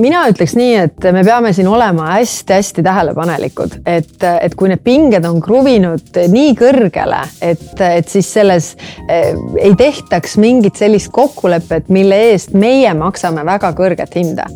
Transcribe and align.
mina 0.00 0.22
ütleks 0.30 0.54
nii, 0.58 0.74
et 0.86 1.06
me 1.14 1.22
peame 1.26 1.52
siin 1.56 1.68
olema 1.68 2.10
hästi-hästi 2.14 2.82
tähelepanelikud, 2.86 3.80
et, 3.86 4.16
et 4.30 4.54
kui 4.58 4.70
need 4.70 4.82
pinged 4.84 5.26
on 5.28 5.40
kruvinud 5.44 6.20
nii 6.32 6.54
kõrgele, 6.58 7.20
et, 7.44 7.72
et 7.84 8.08
siis 8.10 8.30
selles 8.38 8.72
eh, 9.08 9.32
ei 9.60 9.74
tehtaks 9.78 10.38
mingit 10.40 10.80
sellist 10.80 11.12
kokkulepet, 11.14 11.90
mille 11.92 12.18
eest 12.30 12.56
meie 12.56 12.92
maksame 12.96 13.44
väga 13.46 13.74
kõrget 13.76 14.18
hinda. 14.20 14.48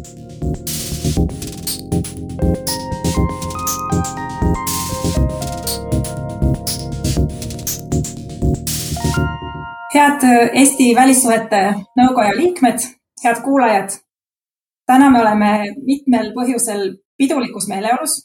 Head 9.95 10.25
Eesti 10.53 10.95
Välissuhete 10.97 11.61
Nõukoja 11.99 12.37
liikmed, 12.37 12.79
head 13.25 13.43
kuulajad 13.45 13.95
täna 14.87 15.11
me 15.11 15.21
oleme 15.21 15.51
mitmel 15.87 16.33
põhjusel 16.35 16.97
pidulikus 17.17 17.69
meeleolus. 17.69 18.23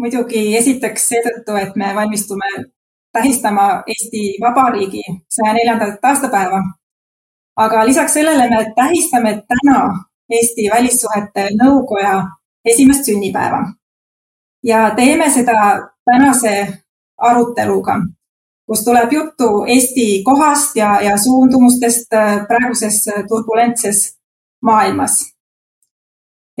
muidugi 0.00 0.56
esiteks 0.56 1.08
seetõttu, 1.08 1.56
et 1.60 1.74
me 1.76 1.94
valmistume 1.94 2.48
tähistama 3.12 3.82
Eesti 3.86 4.22
Vabariigi 4.40 5.02
saja 5.28 5.52
neljandat 5.52 6.04
aastapäeva. 6.04 6.60
aga 7.56 7.86
lisaks 7.86 8.12
sellele 8.12 8.48
me 8.50 8.72
tähistame 8.76 9.42
täna 9.48 9.80
Eesti 10.30 10.70
Välissuhete 10.74 11.48
Nõukoja 11.62 12.26
esimest 12.64 13.04
sünnipäeva. 13.04 13.64
ja 14.64 14.90
teeme 14.96 15.30
seda 15.30 15.88
tänase 16.04 16.82
aruteluga, 17.18 18.00
kus 18.70 18.84
tuleb 18.86 19.12
juttu 19.12 19.64
Eesti 19.66 20.22
kohast 20.24 20.76
ja, 20.78 21.00
ja 21.02 21.16
suundumustest 21.18 22.14
praeguses 22.46 23.02
turbulentses 23.28 24.04
maailmas 24.62 25.18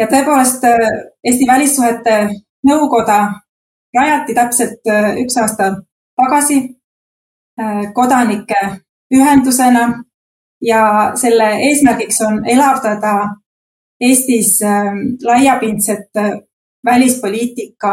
ja 0.00 0.08
tõepoolest 0.08 0.64
äh, 0.64 0.90
Eesti 1.24 1.46
Välissuhete 1.48 2.16
Nõukoda 2.68 3.18
rajati 3.96 4.36
täpselt 4.36 4.88
äh, 4.88 5.14
üks 5.22 5.36
aasta 5.40 5.72
tagasi 6.20 6.60
äh, 7.60 7.90
kodanike 7.96 8.60
ühendusena 9.14 9.86
ja 10.64 10.82
selle 11.20 11.50
eesmärgiks 11.68 12.20
on 12.26 12.42
elavdada 12.48 13.14
Eestis 14.00 14.54
laiapindset 15.24 16.16
välispoliitika 16.84 17.90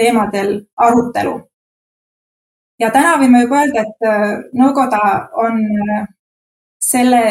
teemadel 0.00 0.62
arutelu. 0.76 1.34
Ja 2.82 2.90
täna 2.90 3.14
võime 3.20 3.44
juba 3.44 3.62
öelda, 3.62 3.84
et 3.86 4.50
nõukoda 4.58 5.02
on 5.38 5.62
selle 6.82 7.22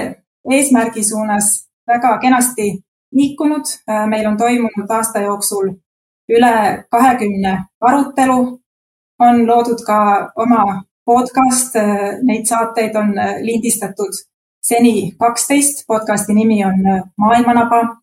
eesmärgi 0.50 1.04
suunas 1.04 1.52
väga 1.88 2.18
kenasti 2.24 2.72
liikunud, 3.12 3.66
äh, 3.90 4.08
meil 4.08 4.28
on 4.28 4.38
toimunud 4.38 4.90
aasta 4.90 5.20
jooksul 5.20 5.74
üle 6.32 6.54
kahekümne 6.92 7.54
arutelu, 7.82 8.40
on 9.20 9.48
loodud 9.48 9.84
ka 9.86 10.00
oma 10.36 10.84
podcast, 11.06 11.76
äh, 11.76 12.20
neid 12.24 12.46
saateid 12.48 12.96
on 12.96 13.18
äh, 13.20 13.36
lindistatud 13.44 14.24
seni 14.64 15.12
kaksteist, 15.20 15.86
podcasti 15.88 16.34
nimi 16.34 16.64
on 16.66 16.80
Maailmanaba. 17.18 17.98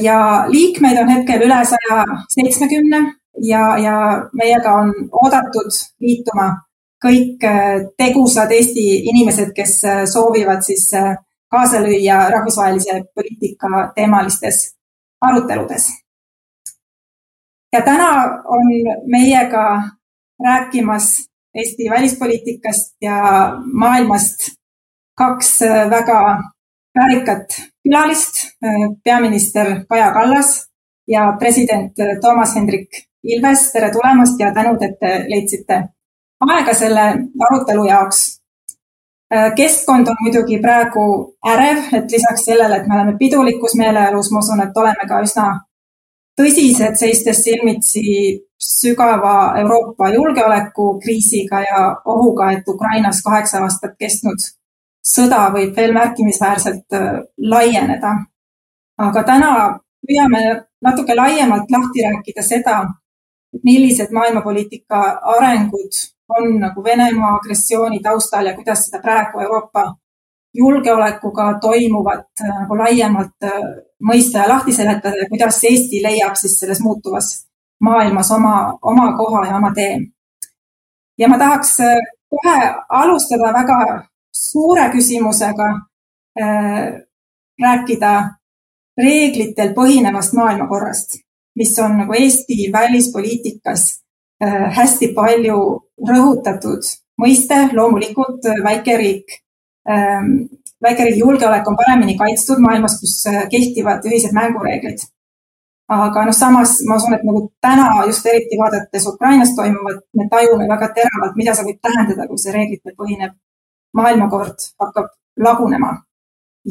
ja 0.00 0.44
liikmeid 0.48 0.98
on 0.98 1.08
hetkel 1.08 1.42
üle 1.44 1.56
saja 1.68 2.04
seitsmekümne 2.32 3.00
ja, 3.42 3.78
ja 3.78 3.96
meiega 4.32 4.72
on 4.72 4.94
oodatud 5.12 5.70
liituma 6.00 6.48
kõik 7.04 7.44
tegusad 7.96 8.52
Eesti 8.52 8.86
inimesed, 9.10 9.52
kes 9.54 9.80
soovivad 10.12 10.64
siis 10.64 10.88
kaasa 11.52 11.82
lüüa 11.84 12.30
rahvusvahelise 12.32 13.02
poliitika 13.14 13.92
teemalistes 13.94 14.76
aruteludes. 15.20 15.86
ja 17.72 17.82
täna 17.82 18.10
on 18.44 18.66
meiega 19.06 19.82
rääkimas 20.44 21.26
Eesti 21.54 21.90
välispoliitikast 21.90 22.96
ja 23.00 23.16
maailmast 23.72 24.48
kaks 25.16 25.60
väga 25.90 26.42
väärikat 26.98 27.46
külalist, 27.84 28.34
peaminister 29.04 29.84
Kaja 29.88 30.12
Kallas 30.12 30.68
ja 31.08 31.36
president 31.38 31.92
Toomas 32.20 32.54
Hendrik 32.54 33.05
Ilves, 33.26 33.70
tere 33.72 33.90
tulemast 33.90 34.40
ja 34.40 34.52
tänud, 34.54 34.82
et 34.82 34.98
te 35.00 35.12
leidsite 35.28 35.82
aega 36.46 36.74
selle 36.76 37.06
arutelu 37.48 37.86
jaoks 37.88 38.26
Äh, 39.34 39.54
keskkond 39.56 40.08
on 40.08 40.16
muidugi 40.20 40.58
praegu 40.62 41.04
ärev, 41.50 41.78
et 41.98 42.10
lisaks 42.10 42.44
sellele, 42.46 42.76
et 42.76 42.86
me 42.86 42.94
oleme 42.94 43.16
pidulikus 43.18 43.74
meeleolus, 43.74 44.28
ma 44.30 44.38
usun, 44.38 44.60
et 44.62 44.76
oleme 44.78 45.06
ka 45.08 45.18
üsna 45.26 45.46
tõsised, 46.38 46.94
seistes 46.94 47.40
silmitsi 47.42 48.04
sügava 48.62 49.56
Euroopa 49.58 50.12
julgeolekukriisiga 50.14 51.62
ja 51.64 51.80
ohuga, 52.14 52.52
et 52.52 52.70
Ukrainas 52.70 53.18
kaheksa 53.26 53.64
aastat 53.66 53.96
kestnud 53.98 54.46
sõda 55.16 55.48
võib 55.56 55.74
veel 55.74 55.96
märkimisväärselt 55.98 56.94
äh, 56.94 57.10
laieneda. 57.54 58.14
aga 58.98 59.22
täna 59.22 59.50
püüame 60.06 60.44
natuke 60.86 61.18
laiemalt 61.18 61.70
lahti 61.70 62.06
rääkida 62.06 62.42
seda, 62.42 62.78
millised 63.64 64.12
maailmapoliitika 64.12 65.00
arengud 65.36 65.92
on 66.38 66.58
nagu 66.60 66.84
Venemaa 66.84 67.34
agressiooni 67.36 68.00
taustal 68.00 68.46
ja 68.46 68.54
kuidas 68.54 68.84
seda 68.86 69.02
praegu 69.02 69.40
Euroopa 69.40 69.94
julgeolekuga 70.54 71.58
toimuvat 71.60 72.26
äh, 72.40 72.60
nagu 72.60 72.78
laiemalt 72.78 73.44
äh, 73.44 73.62
mõista 74.02 74.44
ja 74.44 74.48
lahti 74.48 74.72
seletada 74.72 75.16
ja 75.16 75.28
kuidas 75.28 75.60
Eesti 75.64 76.02
leiab 76.02 76.36
siis 76.36 76.58
selles 76.60 76.80
muutuvas 76.80 77.46
maailmas 77.80 78.30
oma, 78.30 78.78
oma 78.82 79.12
koha 79.16 79.46
ja 79.46 79.56
oma 79.56 79.72
tee. 79.74 79.98
ja 81.18 81.28
ma 81.28 81.38
tahaks 81.38 81.80
äh, 81.80 81.96
kohe 82.30 82.74
alustada 82.88 83.52
väga 83.52 83.78
suure 84.32 84.88
küsimusega 84.92 85.68
äh,, 86.40 86.88
rääkida 87.62 88.12
reeglitel 88.96 89.72
põhinevast 89.76 90.34
maailmakorrast, 90.36 91.18
mis 91.56 91.78
on 91.82 91.98
nagu 91.98 92.12
Eesti 92.12 92.68
välispoliitikas 92.72 93.86
Äh, 94.44 94.68
hästi 94.76 95.14
palju 95.16 95.58
rõhutatud 96.04 96.84
mõiste, 97.22 97.56
loomulikult 97.72 98.44
äh, 98.44 98.58
väikeriik, 98.64 99.32
ähm, 99.88 100.34
väikeriigi 100.84 101.22
julgeolek 101.22 101.68
on 101.70 101.78
paremini 101.78 102.18
kaitstud 102.18 102.60
maailmas, 102.60 102.98
kus 103.00 103.14
äh, 103.30 103.46
kehtivad 103.48 104.04
ühised 104.04 104.36
mängureeglid. 104.36 105.06
aga 105.88 106.26
noh, 106.26 106.34
samas 106.34 106.82
ma 106.84 106.98
usun, 106.98 107.14
et 107.14 107.24
nagu 107.24 107.40
täna 107.62 107.86
just 108.10 108.26
eriti 108.26 108.58
vaadates 108.60 109.06
Ukrainas 109.06 109.54
toimuvat, 109.56 110.02
me 110.18 110.28
tajume 110.28 110.68
väga 110.68 110.90
teravalt, 110.98 111.36
mida 111.38 111.54
see 111.54 111.70
võib 111.70 111.80
tähendada, 111.80 112.26
kui 112.28 112.42
see 112.42 112.52
reeglitel 112.52 112.96
põhinev 112.98 113.32
maailmakord 113.96 114.68
hakkab 114.82 115.14
lagunema. 115.48 115.94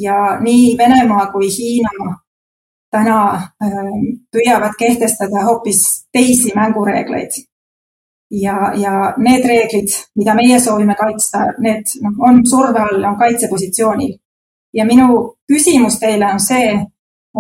ja 0.06 0.38
nii 0.41 0.78
Venemaa 0.78 1.31
kui 1.31 1.50
Hiina 1.57 2.19
täna 2.95 3.19
ähm, 3.63 4.07
püüavad 4.31 4.78
kehtestada 4.79 5.44
hoopis 5.50 5.81
teisi 6.16 6.53
mängureegleid 6.56 7.35
ja, 8.31 8.72
ja 8.75 9.13
need 9.17 9.45
reeglid, 9.47 9.94
mida 10.16 10.35
meie 10.35 10.59
soovime 10.59 10.95
kaitsta, 11.00 11.45
need 11.61 11.95
noh, 12.03 12.17
on 12.28 12.41
surve 12.47 12.81
all, 12.81 13.03
on 13.03 13.17
kaitsepositsioonil. 13.19 14.17
ja 14.73 14.85
minu 14.85 15.07
küsimus 15.47 16.00
teile 16.00 16.28
on 16.33 16.39
see, 16.39 16.73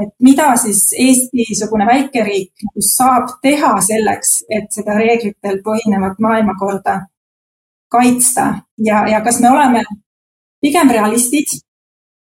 et 0.01 0.11
mida 0.23 0.53
siis 0.59 0.87
Eesti-sugune 0.99 1.85
väikeriik 1.87 2.63
saab 2.79 3.37
teha 3.43 3.73
selleks, 3.81 4.37
et 4.49 4.71
seda 4.71 4.95
reeglitel 4.99 5.59
põhinevat 5.65 6.19
maailmakorda 6.23 6.99
kaitsta 7.91 8.47
ja, 8.77 9.05
ja 9.07 9.21
kas 9.23 9.39
me 9.43 9.51
oleme 9.51 9.83
pigem 10.61 10.89
realistid 10.89 11.57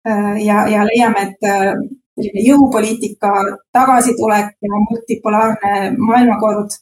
äh, 0.07 0.39
ja, 0.45 0.67
ja 0.69 0.85
leiame, 0.89 1.29
et 1.29 1.49
äh, 1.49 1.73
jõupoliitika 2.17 3.33
tagasitulek 3.73 4.55
ja 4.61 4.81
multipolaarne 4.89 5.93
maailmakord 5.97 6.75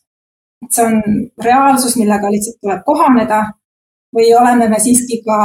see 0.69 0.85
on 0.85 1.01
reaalsus, 1.43 1.95
millega 1.97 2.31
lihtsalt 2.31 2.59
tuleb 2.61 2.83
kohaneda 2.85 3.41
või 4.15 4.33
oleme 4.37 4.67
me 4.69 4.79
siiski 4.79 5.21
ka 5.25 5.37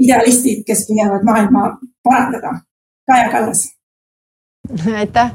idealistid, 0.00 0.62
kes 0.66 0.86
püüavad 0.88 1.26
maailma 1.26 1.74
parandada? 2.04 2.54
Kaja 3.10 3.30
Kallas. 3.32 3.64
aitäh, 4.96 5.32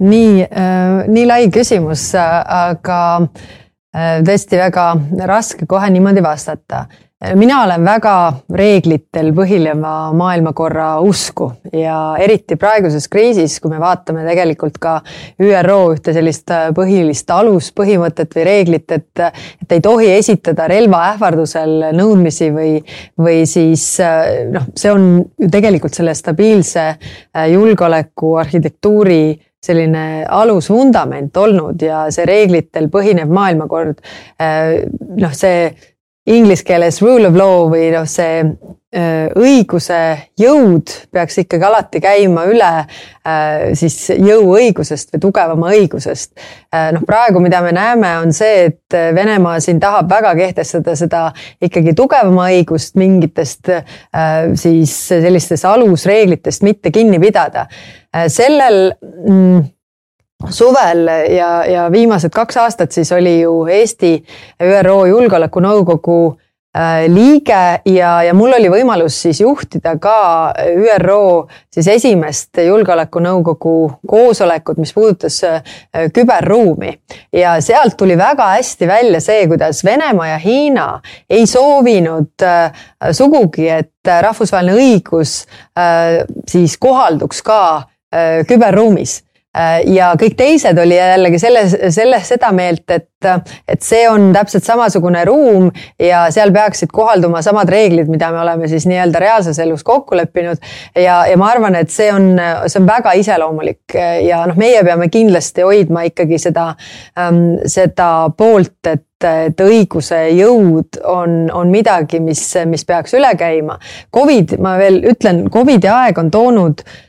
nii 0.00 0.44
äh,, 0.44 1.08
nii 1.08 1.26
lai 1.26 1.48
küsimus, 1.50 2.12
aga 2.14 3.00
tõesti 4.28 4.60
väga 4.60 4.88
raske 5.26 5.66
kohe 5.66 5.90
niimoodi 5.90 6.22
vastata 6.22 6.84
mina 7.34 7.62
olen 7.64 7.82
väga 7.82 8.14
reeglitel 8.54 9.32
põhineva 9.34 10.12
maailmakorra 10.14 11.00
usku 11.02 11.48
ja 11.74 12.14
eriti 12.22 12.54
praeguses 12.56 13.08
kriisis, 13.10 13.56
kui 13.58 13.72
me 13.72 13.80
vaatame 13.82 14.22
tegelikult 14.28 14.78
ka 14.78 14.92
ÜRO 15.42 15.78
ühte 15.96 16.14
sellist 16.14 16.54
põhilist 16.76 17.32
aluspõhimõtet 17.34 18.38
või 18.38 18.46
reeglit, 18.46 18.94
et, 18.94 19.24
et 19.64 19.74
ei 19.74 19.82
tohi 19.82 20.12
esitada 20.14 20.68
relva 20.70 21.02
ähvardusel 21.16 21.90
nõudmisi 21.98 22.52
või, 22.54 22.78
või 23.18 23.42
siis 23.50 23.90
noh, 24.54 24.70
see 24.78 24.94
on 24.94 25.10
ju 25.42 25.50
tegelikult 25.50 25.98
selle 25.98 26.14
stabiilse 26.14 26.88
julgeoleku 27.50 28.36
arhitektuuri 28.44 29.22
selline 29.58 30.22
alusvundament 30.30 31.36
olnud 31.36 31.82
ja 31.82 32.06
see 32.14 32.30
reeglitel 32.30 32.86
põhinev 32.94 33.26
maailmakord, 33.34 33.98
noh, 34.38 35.32
see 35.34 35.72
inglise 36.28 36.64
keeles 36.66 37.00
rule 37.02 37.28
of 37.28 37.38
law 37.38 37.68
või 37.72 37.88
noh, 37.94 38.06
see 38.08 38.42
õiguse 38.88 39.98
jõud 40.40 40.88
peaks 41.12 41.42
ikkagi 41.42 41.64
alati 41.68 42.00
käima 42.00 42.46
üle 42.48 42.70
siis 43.76 43.96
jõuõigusest 44.16 45.12
või 45.12 45.20
tugevama 45.26 45.72
õigusest. 45.76 46.30
noh, 46.96 47.04
praegu, 47.04 47.42
mida 47.44 47.60
me 47.60 47.74
näeme, 47.76 48.14
on 48.22 48.32
see, 48.32 48.70
et 48.70 48.96
Venemaa 49.14 49.60
siin 49.60 49.80
tahab 49.80 50.08
väga 50.08 50.32
kehtestada 50.40 50.96
seda 50.96 51.26
ikkagi 51.60 51.92
tugevama 51.92 52.48
õigust 52.48 52.96
mingitest 52.96 53.68
siis 54.56 54.96
sellistest 55.08 55.68
alusreeglitest 55.68 56.64
mitte 56.64 56.90
kinni 56.90 57.20
pidada. 57.20 57.66
sellel 58.32 58.94
mm, 59.28 59.66
suvel 60.46 61.08
ja, 61.36 61.64
ja 61.66 61.86
viimased 61.92 62.30
kaks 62.34 62.56
aastat 62.56 62.92
siis 62.92 63.10
oli 63.12 63.40
ju 63.40 63.64
Eesti 63.66 64.12
ÜRO 64.62 65.00
Julgeolekunõukogu 65.08 66.18
äh, 66.76 67.08
liige 67.10 67.80
ja, 67.90 68.12
ja 68.22 68.34
mul 68.38 68.54
oli 68.54 68.70
võimalus 68.70 69.18
siis 69.24 69.40
juhtida 69.42 69.96
ka 69.98 70.54
ÜRO 70.94 71.48
siis 71.74 71.90
esimest 71.90 72.62
julgeolekunõukogu 72.62 73.74
koosolekut, 74.06 74.78
mis 74.78 74.94
puudutas 74.94 75.42
äh, 75.44 75.58
küberruumi. 76.14 76.94
ja 77.32 77.58
sealt 77.60 77.98
tuli 77.98 78.18
väga 78.18 78.52
hästi 78.54 78.86
välja 78.86 79.20
see, 79.20 79.46
kuidas 79.50 79.82
Venemaa 79.84 80.32
ja 80.36 80.38
Hiina 80.38 80.88
ei 81.30 81.46
soovinud 81.50 82.46
äh, 82.46 82.70
sugugi, 83.10 83.68
et 83.68 83.92
rahvusvaheline 84.22 84.78
õigus 84.78 85.32
siis 86.48 86.78
kohalduks 86.80 87.42
ka 87.44 87.60
küberruumis 88.48 89.18
ja 89.86 90.10
kõik 90.20 90.36
teised 90.38 90.78
oli 90.78 90.96
jällegi 90.98 91.38
selles, 91.40 91.74
selles 91.94 92.28
seda 92.34 92.50
meelt, 92.54 92.84
et, 92.92 93.28
et 93.68 93.82
see 93.82 94.04
on 94.10 94.28
täpselt 94.34 94.66
samasugune 94.66 95.24
ruum 95.26 95.70
ja 96.02 96.26
seal 96.34 96.52
peaksid 96.54 96.92
kohalduma 96.94 97.40
samad 97.42 97.70
reeglid, 97.72 98.10
mida 98.12 98.30
me 98.34 98.42
oleme 98.44 98.68
siis 98.70 98.86
nii-öelda 98.90 99.22
reaalses 99.22 99.58
elus 99.64 99.84
kokku 99.88 100.16
leppinud. 100.20 100.60
ja, 100.94 101.22
ja 101.26 101.40
ma 101.40 101.50
arvan, 101.54 101.78
et 101.80 101.90
see 101.90 102.10
on, 102.12 102.34
see 102.66 102.82
on 102.82 102.88
väga 102.88 103.16
iseloomulik 103.18 103.98
ja 104.26 104.44
noh, 104.46 104.60
meie 104.60 104.84
peame 104.84 105.08
kindlasti 105.12 105.66
hoidma 105.66 106.04
ikkagi 106.10 106.38
seda, 106.44 106.70
ähm, 107.18 107.58
seda 107.66 108.30
poolt, 108.36 108.78
et 108.86 109.04
et 109.18 109.58
õiguse 109.58 110.14
jõud 110.30 111.00
on, 111.10 111.48
on 111.50 111.72
midagi, 111.74 112.20
mis, 112.22 112.38
mis 112.70 112.84
peaks 112.86 113.16
üle 113.18 113.32
käima. 113.34 113.74
Covid, 114.14 114.52
ma 114.62 114.76
veel 114.78 115.00
ütlen, 115.10 115.40
Covidi 115.50 115.90
aeg 115.90 116.20
on 116.22 116.30
toonud 116.30 116.84
äh, 116.84 117.07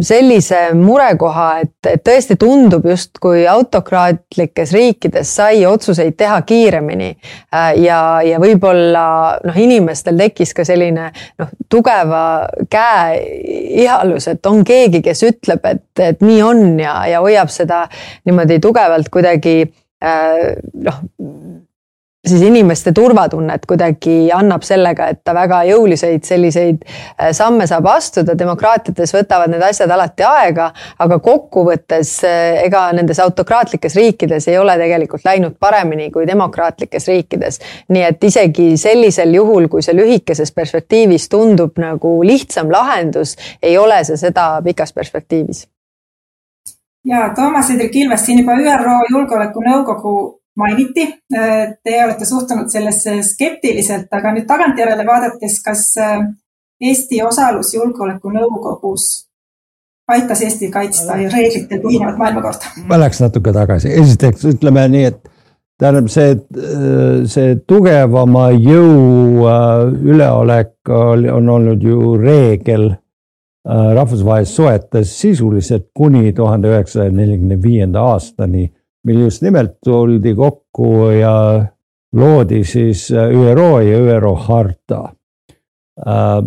sellise 0.00 0.60
murekoha, 0.74 1.46
et, 1.62 1.74
et 1.86 2.02
tõesti 2.04 2.36
tundub 2.40 2.86
justkui 2.88 3.44
autokraatlikes 3.48 4.72
riikides 4.74 5.34
sai 5.38 5.62
otsuseid 5.68 6.16
teha 6.18 6.40
kiiremini. 6.46 7.10
Äh, 7.54 7.68
ja, 7.84 8.00
ja 8.26 8.40
võib-olla 8.42 9.04
noh, 9.44 9.58
inimestel 9.58 10.18
tekkis 10.18 10.54
ka 10.56 10.66
selline 10.66 11.10
noh, 11.40 11.52
tugeva 11.70 12.24
käe 12.72 13.20
ihalus, 13.84 14.28
et 14.32 14.50
on 14.50 14.64
keegi, 14.66 15.02
kes 15.04 15.22
ütleb, 15.28 15.70
et, 15.70 15.86
et 16.10 16.24
nii 16.24 16.42
on 16.46 16.66
ja, 16.82 16.98
ja 17.10 17.22
hoiab 17.24 17.52
seda 17.52 17.84
niimoodi 18.26 18.58
tugevalt 18.62 19.12
kuidagi 19.12 19.56
äh, 19.62 20.52
noh 20.82 21.02
siis 22.28 22.42
inimeste 22.42 22.92
turvatunnet 22.92 23.66
kuidagi 23.66 24.30
annab 24.34 24.62
sellega, 24.62 25.08
et 25.10 25.20
ta 25.24 25.34
väga 25.34 25.62
jõuliseid 25.66 26.22
selliseid 26.26 26.84
äh, 26.84 27.32
samme 27.34 27.66
saab 27.66 27.88
astuda, 27.90 28.36
demokraatiates 28.38 29.14
võtavad 29.16 29.50
need 29.50 29.62
asjad 29.66 29.90
alati 29.90 30.26
aega, 30.26 30.68
aga 31.02 31.18
kokkuvõttes 31.22 32.12
äh, 32.28 32.60
ega 32.66 32.84
nendes 32.94 33.18
autokraatlikes 33.22 33.98
riikides 33.98 34.46
ei 34.48 34.58
ole 34.58 34.76
tegelikult 34.78 35.26
läinud 35.26 35.56
paremini 35.60 36.10
kui 36.14 36.26
demokraatlikes 36.28 37.08
riikides. 37.10 37.58
nii 37.88 38.04
et 38.06 38.24
isegi 38.24 38.76
sellisel 38.78 39.34
juhul, 39.34 39.66
kui 39.68 39.82
see 39.82 39.96
lühikeses 39.96 40.54
perspektiivis 40.54 41.28
tundub 41.28 41.78
nagu 41.82 42.20
lihtsam 42.22 42.70
lahendus, 42.70 43.34
ei 43.62 43.74
ole 43.78 43.98
see 44.04 44.16
seda 44.16 44.60
pikas 44.64 44.92
perspektiivis. 44.92 45.66
ja 47.04 47.32
Toomas 47.34 47.68
Hendrik 47.68 47.96
Ilves 47.96 48.26
siin 48.26 48.44
juba 48.44 48.54
ÜRO 48.54 49.00
Julgeolekunõukogu 49.10 50.41
mainiti. 50.56 51.08
Teie 51.84 52.04
olete 52.04 52.28
suhtunud 52.28 52.70
sellesse 52.72 53.18
skeptiliselt, 53.26 54.08
aga 54.12 54.34
nüüd 54.36 54.46
tagantjärele 54.50 55.06
vaadates, 55.08 55.58
kas 55.64 55.88
äh, 56.00 56.24
Eesti 56.82 57.22
osalus 57.22 57.74
Julgeolekunõukogus 57.76 59.10
aitas 60.12 60.42
Eestil 60.42 60.72
kaitsta 60.72 61.16
reeglitel 61.16 61.80
põhinevat 61.82 62.18
maailmakorda? 62.18 62.72
ma 62.88 62.98
läheks 63.00 63.22
natuke 63.22 63.52
tagasi, 63.54 63.92
esiteks 64.02 64.48
ütleme 64.50 64.84
nii, 64.92 65.04
et 65.12 65.20
tähendab 65.80 66.10
see, 66.12 66.34
see 67.30 67.54
tugevama 67.70 68.48
jõu 68.54 69.46
äh, 69.50 69.86
üleolek 70.14 70.92
on 70.92 71.48
olnud 71.56 71.82
ju 71.82 72.16
reegel 72.20 72.90
äh, 72.92 73.88
rahvusvahelistes 73.96 74.56
suhetes 74.56 75.16
sisuliselt 75.22 75.88
kuni 75.94 76.32
tuhande 76.36 76.70
üheksasaja 76.74 77.14
neljakümne 77.14 77.58
viienda 77.62 78.04
aastani 78.12 78.68
mil 79.04 79.20
just 79.20 79.42
nimelt 79.42 79.78
tuldi 79.84 80.34
kokku 80.34 81.10
ja 81.10 81.64
loodi 82.12 82.64
siis 82.64 83.12
äh, 83.12 83.30
ÜRO 83.30 83.80
ja 83.80 83.98
ÜRO 83.98 84.34
harta. 84.34 85.14
Äh, 86.06 86.44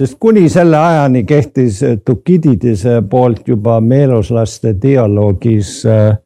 sest 0.00 0.16
kuni 0.20 0.48
selle 0.48 0.76
ajani 0.76 1.24
kehtis 1.24 1.80
Tukididise 2.04 3.02
poolt 3.10 3.48
juba 3.48 3.80
meeloslaste 3.80 4.74
dialoogis, 4.82 5.86
äh, 5.86 6.18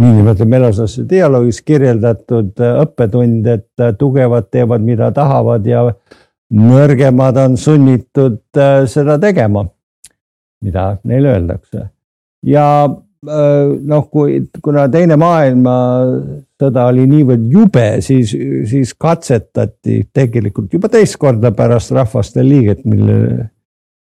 niinimetatud 0.00 0.48
meeloslaste 0.48 1.04
dialoogis 1.10 1.62
kirjeldatud 1.62 2.62
õppetund, 2.84 3.46
et 3.46 3.98
tugevad 3.98 4.46
teevad, 4.50 4.84
mida 4.86 5.10
tahavad 5.12 5.66
ja 5.66 5.82
nõrgemad 6.54 7.36
on 7.42 7.56
sunnitud 7.60 8.40
seda 8.88 9.18
tegema, 9.20 9.66
mida 10.64 10.86
neile 11.04 11.34
öeldakse. 11.34 11.88
ja 12.46 12.64
Äh, 12.88 13.07
noh, 13.26 14.06
kui, 14.10 14.38
kuna 14.62 14.86
teine 14.92 15.16
maailmasõda 15.18 16.86
oli 16.90 17.06
niivõrd 17.10 17.50
jube, 17.52 17.86
siis, 18.04 18.34
siis 18.70 18.94
katsetati 18.94 20.04
tegelikult 20.14 20.72
juba 20.72 20.90
teist 20.92 21.18
korda 21.18 21.52
pärast 21.56 21.92
Rahvaste 21.96 22.44
liiget, 22.46 22.84
mille, 22.86 23.48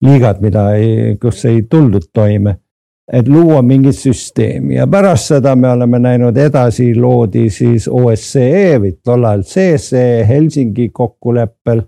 liigat, 0.05 0.41
mida 0.41 0.69
ei, 0.77 1.17
kus 1.21 1.45
ei 1.49 1.63
tuldud 1.69 2.09
toime. 2.13 2.59
et 3.07 3.27
luua 3.27 3.61
mingit 3.63 3.95
süsteemi 3.95 4.75
ja 4.75 4.83
pärast 4.91 5.29
seda 5.31 5.53
me 5.55 5.69
oleme 5.69 5.99
näinud 5.99 6.37
edasi, 6.37 6.89
loodi 6.95 7.45
siis 7.49 7.85
OSCE 7.87 8.81
või 8.83 8.97
tollal 8.99 9.45
CSCE 9.47 10.25
Helsingi 10.27 10.89
kokkuleppel 10.89 11.85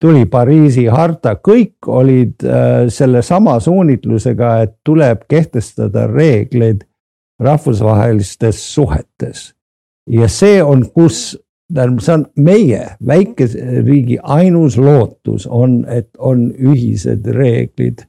tuli 0.00 0.26
Pariisi 0.30 0.86
harta, 0.86 1.34
kõik 1.42 1.88
olid 1.90 2.44
äh, 2.46 2.86
sellesama 2.92 3.58
suunitlusega, 3.60 4.52
et 4.62 4.76
tuleb 4.86 5.24
kehtestada 5.28 6.06
reegleid 6.06 6.84
rahvusvahelistes 7.38 8.74
suhetes. 8.74 9.54
ja 10.10 10.28
see 10.28 10.62
on, 10.64 10.86
kus, 10.94 11.36
tähendab, 11.74 12.00
see 12.02 12.14
on 12.14 12.22
meie 12.36 12.84
väikese 13.06 13.82
riigi 13.84 14.16
ainus 14.22 14.78
lootus 14.78 15.46
on, 15.46 15.82
et 15.88 16.08
on 16.18 16.48
ühised 16.52 17.26
reeglid 17.34 18.06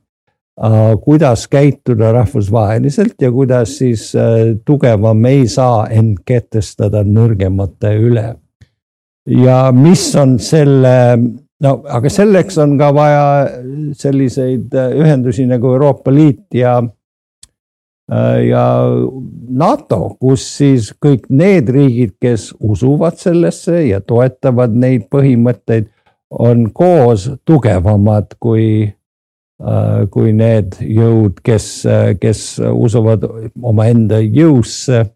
äh,. 0.64 0.96
kuidas 1.02 1.48
käituda 1.48 2.12
rahvusvaheliselt 2.12 3.22
ja 3.22 3.32
kuidas 3.32 3.78
siis 3.78 4.16
äh, 4.16 4.56
tugevam 4.66 5.26
ei 5.26 5.48
saa 5.48 5.88
end 5.88 6.24
kehtestada 6.26 7.04
nõrgemate 7.04 7.94
üle. 7.98 8.36
ja 9.28 9.72
mis 9.76 10.16
on 10.16 10.40
selle 10.40 10.98
no 11.64 11.74
aga 11.92 12.12
selleks 12.12 12.58
on 12.62 12.78
ka 12.80 12.92
vaja 12.96 13.26
selliseid 14.00 14.74
äh, 14.76 14.96
ühendusi 15.00 15.48
nagu 15.50 15.74
Euroopa 15.76 16.14
Liit 16.14 16.56
ja 16.56 16.78
äh, 18.12 18.38
ja 18.48 18.66
NATO, 19.50 20.16
kus 20.22 20.46
siis 20.60 20.92
kõik 21.02 21.28
need 21.30 21.72
riigid, 21.74 22.16
kes 22.22 22.52
usuvad 22.60 23.20
sellesse 23.20 23.84
ja 23.90 24.02
toetavad 24.02 24.76
neid 24.76 25.10
põhimõtteid, 25.12 25.92
on 26.30 26.68
koos 26.76 27.28
tugevamad 27.48 28.36
kui, 28.40 28.88
äh, 29.60 30.02
kui 30.14 30.34
need 30.34 30.80
jõud, 30.86 31.42
kes, 31.44 31.70
kes 32.22 32.44
usuvad 32.72 33.26
omaenda 33.62 34.22
jõusse 34.24 35.08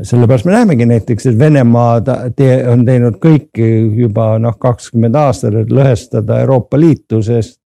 sellepärast 0.00 0.44
me 0.44 0.52
näemegi 0.52 0.86
näiteks, 0.86 1.26
et 1.26 1.38
Venemaa 1.38 2.00
tee, 2.36 2.54
on 2.68 2.84
teinud 2.84 3.18
kõike 3.20 3.66
juba 3.96 4.38
noh, 4.40 4.56
kakskümmend 4.58 5.16
aastat, 5.20 5.54
et 5.54 5.72
lõhestada 5.72 6.40
Euroopa 6.40 6.80
Liitu, 6.80 7.22
sest 7.22 7.58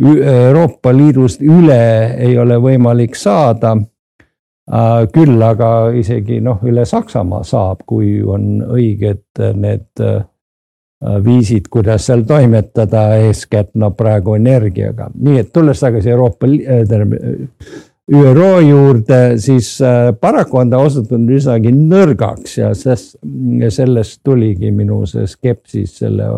Euroopa 0.00 0.92
Liidust 0.94 1.42
üle 1.42 2.14
ei 2.18 2.38
ole 2.38 2.58
võimalik 2.58 3.14
saada. 3.18 3.76
küll 5.12 5.42
aga 5.42 5.90
isegi 5.92 6.40
noh, 6.40 6.62
üle 6.64 6.86
Saksamaa 6.88 7.42
saab, 7.44 7.82
kui 7.86 8.22
on 8.22 8.62
õiged 8.64 9.42
need 9.54 10.02
viisid, 11.24 11.68
kuidas 11.70 12.06
seal 12.06 12.22
toimetada, 12.24 13.16
eeskätt 13.16 13.74
no 13.74 13.90
praegu 13.90 14.34
energiaga, 14.34 15.10
nii 15.14 15.38
et 15.38 15.52
tulles 15.52 15.80
tagasi 15.80 16.10
Euroopa, 16.10 16.46
tähendab 16.46 17.18
ÜRO 18.12 18.60
juurde, 18.60 19.38
siis 19.40 19.80
äh, 19.82 20.10
paraku 20.20 20.58
on 20.60 20.70
ta 20.70 20.78
osutunud 20.84 21.30
üsnagi 21.38 21.72
nõrgaks 21.72 22.58
ja 22.58 22.74
sest, 22.76 23.16
sellest 23.72 24.20
tuligi 24.24 24.72
minu 24.76 25.06
see 25.08 25.24
skepsis 25.30 25.98
selle, 26.02 26.28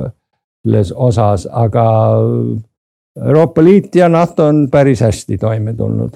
selles 0.62 0.92
osas, 0.94 1.48
aga 1.50 1.86
Euroopa 3.16 3.64
Liit 3.64 3.96
ja 3.96 4.08
NATO 4.08 4.46
on 4.46 4.66
päris 4.70 5.02
hästi 5.02 5.38
toime 5.42 5.74
tulnud 5.74 6.14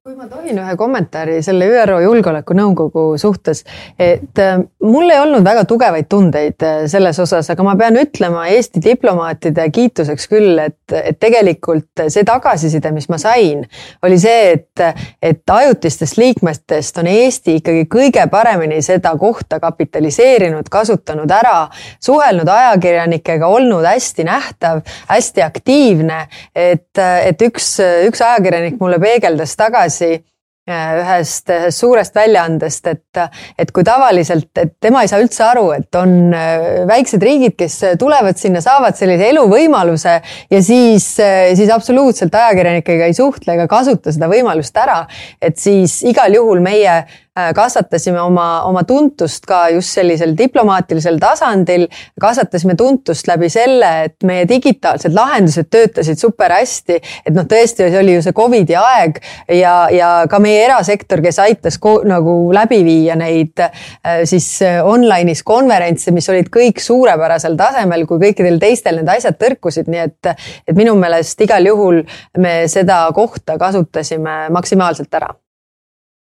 kui 0.00 0.14
ma 0.16 0.24
tohin 0.30 0.56
ühe 0.56 0.74
kommentaari 0.80 1.42
selle 1.44 1.66
ÜRO 1.68 1.98
Julgeolekunõukogu 2.00 3.18
suhtes, 3.20 3.58
et 4.00 4.38
äh, 4.40 4.54
mul 4.80 5.12
ei 5.12 5.18
olnud 5.20 5.44
väga 5.44 5.66
tugevaid 5.68 6.06
tundeid 6.08 6.64
äh, 6.64 6.78
selles 6.88 7.18
osas, 7.20 7.50
aga 7.52 7.66
ma 7.66 7.74
pean 7.76 7.98
ütlema 8.00 8.46
Eesti 8.48 8.80
diplomaatide 8.80 9.66
kiituseks 9.68 10.24
küll, 10.30 10.56
et, 10.62 10.94
et 10.96 11.18
tegelikult 11.20 12.00
see 12.06 12.24
tagasiside, 12.24 12.94
mis 12.96 13.10
ma 13.12 13.18
sain, 13.20 13.66
oli 14.08 14.16
see, 14.22 14.54
et, 14.54 15.02
et 15.20 15.54
ajutistest 15.56 16.16
liikmetest 16.16 17.02
on 17.04 17.12
Eesti 17.12 17.58
ikkagi 17.60 17.84
kõige 17.92 18.24
paremini 18.32 18.80
seda 18.80 19.12
kohta 19.20 19.60
kapitaliseerinud, 19.60 20.72
kasutanud 20.72 21.36
ära, 21.42 21.66
suhelnud 22.00 22.48
ajakirjanikega, 22.48 23.52
olnud 23.52 23.84
hästi 23.84 24.24
nähtav, 24.30 24.80
hästi 25.12 25.44
aktiivne, 25.44 26.24
et, 26.56 27.04
et 27.04 27.46
üks, 27.50 27.74
üks 28.08 28.24
ajakirjanik 28.24 28.80
mulle 28.80 28.96
peegeldas 29.04 29.52
tagasi, 29.60 29.89
tagasi 29.90 30.22
äh, 30.68 30.98
ühest, 31.00 31.50
ühest 31.50 31.78
suurest 31.80 32.14
väljaandest, 32.14 32.86
et, 32.86 33.20
et 33.58 33.70
kui 33.74 33.84
tavaliselt, 33.84 34.50
et 34.58 34.74
tema 34.80 35.02
ei 35.02 35.10
saa 35.10 35.20
üldse 35.22 35.44
aru, 35.44 35.70
et 35.74 35.94
on 35.98 36.34
äh, 36.34 36.84
väiksed 36.88 37.22
riigid, 37.22 37.56
kes 37.58 37.80
tulevad 37.98 38.38
sinna, 38.38 38.62
saavad 38.64 38.98
sellise 38.98 39.30
eluvõimaluse 39.32 40.20
ja 40.50 40.62
siis, 40.62 41.12
äh, 41.22 41.50
siis 41.58 41.72
absoluutselt 41.74 42.34
ajakirjanikega 42.34 43.10
ei 43.10 43.16
suhtle 43.16 43.56
ega 43.56 43.66
kasuta 43.70 44.12
seda 44.14 44.30
võimalust 44.30 44.76
ära. 44.76 45.06
et 45.40 45.58
siis 45.58 46.02
igal 46.06 46.34
juhul 46.34 46.62
meie 46.62 47.02
Äh, 47.29 47.29
kasvatasime 47.54 48.20
oma, 48.20 48.62
oma 48.66 48.82
tuntust 48.84 49.44
ka 49.46 49.68
just 49.70 49.94
sellisel 49.94 50.32
diplomaatilisel 50.38 51.18
tasandil, 51.22 51.86
kasvatasime 52.20 52.74
tuntust 52.78 53.28
läbi 53.30 53.48
selle, 53.52 53.90
et 54.08 54.26
meie 54.26 54.46
digitaalsed 54.50 55.14
lahendused 55.14 55.68
töötasid 55.70 56.18
super 56.18 56.50
hästi. 56.52 56.98
et 57.26 57.34
noh, 57.34 57.46
tõesti, 57.48 57.86
see 57.86 58.00
oli 58.00 58.16
ju 58.16 58.24
see 58.24 58.34
Covidi 58.36 58.74
aeg 58.78 59.20
ja, 59.54 59.74
ja 59.94 60.10
ka 60.30 60.40
meie 60.42 60.64
erasektor, 60.66 61.22
kes 61.22 61.38
aitas 61.42 61.78
nagu 62.10 62.34
läbi 62.54 62.80
viia 62.84 63.16
neid 63.18 63.62
äh, 63.62 64.24
siis 64.24 64.48
äh, 64.66 64.80
online'is 64.86 65.44
konverentse, 65.46 66.10
mis 66.16 66.28
olid 66.32 66.50
kõik 66.52 66.82
suurepärasel 66.82 67.56
tasemel, 67.60 68.06
kui 68.10 68.18
kõikidel 68.22 68.58
teistel 68.62 69.00
need 69.00 69.12
asjad 69.12 69.38
tõrkusid, 69.40 69.90
nii 69.90 70.02
et, 70.02 70.32
et 70.66 70.76
minu 70.76 70.96
meelest 70.98 71.46
igal 71.46 71.70
juhul 71.70 72.02
me 72.42 72.56
seda 72.70 73.04
kohta 73.14 73.58
kasutasime 73.60 74.48
maksimaalselt 74.50 75.14
ära 75.20 75.30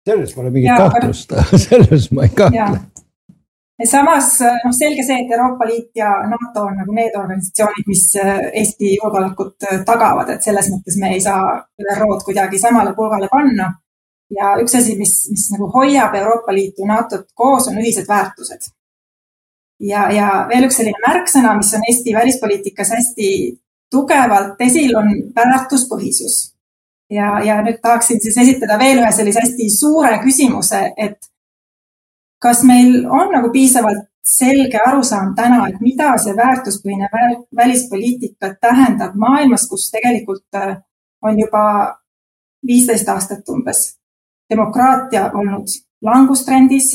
selles 0.06 0.34
pole 0.34 0.50
mingit 0.50 0.76
kahtlust 0.78 1.34
selles 1.66 2.10
ma 2.14 2.26
ei 2.26 2.34
kahtle. 2.36 2.78
samas 3.90 4.28
noh, 4.40 4.74
selge 4.76 5.04
see, 5.06 5.18
et 5.22 5.32
Euroopa 5.34 5.66
Liit 5.68 5.90
ja 5.98 6.12
NATO 6.30 6.68
on 6.70 6.78
nagu 6.80 6.94
need 6.96 7.16
organisatsioonid, 7.18 7.88
mis 7.90 8.04
äh, 8.22 8.46
Eesti 8.62 8.94
julgeolekut 8.94 9.66
äh, 9.68 9.82
tagavad, 9.88 10.30
et 10.32 10.46
selles 10.46 10.70
mõttes 10.72 10.96
me 11.02 11.12
ei 11.16 11.20
saa 11.24 11.58
ÜRO-d 11.82 12.24
kuidagi 12.28 12.62
samale 12.62 12.94
pulgale 12.96 13.28
panna. 13.32 13.74
ja 14.30 14.56
üks 14.62 14.74
asi, 14.74 14.96
mis, 14.98 15.12
mis 15.30 15.50
nagu 15.54 15.68
hoiab 15.74 16.14
Euroopa 16.18 16.54
Liitu 16.54 16.82
ja 16.82 16.94
NATO-t 16.94 17.28
koos, 17.34 17.68
on 17.68 17.78
ühised 17.82 18.08
väärtused. 18.08 18.72
ja, 19.92 20.08
ja 20.12 20.32
veel 20.48 20.70
üks 20.70 20.80
selline 20.80 21.02
märksõna, 21.06 21.54
mis 21.58 21.74
on 21.74 21.86
Eesti 21.90 22.14
välispoliitikas 22.14 22.96
hästi 22.96 23.30
tugevalt 23.92 24.60
esil, 24.66 24.96
on 24.98 25.12
väärtuspõhisus 25.36 26.55
ja, 27.10 27.40
ja 27.44 27.60
nüüd 27.62 27.80
tahaksin 27.82 28.20
siis 28.20 28.38
esitada 28.38 28.78
veel 28.78 29.00
ühe 29.02 29.12
sellise 29.12 29.42
hästi 29.44 29.70
suure 29.70 30.18
küsimuse, 30.24 30.82
et 30.96 31.30
kas 32.42 32.62
meil 32.66 33.04
on 33.06 33.32
nagu 33.32 33.50
piisavalt 33.52 34.06
selge 34.26 34.80
arusaam 34.86 35.34
täna, 35.38 35.68
et 35.70 35.80
mida 35.80 36.16
see 36.18 36.34
väärtuspõhine 36.36 37.08
välispoliitika 37.56 38.56
tähendab 38.60 39.14
maailmas, 39.14 39.68
kus 39.70 39.86
tegelikult 39.94 40.58
äh, 40.58 40.76
on 41.22 41.38
juba 41.38 41.62
viisteist 42.66 43.08
aastat 43.08 43.48
umbes 43.48 43.84
demokraatia 44.50 45.30
olnud 45.34 45.70
langustrendis, 46.02 46.90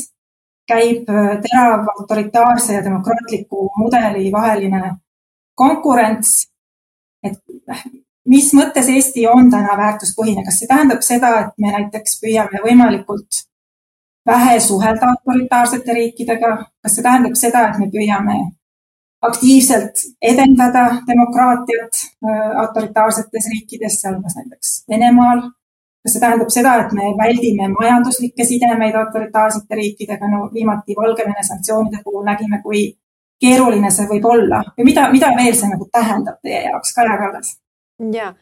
käib 0.68 1.08
äh, 1.08 1.38
terav 1.46 1.88
autoritaarse 1.96 2.76
ja 2.76 2.84
demokraatliku 2.84 3.70
mudeli 3.76 4.32
vaheline 4.32 4.96
konkurents. 5.54 6.48
et 7.22 7.38
mis 8.28 8.52
mõttes 8.54 8.88
Eesti 8.88 9.26
on 9.26 9.50
täna 9.50 9.76
väärtuspõhine, 9.78 10.44
kas 10.46 10.60
see 10.60 10.70
tähendab 10.70 11.02
seda, 11.06 11.32
et 11.40 11.54
me 11.58 11.72
näiteks 11.74 12.20
püüame 12.22 12.62
võimalikult 12.64 13.44
vähe 14.26 14.58
suhelda 14.60 15.14
autoritaarsete 15.14 15.94
riikidega, 15.94 16.56
kas 16.82 16.96
see 16.96 17.06
tähendab 17.06 17.38
seda, 17.38 17.68
et 17.70 17.80
me 17.82 17.88
püüame 17.90 18.36
aktiivselt 19.22 20.04
edendada 20.22 20.84
demokraatiat 21.06 21.98
äh, 22.26 22.60
autoritaarsetes 22.62 23.50
riikides, 23.54 24.00
sealhulgas 24.00 24.38
näiteks 24.38 24.84
Venemaal. 24.90 25.42
kas 26.02 26.16
see 26.16 26.22
tähendab 26.22 26.50
seda, 26.50 26.72
et 26.82 26.94
me 26.98 27.12
väldime 27.18 27.68
majanduslikke 27.70 28.44
sidemeid 28.44 28.96
autoritaarsete 28.98 29.78
riikidega, 29.78 30.30
no 30.30 30.48
viimati 30.54 30.96
Valgevene 30.98 31.44
sanktsioonide 31.46 32.02
puhul 32.04 32.24
nägime, 32.26 32.58
kui 32.62 32.82
keeruline 33.42 33.90
see 33.90 34.08
võib 34.10 34.26
olla 34.26 34.62
või 34.78 34.88
mida, 34.90 35.06
mida 35.14 35.30
veel 35.36 35.54
see 35.58 35.70
nagu 35.70 35.86
tähendab 35.92 36.40
teie 36.42 36.64
jaoks, 36.66 36.94
Kaja 36.94 37.18
Kallas? 37.20 37.54
Ja 38.12 38.32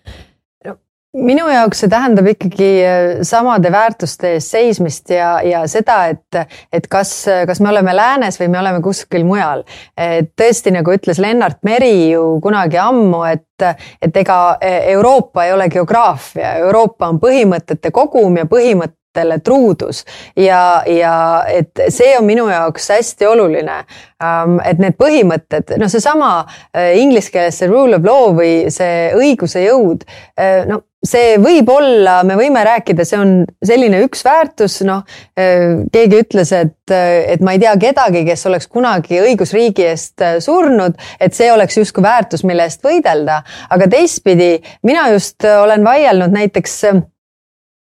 no, 0.66 0.76
minu 1.16 1.48
jaoks 1.50 1.82
see 1.82 1.90
tähendab 1.92 2.28
ikkagi 2.32 2.68
äh, 2.86 3.08
samade 3.26 3.72
väärtuste 3.72 4.34
eest 4.36 4.54
seismist 4.54 5.10
ja, 5.12 5.32
ja 5.46 5.64
seda, 5.70 5.98
et, 6.14 6.56
et 6.72 6.86
kas, 6.90 7.12
kas 7.46 7.60
me 7.60 7.72
oleme 7.72 7.94
läänes 7.96 8.40
või 8.40 8.50
me 8.52 8.60
oleme 8.62 8.82
kuskil 8.84 9.26
mujal. 9.28 9.64
et 9.96 10.32
tõesti, 10.38 10.72
nagu 10.74 10.94
ütles 10.94 11.20
Lennart 11.22 11.60
Meri 11.66 12.10
ju 12.12 12.38
kunagi 12.42 12.80
ammu, 12.80 13.24
et, 13.28 13.68
et 14.02 14.22
ega 14.22 14.40
e, 14.60 14.72
Euroopa 14.94 15.44
ei 15.48 15.52
ole 15.56 15.68
geograafia, 15.72 16.56
Euroopa 16.64 17.10
on 17.10 17.20
põhimõtete 17.22 17.92
kogum 17.92 18.40
ja 18.40 18.48
põhimõtted 18.48 18.99
truudus 19.44 20.04
ja, 20.36 20.82
ja 20.86 21.44
et 21.48 21.80
see 21.88 22.12
on 22.18 22.26
minu 22.28 22.48
jaoks 22.50 22.90
hästi 22.94 23.26
oluline. 23.26 23.82
Ähm, 24.20 24.58
et 24.68 24.78
need 24.78 24.98
põhimõtted, 25.00 25.74
noh, 25.80 25.88
seesama 25.88 26.44
äh, 26.76 26.92
inglise 27.00 27.32
keeles 27.32 27.56
see 27.56 27.70
rule 27.70 27.96
of 27.96 28.04
law 28.04 28.34
või 28.36 28.68
see 28.72 29.10
õiguse 29.16 29.64
jõud, 29.64 30.04
äh, 30.36 30.66
no 30.68 30.82
see 31.00 31.38
võib 31.40 31.70
olla, 31.72 32.18
me 32.28 32.36
võime 32.36 32.60
rääkida, 32.66 33.06
see 33.08 33.16
on 33.16 33.30
selline 33.64 34.02
üks 34.04 34.20
väärtus, 34.26 34.82
noh, 34.84 35.06
äh, 35.40 35.80
keegi 35.92 36.20
ütles, 36.20 36.52
et, 36.52 36.92
et 36.92 37.40
ma 37.40 37.54
ei 37.56 37.62
tea 37.62 37.72
kedagi, 37.80 38.26
kes 38.28 38.44
oleks 38.50 38.68
kunagi 38.68 39.22
õigusriigi 39.22 39.88
eest 39.88 40.26
surnud, 40.44 41.00
et 41.16 41.36
see 41.36 41.48
oleks 41.54 41.80
justkui 41.80 42.04
väärtus, 42.04 42.44
mille 42.44 42.68
eest 42.68 42.84
võidelda. 42.84 43.40
aga 43.72 43.88
teistpidi, 43.88 44.58
mina 44.84 45.08
just 45.14 45.48
olen 45.48 45.86
vaielnud 45.86 46.36
näiteks 46.36 46.76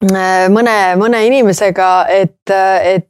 mõne, 0.02 0.76
mõne 1.00 1.22
inimesega, 1.26 1.92
et, 2.10 2.50
et 2.50 3.08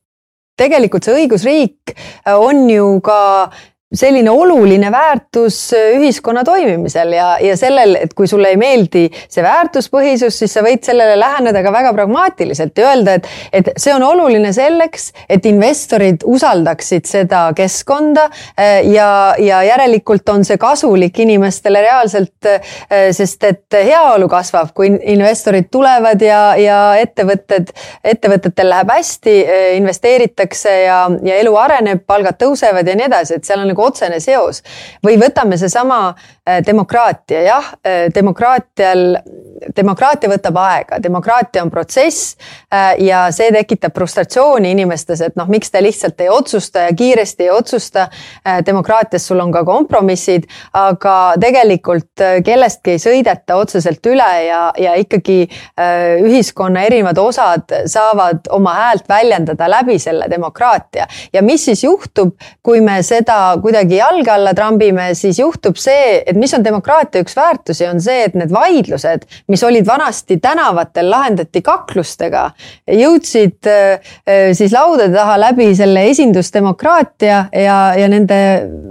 tegelikult 0.59 1.05
see 1.05 1.23
õigusriik 1.23 1.95
on 2.33 2.65
ju 2.71 3.01
ka 3.05 3.21
selline 3.95 4.31
oluline 4.31 4.91
väärtus 4.93 5.71
ühiskonna 5.73 6.43
toimimisel 6.45 7.13
ja, 7.17 7.29
ja 7.41 7.55
sellel, 7.57 7.95
et 7.97 8.13
kui 8.15 8.29
sulle 8.29 8.51
ei 8.53 8.59
meeldi 8.61 9.07
see 9.17 9.41
väärtuspõhisus, 9.41 10.37
siis 10.43 10.53
sa 10.53 10.61
võid 10.65 10.85
sellele 10.85 11.15
läheneda 11.17 11.63
ka 11.65 11.73
väga 11.73 11.95
pragmaatiliselt 11.97 12.77
ja 12.77 12.91
öelda, 12.91 13.15
et, 13.17 13.29
et 13.53 13.71
see 13.81 13.95
on 13.97 14.05
oluline 14.05 14.51
selleks, 14.53 15.07
et 15.25 15.47
investorid 15.49 16.27
usaldaksid 16.29 17.09
seda 17.09 17.47
keskkonda 17.57 18.27
eh, 18.59 18.91
ja, 18.93 19.09
ja 19.41 19.63
järelikult 19.71 20.29
on 20.35 20.45
see 20.45 20.61
kasulik 20.61 21.17
inimestele 21.25 21.81
reaalselt, 21.87 22.45
eh, 22.45 23.09
sest 23.17 23.49
et 23.49 23.79
heaolu 23.89 24.29
kasvab, 24.29 24.75
kui 24.77 24.93
investorid 25.15 25.73
tulevad 25.73 26.21
ja, 26.21 26.43
ja 26.61 26.83
ettevõtted, 27.01 27.73
ettevõtetel 28.05 28.69
läheb 28.69 28.93
hästi, 28.93 29.39
investeeritakse 29.81 30.77
ja, 30.83 31.01
ja 31.25 31.41
elu 31.41 31.57
areneb, 31.57 32.05
palgad 32.05 32.37
tõusevad 32.37 32.85
ja 32.85 33.01
nii 33.01 33.09
edasi, 33.09 33.41
et 33.41 33.49
seal 33.49 33.65
on 33.65 33.78
nagu 33.79 33.87
otsene 33.87 34.21
seos. 34.21 34.63
või 35.05 35.17
võtame 35.19 35.57
seesama 35.59 36.15
äh, 36.15 36.65
demokraatia, 36.67 37.43
jah, 37.43 37.75
äh, 37.87 38.09
demokraatial, 38.15 39.19
demokraatia 39.77 40.31
võtab 40.31 40.57
aega, 40.59 40.99
demokraatia 41.03 41.63
on 41.63 41.71
protsess 41.71 42.37
ja 42.99 43.25
see 43.35 43.51
tekitab 43.53 43.95
frustratsiooni 43.95 44.71
inimestes, 44.71 45.21
et 45.21 45.37
noh, 45.37 45.49
miks 45.51 45.71
te 45.71 45.81
lihtsalt 45.83 46.21
ei 46.21 46.29
otsusta 46.31 46.87
ja 46.87 46.93
kiiresti 46.95 47.43
ei 47.43 47.51
otsusta. 47.51 48.09
demokraatias 48.67 49.27
sul 49.27 49.41
on 49.41 49.51
ka 49.53 49.65
kompromissid, 49.65 50.47
aga 50.73 51.35
tegelikult 51.41 52.23
kellestki 52.45 52.95
ei 52.95 53.03
sõideta 53.03 53.57
otseselt 53.59 54.07
üle 54.07 54.29
ja, 54.47 54.61
ja 54.79 54.95
ikkagi 54.95 55.49
ühiskonna 56.23 56.85
erinevad 56.87 57.19
osad 57.19 57.75
saavad 57.87 58.47
oma 58.55 58.75
häält 58.79 59.09
väljendada 59.09 59.71
läbi 59.71 59.99
selle 59.99 60.31
demokraatia. 60.31 61.07
ja 61.33 61.43
mis 61.43 61.65
siis 61.65 61.85
juhtub, 61.85 62.37
kui 62.63 62.81
me 62.81 63.03
seda 63.03 63.57
kuidagi 63.69 63.99
jalge 63.99 64.33
alla 64.33 64.55
trambime, 64.57 65.11
siis 65.19 65.39
juhtub 65.43 65.77
see, 65.77 66.23
et 66.27 66.37
mis 66.41 66.53
on 66.57 66.65
demokraatia 66.65 67.21
üks 67.25 67.37
väärtusi, 67.37 67.85
on 67.89 68.01
see, 68.01 68.23
et 68.25 68.37
need 68.39 68.53
vaidlused, 68.55 69.27
mis 69.53 69.65
olid 69.67 69.87
vanasti 69.87 70.39
tänavatel, 70.41 71.11
lahendati 71.13 71.61
kaklustega, 71.65 72.47
jõudsid 72.89 73.69
äh, 73.69 74.15
siis 74.57 74.73
laudade 74.73 75.13
taha 75.13 75.37
läbi 75.43 75.69
selle 75.77 76.07
esindusdemokraatia 76.09 77.41
ja, 77.53 77.77
ja 77.99 78.09
nende 78.09 78.39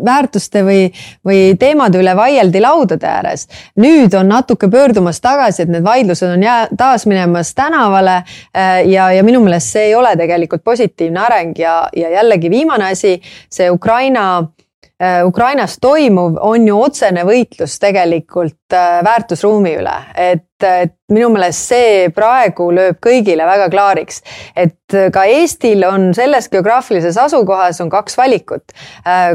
väärtuste 0.05 0.61
või, 0.67 0.83
või 1.25 1.41
teemade 1.59 2.01
üle 2.01 2.13
vaieldi 2.17 2.61
laudade 2.61 3.09
ääres. 3.09 3.47
nüüd 3.81 4.13
on 4.17 4.29
natuke 4.29 4.69
pöördumas 4.69 5.21
tagasi, 5.23 5.63
et 5.65 5.73
need 5.73 5.85
vaidlused 5.85 6.29
on 6.29 6.43
jää, 6.43 6.67
taas 6.77 7.07
minemas 7.09 7.53
tänavale 7.57 8.19
äh, 8.19 8.85
ja, 8.85 9.09
ja 9.15 9.25
minu 9.25 9.41
meelest 9.45 9.73
see 9.73 9.89
ei 9.89 9.95
ole 9.95 10.13
tegelikult 10.19 10.63
positiivne 10.63 11.25
areng 11.25 11.57
ja, 11.57 11.79
ja 11.95 12.13
jällegi 12.19 12.53
viimane 12.53 12.91
asi, 12.93 13.17
see 13.49 13.71
Ukraina 13.73 14.27
äh, 14.37 14.66
Ukrainas 15.25 15.77
toimuv 15.81 16.39
on 16.41 16.63
ju 16.67 16.77
otsene 16.81 17.21
võitlus 17.27 17.75
tegelikult 17.79 18.73
äh, 18.73 19.03
väärtusruumi 19.05 19.75
üle, 19.77 19.93
et, 20.17 20.63
et 20.65 20.95
minu 21.13 21.29
meelest 21.35 21.69
see 21.69 22.07
praegu 22.15 22.71
lööb 22.73 22.97
kõigile 23.03 23.45
väga 23.45 23.67
klaariks, 23.69 24.23
et 24.57 24.97
ka 25.13 25.27
Eestil 25.29 25.85
on 25.85 26.09
selles 26.17 26.49
geograafilises 26.49 27.17
asukohas 27.21 27.77
on 27.85 27.93
kaks 27.93 28.17
valikut. 28.17 28.73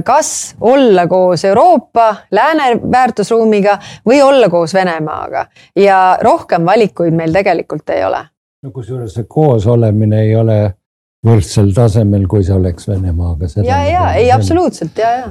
kas 0.04 0.56
olla 0.60 1.06
koos 1.06 1.44
Euroopa, 1.44 2.08
lääne 2.30 2.80
väärtusruumiga 2.82 3.78
või 4.08 4.22
olla 4.22 4.48
koos 4.48 4.74
Venemaaga. 4.74 5.46
Ja 5.76 6.18
rohkem 6.20 6.66
valikuid 6.66 7.14
meil 7.14 7.32
tegelikult 7.32 7.90
ei 7.90 8.04
ole. 8.04 8.24
No 8.62 8.70
kusjuures 8.70 9.14
see 9.14 9.24
koosolemine 9.28 10.20
ei 10.26 10.36
ole 10.36 10.74
võrdsel 11.22 11.70
tasemel, 11.74 12.26
kui 12.30 12.42
see 12.42 12.54
oleks 12.56 12.88
Venemaaga. 12.90 13.48
ja, 13.62 13.78
ja 13.86 14.06
ei 14.18 14.30
absoluutselt 14.34 14.98
ja, 14.98 15.10
ja. 15.20 15.28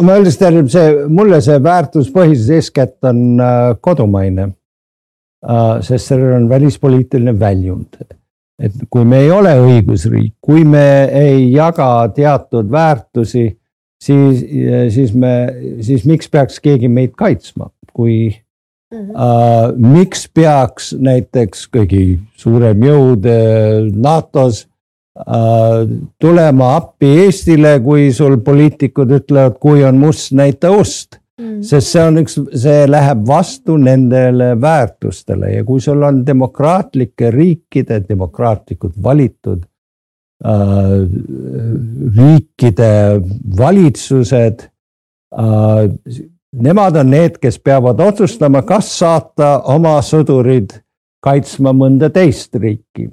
ma 0.00 0.16
üldiselt 0.20 0.40
tähendab 0.40 0.70
see, 0.72 0.92
mulle 1.12 1.40
see 1.44 1.58
väärtuspõhisus 1.62 2.52
eeskätt 2.56 3.10
on 3.10 3.40
äh, 3.44 3.72
kodumaine 3.84 4.48
äh,. 5.44 5.82
sest 5.84 6.12
sellel 6.12 6.38
on 6.38 6.48
välispoliitiline 6.48 7.36
väljund. 7.40 8.00
et 8.58 8.86
kui 8.88 9.04
me 9.04 9.20
ei 9.26 9.30
ole 9.34 9.52
õigusriik, 9.66 10.36
kui 10.40 10.64
me 10.64 10.86
ei 11.12 11.50
jaga 11.52 12.08
teatud 12.14 12.70
väärtusi, 12.70 13.48
siis, 14.00 14.44
siis 14.94 15.12
me, 15.12 15.34
siis 15.82 16.06
miks 16.08 16.30
peaks 16.30 16.60
keegi 16.64 16.88
meid 16.88 17.12
kaitsma, 17.18 17.70
kui 17.92 18.40
Mm 18.94 19.10
-hmm. 19.10 19.76
miks 19.90 20.28
peaks 20.30 20.92
näiteks 20.94 21.64
kõigi 21.66 22.18
suurem 22.38 22.78
jõud 22.84 23.24
NATO-s 23.90 24.68
tulema 26.18 26.72
appi 26.76 27.06
Eestile, 27.24 27.76
kui 27.84 28.08
sul 28.12 28.40
poliitikud 28.42 29.12
ütlevad, 29.14 29.60
kui 29.62 29.84
on 29.86 30.00
must, 30.00 30.32
näita 30.34 30.72
ust 30.74 31.20
mm. 31.38 31.60
sest 31.62 31.92
see 31.92 32.02
on 32.02 32.18
üks, 32.24 32.34
see 32.64 32.88
läheb 32.90 33.22
vastu 33.28 33.76
nendele 33.78 34.54
väärtustele 34.60 35.52
ja 35.54 35.64
kui 35.64 35.80
sul 35.84 36.02
on 36.02 36.24
demokraatlike 36.26 37.30
riikide, 37.30 38.00
demokraatlikud 38.08 38.98
valitud 39.02 39.62
uh, 39.62 41.06
riikide 42.18 42.92
valitsused 43.58 44.66
uh, 45.38 45.86
nemad 46.54 46.96
on 46.96 47.10
need, 47.10 47.38
kes 47.42 47.58
peavad 47.58 48.00
otsustama, 48.00 48.62
kas 48.66 48.90
saata 48.98 49.58
oma 49.74 49.96
sõdurid 50.04 50.76
kaitsma 51.24 51.72
mõnda 51.74 52.10
teist 52.12 52.54
riiki. 52.60 53.08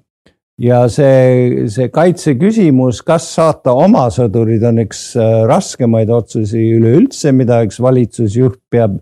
Ja 0.59 0.81
see, 0.91 1.67
see 1.71 1.89
kaitse 1.93 2.35
küsimus, 2.39 3.01
kas 3.05 3.27
saata 3.35 3.73
oma 3.77 4.07
sõdurid, 4.13 4.63
on 4.67 4.81
üks 4.83 5.11
äh, 5.19 5.41
raskemaid 5.49 6.11
otsusi 6.13 6.61
üleüldse, 6.75 7.31
mida 7.35 7.61
üks 7.65 7.79
valitsusjuht 7.81 8.59
peab 8.71 8.99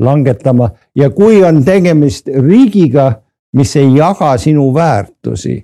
langetama. 0.00 0.70
Ja 0.96 1.10
kui 1.14 1.42
on 1.44 1.62
tegemist 1.64 2.28
riigiga, 2.28 3.12
mis 3.56 3.74
ei 3.76 3.92
jaga 3.96 4.36
sinu 4.40 4.70
väärtusi, 4.74 5.58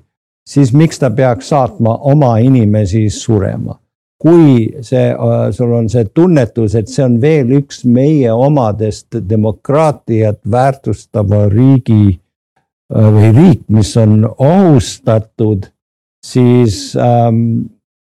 siis 0.46 0.72
miks 0.76 1.00
ta 1.02 1.10
peaks 1.14 1.52
saatma 1.54 1.98
oma 2.10 2.36
inimesi 2.42 3.08
surema? 3.10 3.78
Kui 4.16 4.70
see, 4.80 5.10
äh, 5.12 5.48
sul 5.52 5.74
on 5.76 5.90
see 5.92 6.06
tunnetus, 6.08 6.74
et 6.74 6.88
see 6.88 7.04
on 7.04 7.18
veel 7.20 7.52
üks 7.58 7.84
meie 7.84 8.32
omadest 8.32 9.18
demokraatiat 9.28 10.40
väärtustava 10.50 11.46
riigi 11.52 12.16
või 12.92 13.32
riik, 13.34 13.64
mis 13.72 13.94
on 13.98 14.20
ohustatud, 14.26 15.66
siis 16.24 16.94
ähm,, 17.00 17.66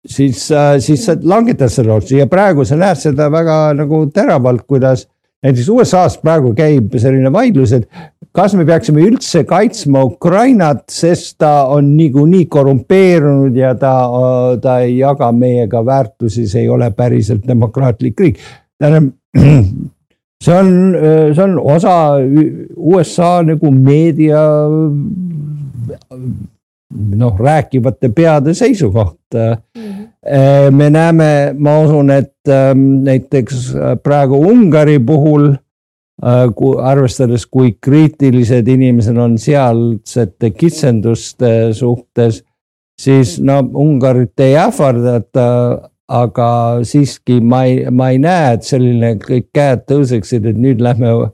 siis 0.07 0.51
äh,, 0.55 0.77
siis 0.79 1.07
sa 1.09 1.17
langetad 1.23 1.73
selle 1.73 1.95
otsuse 1.97 2.23
ja 2.23 2.29
praegu 2.31 2.65
sa 2.65 2.79
näed 2.79 3.01
seda 3.01 3.31
väga 3.33 3.63
nagu 3.79 4.05
teravalt, 4.15 4.67
kuidas 4.69 5.09
näiteks 5.43 5.69
USA-s 5.73 6.21
praegu 6.23 6.53
käib 6.57 6.95
selline 7.01 7.33
vaidlus, 7.33 7.73
et 7.73 7.89
kas 8.37 8.55
me 8.55 8.67
peaksime 8.69 9.03
üldse 9.09 9.43
kaitsma 9.49 10.05
Ukrainat, 10.07 10.85
sest 10.93 11.39
ta 11.41 11.67
on 11.73 11.95
niikuinii 11.97 12.47
korrumpeerunud 12.53 13.57
ja 13.57 13.73
ta, 13.79 13.95
ta 14.63 14.81
ei 14.85 14.99
jaga 15.01 15.33
meiega 15.33 15.83
väärtusi, 15.87 16.47
see 16.49 16.67
ei 16.67 16.69
ole 16.71 16.91
päriselt 16.95 17.47
demokraatlik 17.49 18.21
riik. 18.21 18.45
tähendab, 18.79 19.15
see 20.41 20.57
on, 20.57 20.95
see 21.35 21.43
on 21.45 21.59
osa 21.59 22.17
USA 22.77 23.43
nagu 23.45 23.71
meedia 23.71 24.45
noh, 26.91 27.39
rääkivate 27.39 28.09
peade 28.09 28.55
seisukoht 28.55 29.35
mm. 29.35 29.81
-hmm. 29.83 30.71
me 30.71 30.91
näeme, 30.91 31.55
ma 31.59 31.81
usun, 31.81 32.11
et 32.11 32.35
ähm, 32.49 33.03
näiteks 33.05 33.75
äh, 33.75 33.99
praegu 34.03 34.37
Ungari 34.37 34.99
puhul, 34.99 35.53
äh, 35.53 36.83
arvestades, 36.83 37.47
kui 37.47 37.77
kriitilised 37.81 38.69
inimesed 38.69 39.17
on 39.17 39.39
sealsete 39.39 40.51
kitsenduste 40.51 41.73
suhtes, 41.73 42.45
siis 43.01 43.41
no 43.41 43.61
Ungarit 43.75 44.41
ei 44.41 44.57
ähvardata, 44.57 45.79
aga 46.11 46.51
siiski 46.87 47.39
ma 47.41 47.65
ei, 47.69 47.85
ma 47.95 48.11
ei 48.11 48.19
näe, 48.23 48.55
et 48.57 48.67
selline 48.67 49.15
kõik 49.23 49.51
käed 49.55 49.87
tõuseksid, 49.91 50.49
et 50.51 50.59
nüüd 50.59 50.83
lähme 50.83 51.13
uh, 51.15 51.29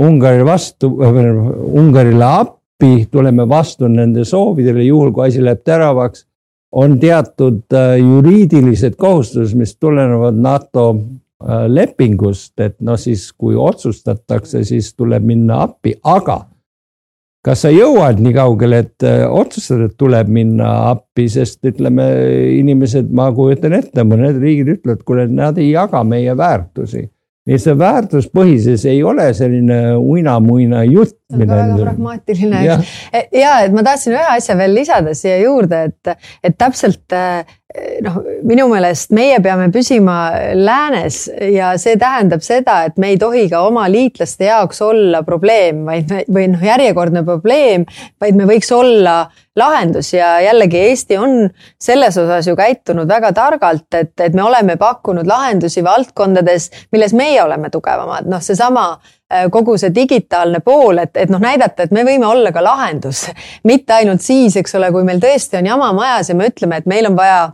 Ungari 0.00 0.44
vastu, 0.48 0.94
Ungarile 0.96 2.28
appi 2.28 3.06
tuleme 3.12 3.44
vastu 3.48 3.90
nende 3.92 4.24
soovidele, 4.28 4.86
juhul 4.88 5.12
kui 5.12 5.28
asi 5.28 5.44
läheb 5.44 5.64
teravaks. 5.64 6.26
on 6.72 6.94
teatud 6.98 7.68
äh, 7.76 7.98
juriidilised 8.00 8.94
kohustused, 8.96 9.58
mis 9.60 9.74
tulenevad 9.76 10.38
NATO 10.40 10.86
äh, 10.96 11.66
lepingust, 11.68 12.54
et 12.60 12.78
noh, 12.80 12.96
siis 12.96 13.26
kui 13.32 13.52
otsustatakse, 13.54 14.64
siis 14.64 14.94
tuleb 14.94 15.22
minna 15.22 15.60
appi, 15.66 15.92
aga 16.02 16.38
kas 17.42 17.64
sa 17.64 17.72
jõuad 17.74 18.20
nii 18.22 18.34
kaugele, 18.36 18.82
et 18.84 19.06
äh, 19.06 19.24
otsustada, 19.26 19.88
et 19.90 19.96
tuleb 19.98 20.30
minna 20.32 20.70
appi, 20.92 21.26
sest 21.32 21.64
ütleme, 21.66 22.06
inimesed, 22.58 23.10
ma 23.14 23.30
kujutan 23.34 23.74
ette, 23.80 24.06
mõned 24.06 24.38
riigid 24.42 24.76
ütlevad, 24.76 25.02
kuule, 25.08 25.26
nad 25.30 25.58
ei 25.58 25.72
jaga 25.72 26.04
meie 26.06 26.36
väärtusi 26.38 27.08
nii 27.42 27.56
et 27.58 27.62
see 27.64 27.74
väärtuspõhises 27.74 28.84
ei 28.86 29.00
ole 29.02 29.24
selline 29.34 29.96
uinamuina 29.98 30.84
jutt. 30.86 31.18
väga 31.32 31.56
pragmaatiline 31.80 32.60
ja. 32.62 32.76
ja 33.34 33.54
et 33.64 33.74
ma 33.74 33.82
tahtsin 33.82 34.14
ühe 34.14 34.26
asja 34.36 34.54
veel 34.58 34.76
lisada 34.76 35.14
siia 35.18 35.40
juurde, 35.40 35.80
et, 35.90 36.28
et 36.44 36.54
täpselt 36.58 37.16
noh, 38.04 38.18
minu 38.46 38.66
meelest 38.70 39.12
meie 39.16 39.38
peame 39.42 39.68
püsima 39.72 40.16
läänes 40.58 41.24
ja 41.52 41.72
see 41.80 41.96
tähendab 42.00 42.44
seda, 42.44 42.82
et 42.88 42.98
me 43.00 43.12
ei 43.12 43.20
tohi 43.20 43.46
ka 43.50 43.62
oma 43.66 43.86
liitlaste 43.90 44.48
jaoks 44.48 44.82
olla 44.84 45.22
probleem, 45.26 45.84
vaid 45.86 46.12
või 46.28 46.48
noh, 46.52 46.64
järjekordne 46.66 47.24
probleem, 47.26 47.86
vaid 48.20 48.36
me 48.38 48.48
võiks 48.48 48.72
olla 48.76 49.22
lahendus. 49.56 50.12
Ja 50.16 50.34
jällegi 50.40 50.78
Eesti 50.88 51.16
on 51.20 51.48
selles 51.80 52.18
osas 52.18 52.46
ju 52.48 52.56
käitunud 52.56 53.08
väga 53.08 53.32
targalt, 53.36 53.88
et, 53.94 54.12
et 54.20 54.34
me 54.34 54.42
oleme 54.42 54.76
pakkunud 54.80 55.28
lahendusi 55.28 55.84
valdkondades, 55.84 56.70
milles 56.92 57.16
meie 57.16 57.40
oleme 57.42 57.70
tugevamad, 57.72 58.28
noh, 58.28 58.42
seesama 58.44 58.86
äh, 58.92 59.48
kogu 59.52 59.78
see 59.80 59.94
digitaalne 59.94 60.60
pool, 60.64 61.04
et, 61.04 61.16
et 61.16 61.32
noh, 61.32 61.40
näidata, 61.42 61.86
et 61.86 61.96
me 61.96 62.04
võime 62.08 62.28
olla 62.28 62.52
ka 62.52 62.64
lahendus, 62.64 63.26
mitte 63.70 64.00
ainult 64.00 64.24
siis, 64.24 64.56
eks 64.60 64.80
ole, 64.80 64.92
kui 64.92 65.08
meil 65.08 65.22
tõesti 65.22 65.60
on 65.60 65.72
jama 65.74 65.92
majas 65.96 66.32
ja 66.32 66.38
me 66.38 66.52
ütleme, 66.52 66.80
et 66.80 66.88
meil 66.90 67.08
on 67.10 67.16
vaja 67.18 67.50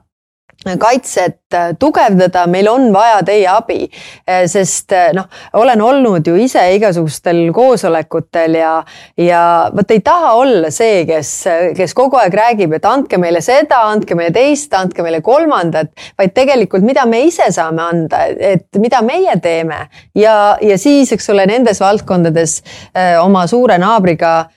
kaitset 0.64 1.54
äh, 1.54 1.76
tugevdada, 1.78 2.46
meil 2.50 2.68
on 2.68 2.88
vaja 2.92 3.20
teie 3.26 3.46
abi. 3.50 3.86
Äh, 4.26 4.46
sest 4.50 4.92
äh, 4.92 5.12
noh, 5.14 5.28
olen 5.52 5.80
olnud 5.82 6.26
ju 6.26 6.34
ise 6.36 6.64
igasugustel 6.74 7.52
koosolekutel 7.54 8.58
ja, 8.58 8.72
ja 9.16 9.42
vot 9.74 9.94
ei 9.94 10.02
taha 10.04 10.34
olla 10.40 10.72
see, 10.74 11.04
kes, 11.08 11.32
kes 11.78 11.94
kogu 11.94 12.18
aeg 12.18 12.34
räägib, 12.34 12.74
et 12.74 12.90
andke 12.90 13.20
meile 13.22 13.42
seda, 13.44 13.84
andke 13.92 14.18
meile 14.18 14.34
teist, 14.34 14.74
andke 14.74 15.06
meile 15.06 15.22
kolmandat, 15.22 15.94
vaid 16.18 16.34
tegelikult, 16.34 16.86
mida 16.86 17.06
me 17.06 17.22
ise 17.28 17.48
saame 17.54 17.84
anda, 17.86 18.24
et 18.26 18.82
mida 18.82 19.00
meie 19.06 19.38
teeme 19.42 19.84
ja, 20.18 20.58
ja 20.60 20.78
siis, 20.78 21.12
eks 21.14 21.30
ole, 21.32 21.46
nendes 21.48 21.80
valdkondades 21.80 22.60
oma 23.22 23.46
suure 23.48 23.78
naabriga 23.78 24.48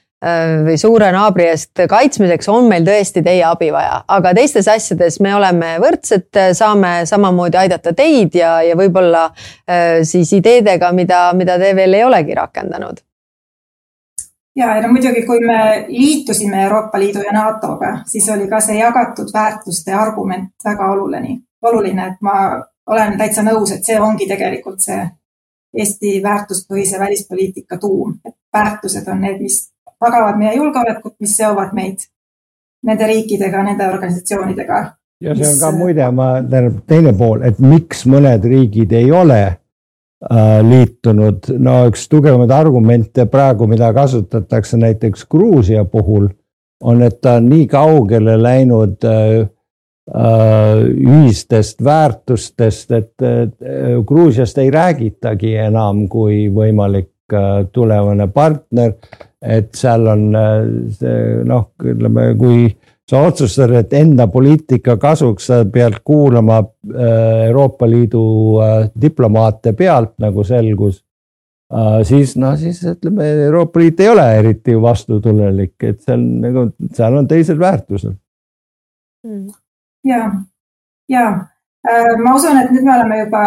või 0.65 0.77
suure 0.77 1.07
naabri 1.11 1.47
eest 1.49 1.81
kaitsmiseks 1.89 2.49
on 2.53 2.67
meil 2.69 2.85
tõesti 2.85 3.23
teie 3.25 3.41
abi 3.47 3.71
vaja, 3.73 4.03
aga 4.07 4.33
teistes 4.37 4.67
asjades 4.69 5.17
me 5.19 5.33
oleme 5.35 5.71
võrdsed, 5.81 6.29
saame 6.57 6.91
samamoodi 7.09 7.57
aidata 7.57 7.93
teid 7.97 8.35
ja, 8.37 8.59
ja 8.61 8.75
võib-olla 8.77 9.23
äh, 9.31 10.01
siis 10.05 10.33
ideedega, 10.37 10.91
mida, 10.93 11.31
mida 11.33 11.57
te 11.57 11.71
veel 11.75 11.97
ei 11.97 12.03
olegi 12.05 12.37
rakendanud. 12.37 13.01
ja, 14.55 14.75
ja 14.75 14.81
no 14.85 14.91
muidugi, 14.93 15.25
kui 15.25 15.41
me 15.41 15.87
liitusime 15.87 16.63
Euroopa 16.67 16.99
Liidu 16.99 17.25
ja 17.25 17.33
NATO-ga, 17.33 18.03
siis 18.05 18.29
oli 18.29 18.45
ka 18.49 18.61
see 18.61 18.77
jagatud 18.77 19.33
väärtuste 19.33 19.95
argument 19.97 20.53
väga 20.65 20.91
oluline, 20.91 21.39
oluline, 21.61 22.07
et 22.13 22.21
ma 22.21 22.61
olen 22.87 23.17
täitsa 23.17 23.41
nõus, 23.41 23.73
et 23.73 23.85
see 23.85 23.97
ongi 23.99 24.29
tegelikult 24.29 24.85
see 24.85 25.01
Eesti 25.71 26.17
väärtuspõhise 26.23 26.99
välispoliitika 26.99 27.77
tuum, 27.79 28.17
et 28.25 28.35
väärtused 28.53 29.07
on 29.07 29.21
need, 29.23 29.37
mis 29.39 29.70
tagavad 30.01 30.39
meie 30.39 30.55
julgeolekut, 30.57 31.15
mis 31.21 31.35
seovad 31.37 31.75
meid 31.77 32.07
nende 32.87 33.07
riikidega, 33.07 33.63
nende 33.63 33.87
organisatsioonidega. 33.87 34.81
ja 35.21 35.35
see 35.37 35.49
on 35.51 35.59
ka 35.61 35.71
muide, 35.77 36.07
ma, 36.17 36.33
tähendab 36.41 36.81
teine 36.89 37.13
pool, 37.17 37.43
et 37.45 37.59
miks 37.61 38.07
mõned 38.09 38.45
riigid 38.49 38.93
ei 38.97 39.11
ole 39.13 39.39
äh, 39.45 40.59
liitunud, 40.65 41.51
no 41.61 41.77
üks 41.91 42.07
tugevamaid 42.09 42.53
argumente 42.55 43.27
praegu, 43.29 43.69
mida 43.69 43.91
kasutatakse 43.93 44.81
näiteks 44.81 45.27
Gruusia 45.29 45.85
puhul, 45.85 46.29
on, 46.81 47.03
et 47.05 47.21
ta 47.21 47.37
on 47.37 47.49
nii 47.53 47.67
kaugele 47.69 48.37
läinud 48.41 49.05
äh, 49.05 49.41
äh 50.11 50.79
ühistest 50.89 51.83
väärtustest, 51.85 52.91
et 52.91 53.27
Gruusiast 54.07 54.57
ei 54.57 54.71
räägitagi 54.73 55.53
enam 55.69 56.07
kui 56.09 56.47
võimalik 56.49 57.13
äh, 57.37 57.67
tulevane 57.71 58.25
partner 58.33 58.95
et 59.41 59.73
seal 59.75 60.07
on 60.11 60.27
äh, 60.37 61.43
noh, 61.47 61.71
ütleme, 61.83 62.31
kui 62.39 62.65
sa 63.09 63.23
otsustad, 63.27 63.73
et 63.75 63.93
enda 63.97 64.27
poliitika 64.31 64.95
kasuks 65.01 65.49
sa 65.49 65.61
pead 65.65 65.99
kuulama 66.05 66.61
äh, 66.61 67.47
Euroopa 67.47 67.89
Liidu 67.89 68.25
äh, 68.61 68.75
diplomaate 69.01 69.73
pealt, 69.77 70.17
nagu 70.21 70.43
selgus. 70.43 71.03
siis 72.03 72.33
noh, 72.35 72.57
siis 72.59 72.81
ütleme, 72.83 73.23
Euroopa 73.45 73.79
Liit 73.79 73.99
ei 74.03 74.09
ole 74.11 74.25
eriti 74.35 74.73
vastutulelik, 74.75 75.77
et 75.87 76.01
seal 76.03 76.19
nagu, 76.19 76.65
seal 76.91 77.15
on 77.15 77.29
teised 77.29 77.59
väärtused. 77.59 78.17
ja, 80.03 80.19
ja 81.09 81.23
ma 82.19 82.33
usun, 82.35 82.59
et 82.59 82.73
nüüd 82.75 82.83
me 82.83 82.91
oleme 82.97 83.21
juba 83.21 83.43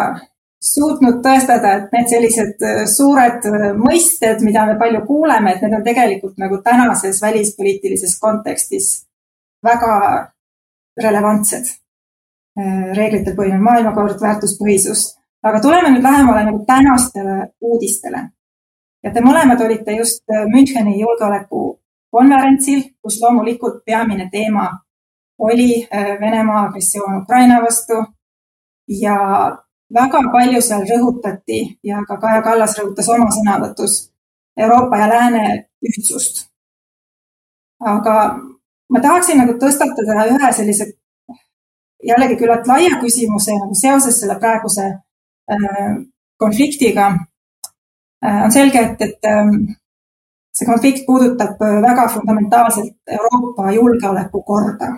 suutnud 0.64 1.20
tõestada, 1.24 1.74
et 1.78 1.94
need 1.94 2.10
sellised 2.10 2.62
äh, 2.64 2.82
suured 2.88 3.46
äh, 3.50 3.64
mõisted, 3.76 4.42
mida 4.46 4.64
me 4.68 4.76
palju 4.80 5.02
kuuleme, 5.06 5.52
et 5.52 5.64
need 5.64 5.76
on 5.76 5.84
tegelikult 5.84 6.38
nagu 6.40 6.60
tänases 6.64 7.20
välispoliitilises 7.22 8.16
kontekstis 8.20 8.92
väga 9.64 9.96
relevantsed. 11.00 11.74
Äh, 12.60 12.94
reeglitel 12.96 13.36
põhinev 13.36 13.60
maailmakord, 13.64 14.16
väärtuspõhisus. 14.22 15.12
aga 15.44 15.60
tuleme 15.60 15.90
nüüd 15.92 16.02
lähemale 16.02 16.44
nagu 16.46 16.64
tänastele 16.64 17.50
uudistele. 17.60 18.30
ja 19.04 19.10
te 19.12 19.20
mõlemad 19.20 19.60
olite 19.60 19.92
just 19.92 20.22
Müncheni 20.48 21.00
julgeolekukonverentsil, 21.00 22.80
kus 23.02 23.20
loomulikult 23.20 23.84
peamine 23.84 24.30
teema 24.32 24.70
oli 25.38 25.86
Venemaa 26.20 26.62
agressioon 26.68 27.18
Ukraina 27.22 27.60
vastu 27.62 28.00
ja 28.88 29.18
väga 29.94 30.20
palju 30.32 30.62
seal 30.62 30.82
rõhutati 30.88 31.60
ja 31.84 32.02
ka 32.08 32.16
Kaja 32.22 32.42
Kallas 32.42 32.78
rõhutas 32.78 33.08
oma 33.14 33.30
sõnavõtus 33.36 33.94
Euroopa 34.56 34.98
ja 34.98 35.08
Lääne 35.08 35.44
ühtsust. 35.88 36.48
aga 37.80 38.14
ma 38.90 39.00
tahaksin 39.00 39.38
nagu 39.38 39.56
tõstatada 39.60 40.26
ühe 40.32 40.52
sellise 40.52 40.86
jällegi 42.04 42.36
küllalt 42.40 42.66
laia 42.66 42.98
küsimuse 43.00 43.56
nagu 43.58 43.74
seoses 43.74 44.20
selle 44.20 44.38
praeguse 44.40 44.84
äh, 45.52 45.96
konfliktiga 46.38 47.06
äh,. 48.24 48.44
on 48.44 48.52
selge, 48.52 48.78
et, 48.78 49.02
et 49.02 49.30
äh, 49.30 49.50
see 50.54 50.66
konflikt 50.66 51.06
puudutab 51.06 51.60
väga 51.60 52.08
fundamentaalselt 52.08 52.96
Euroopa 53.18 53.70
julgeolekukorda. 53.72 54.92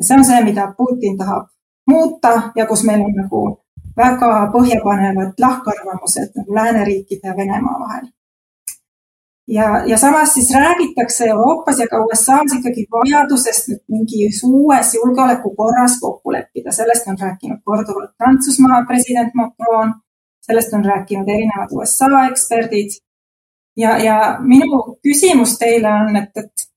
see 0.00 0.16
on 0.16 0.24
see, 0.24 0.44
mida 0.44 0.72
Putin 0.76 1.18
tahab 1.18 1.48
muuta 1.86 2.52
ja 2.56 2.66
kus 2.66 2.84
meil 2.84 3.00
on 3.00 3.12
nagu 3.16 3.61
väga 3.96 4.32
põhjapanevad 4.54 5.38
lahkarvamused 5.44 6.34
nagu 6.36 6.54
lääneriikide 6.54 7.28
ja 7.28 7.36
Venemaa 7.36 7.78
vahel. 7.80 8.06
ja, 9.48 9.86
ja 9.86 9.98
samas 9.98 10.34
siis 10.34 10.54
räägitakse 10.54 11.26
Euroopas 11.26 11.78
ja 11.78 11.86
ka 11.90 12.04
USA-s 12.04 12.54
ikkagi 12.58 12.86
vajadusest 12.92 13.68
nüüd 13.68 13.82
mingis 13.88 14.42
uues 14.44 14.94
julgeolekukorras 14.94 15.98
kokku 16.00 16.32
leppida, 16.32 16.72
sellest 16.72 17.06
on 17.06 17.18
rääkinud 17.20 17.60
korduvalt 17.64 18.16
Prantsusmaa 18.18 18.84
president 18.86 19.34
Macron, 19.34 19.94
sellest 20.46 20.72
on 20.72 20.84
rääkinud 20.84 21.28
erinevad 21.28 21.68
USA 21.72 22.26
eksperdid. 22.30 22.90
ja, 23.76 23.98
ja 23.98 24.38
minu 24.40 24.98
küsimus 25.02 25.58
teile 25.58 25.88
on, 25.88 26.16
et, 26.16 26.36
et 26.36 26.68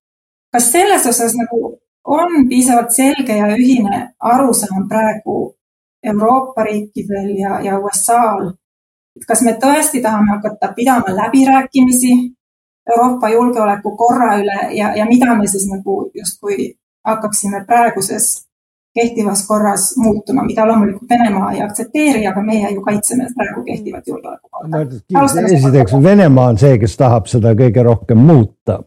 kas 0.52 0.72
selles 0.72 1.06
osas 1.08 1.36
nagu 1.36 1.78
on 2.06 2.48
piisavalt 2.50 2.92
selge 2.92 3.38
ja 3.38 3.48
ühine 3.56 4.10
arusaam 4.20 4.88
praegu 4.90 5.56
Euroopa 6.06 6.64
riikidel 6.64 7.30
ja, 7.40 7.60
ja 7.64 7.80
USA-l. 7.80 8.54
et 9.16 9.26
kas 9.28 9.42
me 9.42 9.56
tõesti 9.62 10.02
tahame 10.04 10.32
hakata 10.36 10.74
pidama 10.76 11.16
läbirääkimisi 11.20 12.16
Euroopa 12.92 13.30
julgeolekukorra 13.30 14.36
üle 14.42 14.58
ja, 14.78 14.92
ja 14.96 15.06
mida 15.06 15.36
me 15.36 15.48
siis 15.48 15.66
nagu 15.72 16.12
justkui 16.14 16.76
hakkaksime 17.06 17.64
praeguses 17.66 18.46
kehtivas 18.96 19.48
korras 19.48 19.94
muutuma, 19.98 20.44
mida 20.44 20.68
loomulikult 20.68 21.10
Venemaa 21.10 21.52
ei 21.52 21.62
aktsepteeri, 21.62 22.28
aga 22.28 22.44
meie 22.44 22.70
ju 22.72 22.82
kaitseme 22.82 23.28
praegu 23.36 23.64
kehtivat 23.64 24.08
julgeolekukorda. 24.08 24.78
esiteks 25.52 25.98
Venemaa 26.04 26.52
on 26.54 26.58
see, 26.58 26.78
kes 26.80 26.98
tahab 26.98 27.28
seda 27.32 27.52
kõige 27.60 27.84
rohkem 27.84 28.22
muuta 28.30 28.80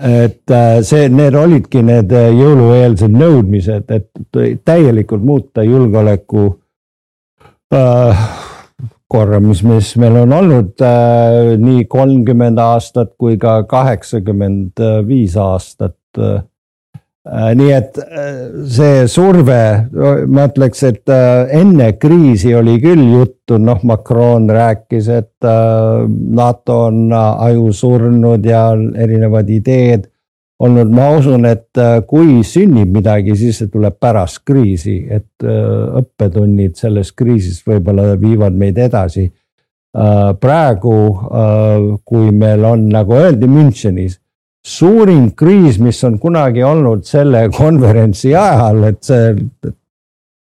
et 0.00 0.50
äh, 0.50 0.80
see, 0.86 1.08
need 1.12 1.36
olidki 1.36 1.82
need 1.84 2.12
äh, 2.14 2.30
jõulueelsed 2.34 3.12
nõudmised, 3.12 3.92
et 3.92 4.62
täielikult 4.64 5.24
muuta 5.24 5.64
julgeoleku 5.66 6.46
äh, 7.74 8.26
korra, 9.08 9.40
mis, 9.40 9.62
mis 9.66 9.92
meil 10.00 10.20
on 10.22 10.34
olnud 10.36 10.84
äh, 10.84 11.54
nii 11.60 11.86
kolmkümmend 11.92 12.60
aastat 12.62 13.14
kui 13.20 13.38
ka 13.40 13.60
kaheksakümmend 13.68 14.82
viis 15.06 15.36
aastat 15.40 15.98
äh, 16.18 16.40
nii 17.26 17.70
et 17.74 17.96
äh, 17.98 18.34
see 18.70 19.06
surve, 19.10 19.58
ma 20.30 20.44
ütleks, 20.46 20.82
et 20.86 21.10
äh, 21.10 21.48
enne 21.58 21.92
kriisi 21.98 22.52
oli 22.54 22.76
küll 22.82 23.02
juttu, 23.02 23.58
noh, 23.58 23.80
Macron 23.86 24.46
rääkis, 24.50 25.08
et 25.10 25.46
NATO 25.46 26.76
on 26.88 27.10
aju 27.14 27.72
surnud 27.74 28.46
ja 28.46 28.68
erinevad 28.74 29.50
ideed 29.50 30.06
olnud, 30.62 30.92
ma 30.94 31.08
usun, 31.18 31.44
et 31.50 31.78
kui 32.08 32.40
sünnib 32.46 32.94
midagi, 32.94 33.34
siis 33.36 33.58
see 33.60 33.72
tuleb 33.72 33.98
pärast 34.00 34.40
kriisi, 34.46 34.96
et 35.10 35.44
õppetunnid 35.44 36.78
sellest 36.78 37.12
kriisist 37.18 37.66
võib-olla 37.68 38.14
viivad 38.20 38.56
meid 38.56 38.78
edasi. 38.80 39.28
praegu, 40.40 40.94
kui 42.04 42.30
meil 42.32 42.64
on, 42.64 42.88
nagu 42.92 43.14
öeldi 43.16 43.48
Münchenis 43.48 44.18
suurim 44.66 45.30
kriis, 45.38 45.78
mis 45.82 45.98
on 46.06 46.18
kunagi 46.22 46.64
olnud 46.66 47.04
selle 47.06 47.46
konverentsi 47.60 48.34
ajal, 48.36 48.82
et 48.90 49.02
see, 49.06 49.28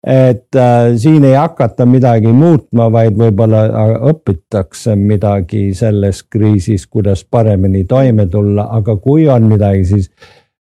et 0.03 0.59
äh, 0.59 0.93
siin 0.99 1.25
ei 1.29 1.39
hakata 1.39 1.87
midagi 1.89 2.33
muutma, 2.35 2.91
vaid 2.93 3.17
võib-olla 3.19 3.65
äh, 3.69 3.97
õpitakse 4.13 4.97
midagi 4.99 5.71
selles 5.79 6.25
kriisis, 6.29 6.87
kuidas 6.91 7.25
paremini 7.25 7.87
toime 7.89 8.29
tulla, 8.31 8.69
aga 8.77 8.99
kui 9.01 9.29
on 9.31 9.49
midagi, 9.53 9.87
siis 9.95 10.11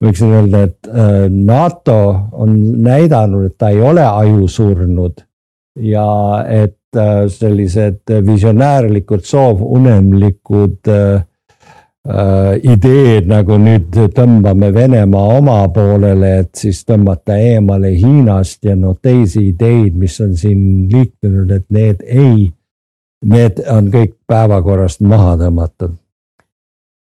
võiksin 0.03 0.37
öelda, 0.37 0.65
et 0.69 0.93
äh, 0.93 1.27
NATO 1.33 1.99
on 2.33 2.57
näidanud, 2.85 3.51
et 3.51 3.59
ta 3.59 3.73
ei 3.73 3.83
ole 3.83 4.05
ajusurnud 4.07 5.23
ja 5.81 6.45
et 6.49 6.97
äh, 6.97 7.27
sellised 7.29 8.13
visionäärlikud 8.27 9.25
soovunemlikud 9.25 10.89
äh, 10.89 11.03
äh, 11.15 11.23
ideed 12.03 13.29
nagu 13.31 13.57
nüüd 13.63 13.95
tõmbame 14.17 14.73
Venemaa 14.75 15.37
oma 15.39 15.61
poolele, 15.71 16.33
et 16.43 16.51
siis 16.59 16.83
tõmmata 16.85 17.37
eemale 17.39 17.93
Hiinast 17.95 18.65
ja 18.67 18.75
noh, 18.75 18.97
teisi 18.99 19.49
ideid, 19.53 19.95
mis 19.95 20.19
on 20.21 20.35
siin 20.37 20.89
liikunud, 20.91 21.51
et 21.55 21.67
need 21.71 22.03
ei, 22.03 22.49
need 23.23 23.63
on 23.71 23.93
kõik 23.95 24.17
päevakorrast 24.27 25.05
maha 25.07 25.37
tõmmatud. 25.45 25.95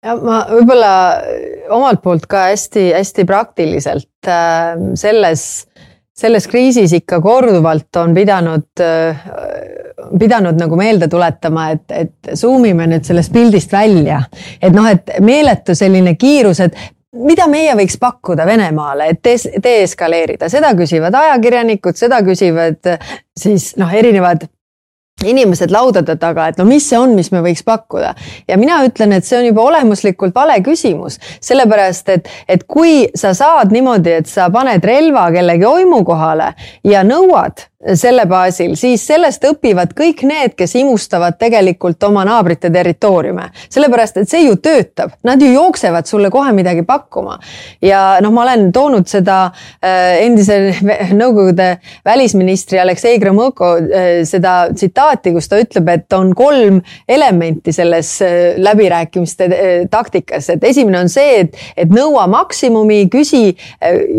Ja 0.03 0.15
ma 0.15 0.45
võib-olla 0.47 0.91
omalt 1.75 2.03
poolt 2.03 2.27
ka 2.31 2.49
hästi-hästi 2.49 3.25
praktiliselt 3.27 4.27
äh, 4.27 4.75
selles, 4.99 5.68
selles 6.19 6.47
kriisis 6.51 6.93
ikka 6.97 7.21
korduvalt 7.23 7.95
on 8.01 8.13
pidanud, 8.15 8.69
äh, 8.84 9.25
pidanud 10.19 10.60
nagu 10.60 10.79
meelde 10.79 11.08
tuletama, 11.08 11.69
et, 11.75 11.86
et 11.91 12.34
zoom 12.36 12.65
ime 12.69 12.88
nüüd 12.91 13.08
sellest 13.08 13.34
pildist 13.34 13.73
välja. 13.73 14.21
et 14.62 14.75
noh, 14.75 14.88
et 14.89 15.19
meeletu 15.23 15.75
selline 15.75 16.15
kiirus, 16.19 16.60
et 16.65 16.77
mida 17.25 17.47
meie 17.49 17.73
võiks 17.77 17.97
pakkuda 17.99 18.45
Venemaale, 18.45 19.10
et 19.13 19.63
deeskaleerida, 19.63 20.49
seda 20.49 20.73
küsivad 20.77 21.15
ajakirjanikud, 21.15 21.97
seda 21.97 22.21
küsivad 22.25 22.95
siis 23.38 23.73
noh, 23.79 23.93
erinevad 23.93 24.45
inimesed 25.25 25.71
laudade 25.71 26.15
taga, 26.19 26.49
et 26.49 26.60
no 26.60 26.65
mis 26.69 26.86
see 26.89 26.99
on, 26.99 27.15
mis 27.17 27.32
me 27.34 27.41
võiks 27.45 27.63
pakkuda. 27.65 28.13
ja 28.47 28.58
mina 28.58 28.82
ütlen, 28.88 29.13
et 29.15 29.25
see 29.25 29.39
on 29.39 29.49
juba 29.49 29.65
olemuslikult 29.69 30.36
vale 30.36 30.60
küsimus, 30.65 31.19
sellepärast 31.41 32.13
et, 32.15 32.29
et 32.47 32.63
kui 32.67 33.08
sa 33.15 33.34
saad 33.38 33.73
niimoodi, 33.75 34.19
et 34.21 34.29
sa 34.29 34.49
paned 34.53 34.86
relva 34.86 35.29
kellegi 35.36 35.67
oimu 35.67 36.03
kohale 36.08 36.53
ja 36.88 37.03
nõuad 37.03 37.67
selle 37.79 38.25
baasil, 38.27 38.73
siis 38.75 39.05
sellest 39.07 39.45
õpivad 39.47 39.93
kõik 39.95 40.25
need, 40.27 40.51
kes 40.59 40.73
imustavad 40.81 41.37
tegelikult 41.39 42.03
oma 42.03 42.25
naabrite 42.27 42.67
territooriume. 42.69 43.45
sellepärast, 43.69 44.17
et 44.17 44.29
see 44.29 44.41
ju 44.43 44.57
töötab, 44.59 45.13
nad 45.23 45.39
ju 45.41 45.47
jooksevad 45.53 46.05
sulle 46.05 46.29
kohe 46.29 46.51
midagi 46.51 46.83
pakkuma. 46.83 47.39
ja 47.81 48.19
noh, 48.21 48.33
ma 48.35 48.43
olen 48.43 48.71
toonud 48.75 49.07
seda 49.07 49.45
äh, 49.45 50.25
endise 50.25 50.59
Nõukogude 51.19 51.77
välisministri 52.05 52.79
Aleksei 52.79 53.19
Gromõko 53.19 53.71
äh, 53.79 54.09
seda 54.27 54.73
tsitaati, 54.73 55.31
kus 55.31 55.47
ta 55.47 55.61
ütleb, 55.63 55.87
et 55.93 56.13
on 56.13 56.33
kolm 56.35 56.81
elementi 57.07 57.71
selles 57.71 58.11
äh, 58.21 58.59
läbirääkimiste 58.59 59.49
taktikas, 59.91 60.49
et 60.51 60.63
esimene 60.67 60.99
on 61.05 61.09
see, 61.09 61.45
et, 61.45 61.55
et 61.77 61.89
nõua 61.95 62.27
maksimumi, 62.27 63.05
küsi, 63.11 63.55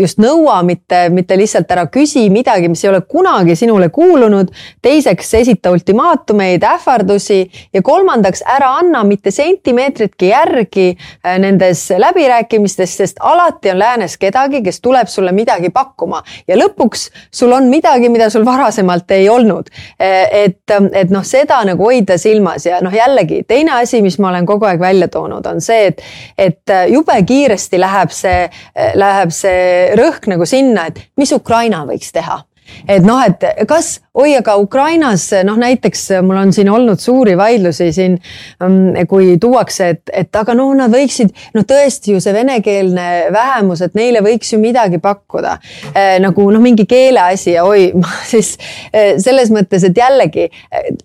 just 0.00 0.20
nõua, 0.22 0.62
mitte, 0.64 1.08
mitte 1.12 1.36
lihtsalt 1.36 1.70
ära 1.70 1.86
küsi 1.92 2.24
midagi, 2.32 2.70
mis 2.72 2.84
ei 2.84 2.92
ole 2.94 3.04
kunagi 3.04 3.49
kunagi 3.50 3.56
sinule 3.56 3.88
kuulunud. 3.88 4.48
teiseks, 4.82 5.34
esita 5.34 5.70
ultimaatumeid, 5.70 6.62
ähvardusi 6.62 7.50
ja 7.72 7.82
kolmandaks, 7.82 8.42
ära 8.46 8.76
anna 8.78 9.04
mitte 9.04 9.30
sentimeetritki 9.30 10.28
järgi 10.28 10.96
äh, 11.26 11.38
nendes 11.38 11.90
läbirääkimistes, 11.90 12.96
sest 12.96 13.16
alati 13.20 13.70
on 13.70 13.78
läänes 13.78 14.16
kedagi, 14.18 14.62
kes 14.62 14.80
tuleb 14.80 15.08
sulle 15.08 15.32
midagi 15.32 15.70
pakkuma 15.70 16.22
ja 16.48 16.56
lõpuks 16.56 17.10
sul 17.30 17.52
on 17.52 17.68
midagi, 17.70 18.08
mida 18.08 18.30
sul 18.30 18.44
varasemalt 18.44 19.10
ei 19.10 19.28
olnud. 19.28 19.70
Äh, 20.00 20.28
et, 20.44 20.70
et 20.92 21.10
noh, 21.10 21.24
seda 21.24 21.62
nagu 21.64 21.84
hoida 21.84 22.18
silmas 22.18 22.66
ja 22.66 22.80
noh, 22.80 22.94
jällegi 22.94 23.42
teine 23.48 23.80
asi, 23.80 24.02
mis 24.02 24.18
ma 24.18 24.30
olen 24.30 24.46
kogu 24.46 24.68
aeg 24.68 24.80
välja 24.80 25.08
toonud, 25.08 25.46
on 25.46 25.60
see, 25.60 25.90
et, 25.90 26.04
et 26.38 26.70
äh, 26.70 26.86
jube 26.92 27.18
kiiresti 27.26 27.80
läheb 27.80 28.14
see, 28.14 28.46
läheb 28.94 29.34
see 29.34 29.90
rõhk 29.98 30.30
nagu 30.30 30.46
sinna, 30.46 30.86
et 30.90 31.02
mis 31.16 31.32
Ukraina 31.32 31.84
võiks 31.88 32.12
teha 32.14 32.42
et 32.88 33.00
noh, 33.00 33.20
et 33.26 33.66
kas 33.66 34.00
oi, 34.14 34.32
aga 34.34 34.56
Ukrainas 34.58 35.28
noh, 35.46 35.54
näiteks 35.60 36.08
mul 36.26 36.38
on 36.40 36.52
siin 36.52 36.66
olnud 36.70 36.98
suuri 36.98 37.36
vaidlusi 37.38 37.92
siin, 37.94 38.16
mm, 38.58 39.06
kui 39.08 39.36
tuuakse, 39.40 39.88
et, 39.94 40.02
et 40.12 40.36
aga 40.36 40.54
noh, 40.58 40.72
nad 40.74 40.90
võiksid 40.90 41.30
noh, 41.54 41.62
tõesti 41.66 42.16
ju 42.16 42.22
see 42.22 42.34
venekeelne 42.34 43.04
vähemus, 43.30 43.84
et 43.86 43.94
neile 43.94 44.18
võiks 44.26 44.50
ju 44.50 44.58
midagi 44.58 44.98
pakkuda. 45.02 45.52
Eh, 45.94 46.16
nagu 46.22 46.48
noh, 46.50 46.62
mingi 46.62 46.88
keele 46.90 47.22
asi 47.22 47.54
ja 47.54 47.62
oi, 47.68 47.92
siis 48.32 48.56
eh, 48.90 49.14
selles 49.22 49.52
mõttes, 49.54 49.86
et 49.86 50.02
jällegi 50.02 50.48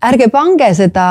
ärge 0.05 0.31
pange 0.33 0.71
seda, 0.73 1.05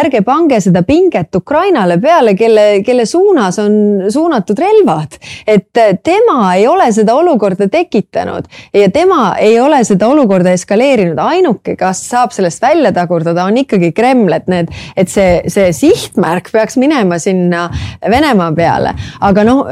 ärge 0.00 0.24
pange 0.26 0.58
seda 0.64 0.82
pinget 0.86 1.38
Ukrainale 1.38 2.00
peale, 2.02 2.34
kelle, 2.34 2.66
kelle 2.86 3.06
suunas 3.06 3.60
on 3.62 4.10
suunatud 4.10 4.58
relvad, 4.58 5.14
et 5.46 5.70
tema 6.02 6.56
ei 6.56 6.66
ole 6.66 6.90
seda 6.96 7.14
olukorda 7.14 7.70
tekitanud 7.70 8.50
ja 8.74 8.90
tema 8.90 9.36
ei 9.38 9.60
ole 9.62 9.84
seda 9.86 10.10
olukorda 10.10 10.50
eskaleerinud 10.58 11.22
ainuke, 11.36 11.76
kes 11.78 12.02
saab 12.10 12.34
sellest 12.34 12.62
välja 12.62 12.92
tagurdada, 12.96 13.46
on 13.46 13.60
ikkagi 13.62 13.92
Kreml, 13.96 14.32
et 14.36 14.48
need, 14.52 14.72
et 14.96 15.10
see, 15.12 15.40
see 15.52 15.72
sihtmärk 15.76 16.50
peaks 16.52 16.78
minema 16.80 17.18
sinna 17.22 17.66
Venemaa 18.10 18.50
peale. 18.56 18.94
aga 19.26 19.44
noh, 19.46 19.64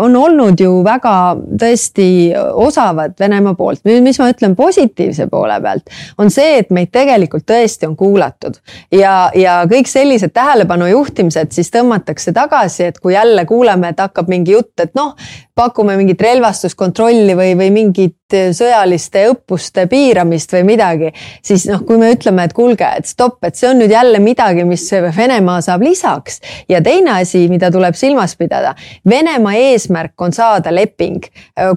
on 0.00 0.16
olnud 0.16 0.60
ju 0.60 0.80
väga 0.86 1.14
tõesti 1.60 2.08
osavad 2.36 3.16
Venemaa 3.20 3.56
poolt. 3.58 3.84
nüüd, 3.88 4.02
mis 4.04 4.18
ma 4.20 4.30
ütlen 4.32 4.56
positiivse 4.56 5.28
poole 5.32 5.58
pealt, 5.62 5.90
on 6.18 6.30
see, 6.32 6.58
et 6.60 6.70
meid 6.74 6.92
tegelikult 6.94 7.46
tõesti 7.48 7.88
on 7.88 7.96
kuulatud 7.96 8.58
ja, 8.92 9.30
ja 9.34 9.58
kõik 9.70 9.88
sellised 9.90 10.34
tähelepanu 10.36 10.88
juhtimised 10.90 11.52
siis 11.54 11.70
tõmmatakse 11.74 12.34
tagasi, 12.36 12.90
et 12.90 13.00
kui 13.00 13.14
jälle 13.14 13.46
kuuleme, 13.48 13.92
et 13.92 14.00
hakkab 14.02 14.30
mingi 14.32 14.56
jutt, 14.56 14.74
et 14.82 14.94
noh, 14.98 15.14
pakume 15.56 15.96
mingit 15.96 16.20
relvastuskontrolli 16.20 17.36
või, 17.36 17.54
või 17.58 17.70
mingit 17.72 18.25
sõjaliste 18.34 19.22
õppuste 19.30 19.86
piiramist 19.86 20.50
või 20.52 20.64
midagi, 20.66 21.12
siis 21.42 21.68
noh, 21.70 21.84
kui 21.86 21.98
me 21.98 22.08
ütleme, 22.10 22.42
et 22.48 22.54
kuulge, 22.56 22.88
et 22.98 23.06
stopp, 23.06 23.38
et 23.46 23.54
see 23.54 23.68
on 23.70 23.78
nüüd 23.78 23.92
jälle 23.92 24.18
midagi, 24.18 24.64
mis 24.66 24.82
Venemaa 24.90 25.60
saab 25.62 25.82
lisaks. 25.86 26.40
ja 26.68 26.80
teine 26.82 27.20
asi, 27.20 27.48
mida 27.48 27.70
tuleb 27.70 27.94
silmas 27.94 28.36
pidada, 28.36 28.74
Venemaa 29.08 29.52
eesmärk 29.54 30.20
on 30.20 30.32
saada 30.32 30.74
leping, 30.74 31.22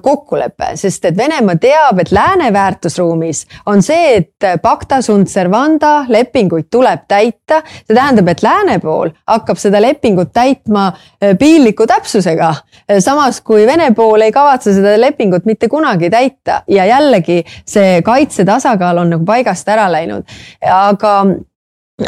kokkulepe, 0.02 0.72
sest 0.74 1.04
et 1.04 1.16
Venemaa 1.16 1.54
teab, 1.56 2.00
et 2.00 2.10
lääne 2.10 2.52
väärtusruumis 2.52 3.46
on 3.66 3.82
see, 3.82 4.16
et 4.16 4.60
pacta 4.62 5.00
sunt 5.02 5.28
servanda 5.28 6.04
lepinguid 6.08 6.66
tuleb 6.70 7.06
täita. 7.08 7.62
see 7.86 7.94
tähendab, 7.94 8.28
et 8.28 8.42
lääne 8.42 8.78
pool 8.78 9.10
hakkab 9.26 9.58
seda 9.58 9.80
lepingut 9.80 10.32
täitma 10.32 10.92
piinliku 11.38 11.86
täpsusega. 11.86 12.54
samas 12.98 13.40
kui 13.40 13.66
Vene 13.66 13.94
pool 13.94 14.20
ei 14.20 14.32
kavatse 14.32 14.74
seda 14.74 15.00
lepingut 15.00 15.44
mitte 15.44 15.68
kunagi 15.68 16.10
täita 16.10 16.39
ja 16.68 16.86
jällegi 16.88 17.42
see 17.68 18.00
kaitsetasakaal 18.02 19.04
on 19.04 19.14
nagu 19.16 19.24
paigast 19.28 19.68
ära 19.68 19.90
läinud, 19.92 20.24
aga 20.72 21.14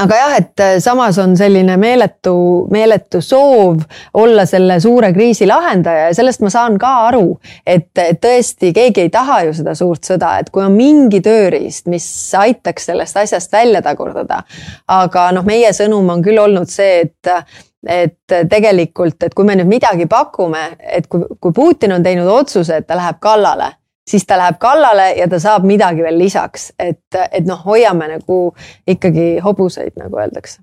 aga 0.00 0.16
jah, 0.16 0.34
et 0.38 0.62
samas 0.82 1.18
on 1.20 1.34
selline 1.36 1.76
meeletu, 1.80 2.34
meeletu 2.72 3.20
soov 3.24 3.82
olla 4.18 4.44
selle 4.48 4.78
suure 4.80 5.12
kriisi 5.12 5.46
lahendaja 5.48 6.08
ja 6.08 6.14
sellest 6.16 6.44
ma 6.44 6.52
saan 6.52 6.78
ka 6.80 6.92
aru, 7.08 7.26
et 7.66 7.90
tõesti 8.22 8.72
keegi 8.76 9.06
ei 9.06 9.10
taha 9.12 9.42
ju 9.48 9.56
seda 9.58 9.74
suurt 9.78 10.08
sõda, 10.08 10.36
et 10.40 10.48
kui 10.52 10.64
on 10.64 10.72
mingi 10.76 11.20
tööriist, 11.24 11.88
mis 11.92 12.06
aitaks 12.38 12.88
sellest 12.90 13.20
asjast 13.24 13.52
välja 13.52 13.82
tagurdada. 13.84 14.42
aga 14.88 15.28
noh, 15.36 15.44
meie 15.44 15.72
sõnum 15.76 16.08
on 16.10 16.24
küll 16.24 16.40
olnud 16.40 16.70
see, 16.70 17.04
et 17.06 17.34
et 17.82 18.34
tegelikult, 18.46 19.16
et 19.26 19.32
kui 19.34 19.44
me 19.44 19.56
nüüd 19.58 19.66
midagi 19.66 20.06
pakume, 20.06 20.76
et 20.78 21.08
kui, 21.10 21.24
kui 21.42 21.52
Putin 21.52 21.96
on 21.96 22.02
teinud 22.02 22.28
otsuse, 22.30 22.76
et 22.78 22.86
ta 22.86 22.94
läheb 22.94 23.18
kallale, 23.18 23.72
siis 24.08 24.26
ta 24.26 24.38
läheb 24.38 24.58
kallale 24.62 25.12
ja 25.18 25.28
ta 25.30 25.38
saab 25.42 25.66
midagi 25.68 26.02
veel 26.02 26.18
lisaks, 26.18 26.72
et, 26.78 27.04
et 27.30 27.46
noh, 27.46 27.60
hoiame 27.66 28.08
nagu 28.16 28.40
ikkagi 28.88 29.36
hobuseid, 29.44 29.94
nagu 30.00 30.18
öeldakse. 30.18 30.60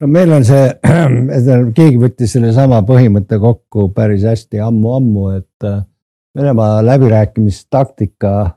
no 0.00 0.10
meil 0.10 0.32
on 0.32 0.44
see, 0.44 0.66
keegi 1.78 2.00
võttis 2.00 2.34
sellesama 2.36 2.82
põhimõtte 2.88 3.38
kokku 3.40 3.90
päris 3.96 4.26
hästi 4.26 4.62
ammu-ammu, 4.66 5.30
et 5.38 5.68
äh, 5.68 5.82
Venemaa 6.36 6.78
läbirääkimistaktika 6.86 8.52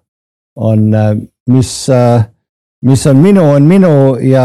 on, 0.62 0.94
äh, 0.94 1.16
mis 1.50 1.90
äh, 1.90 2.28
mis 2.86 3.08
on 3.08 3.18
minu, 3.18 3.48
on 3.56 3.64
minu 3.64 3.92
ja, 4.22 4.44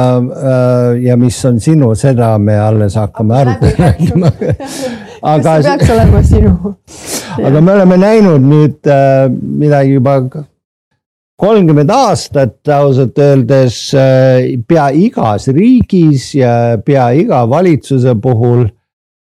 ja 1.02 1.16
mis 1.18 1.44
on 1.44 1.58
sinu, 1.60 1.90
seda 1.98 2.36
me 2.38 2.54
alles 2.58 2.94
hakkame 2.96 3.34
arutama 3.34 4.30
aga 5.34 5.56
see 5.62 5.72
peaks 5.72 5.90
olema 5.90 6.22
sinu. 6.22 6.74
Aga 7.44 7.60
me 7.60 7.72
oleme 7.72 7.98
näinud 8.00 8.46
nüüd 8.46 8.88
äh, 8.90 9.28
midagi 9.30 9.98
juba 9.98 10.18
kolmkümmend 11.38 11.90
aastat 11.94 12.68
ausalt 12.74 13.18
öeldes 13.18 13.78
äh, 13.94 14.56
pea 14.68 14.88
igas 14.90 15.48
riigis 15.54 16.32
ja 16.34 16.78
pea 16.84 17.10
iga 17.14 17.44
valitsuse 17.50 18.14
puhul 18.22 18.66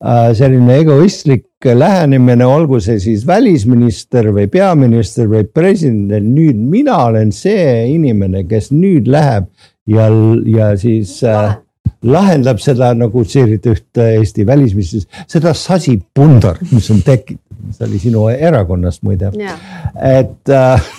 Äh, 0.01 0.33
selline 0.33 0.79
egoistlik 0.81 1.45
lähenemine, 1.61 2.45
olgu 2.49 2.79
see 2.81 2.97
siis 2.97 3.21
välisminister 3.27 4.31
või 4.33 4.47
peaminister 4.49 5.27
või 5.29 5.45
president, 5.45 6.25
nüüd 6.25 6.57
mina 6.57 6.95
olen 7.03 7.29
see 7.29 7.91
inimene, 7.93 8.41
kes 8.49 8.71
nüüd 8.73 9.05
läheb 9.13 9.45
ja, 9.85 10.07
ja 10.49 10.71
siis 10.81 11.19
äh, 11.21 11.53
lahendab 12.03 12.61
seda 12.61 12.93
nagu 12.97 13.23
tsiteerid 13.25 13.67
ühte 13.71 14.07
Eesti 14.17 14.45
välisministrit, 14.47 15.07
seda 15.29 15.53
sasipundart, 15.57 16.63
mis 16.71 16.89
on 16.93 17.03
tekitatud, 17.05 17.67
mis 17.67 17.81
oli 17.85 18.01
sinu 18.01 18.25
erakonnast 18.33 19.03
muide 19.05 19.29
yeah.. 19.37 19.59
et 19.95 20.49
äh, 20.49 20.89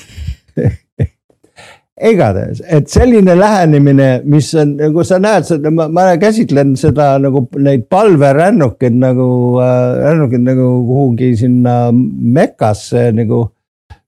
igatahes, 2.13 2.63
et 2.67 2.89
selline 2.91 3.35
lähenemine, 3.39 4.09
mis 4.31 4.53
on, 4.59 4.77
nagu 4.79 5.05
sa 5.07 5.19
näed, 5.23 5.51
ma, 5.75 5.89
ma 5.93 6.07
käsitlen 6.21 6.75
seda 6.79 7.15
nagu 7.23 7.45
neid 7.63 7.89
palverännukeid 7.93 8.97
nagu 9.03 9.29
äh,, 9.63 9.99
rännukeid 10.07 10.47
nagu 10.47 10.71
kuhugi 10.89 11.35
sinna 11.39 11.77
Mekasse 11.93 13.11
nagu. 13.17 13.49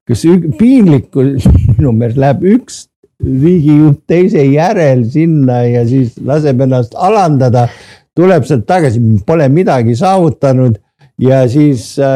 kes 0.04 0.26
piinlikult 0.58 1.46
minu 1.78 1.94
meelest 1.96 2.18
läheb 2.20 2.42
üks 2.58 2.82
riigijuht 3.22 4.00
teise 4.06 4.44
järel 4.44 5.04
sinna 5.10 5.62
ja 5.68 5.84
siis 5.88 6.16
laseb 6.24 6.60
ennast 6.66 6.94
alandada. 6.94 7.68
tuleb 8.14 8.44
sealt 8.46 8.62
tagasi, 8.66 9.00
pole 9.26 9.48
midagi 9.50 9.96
saavutanud 9.98 10.76
ja 11.18 11.48
siis 11.48 11.98
äh, 11.98 12.06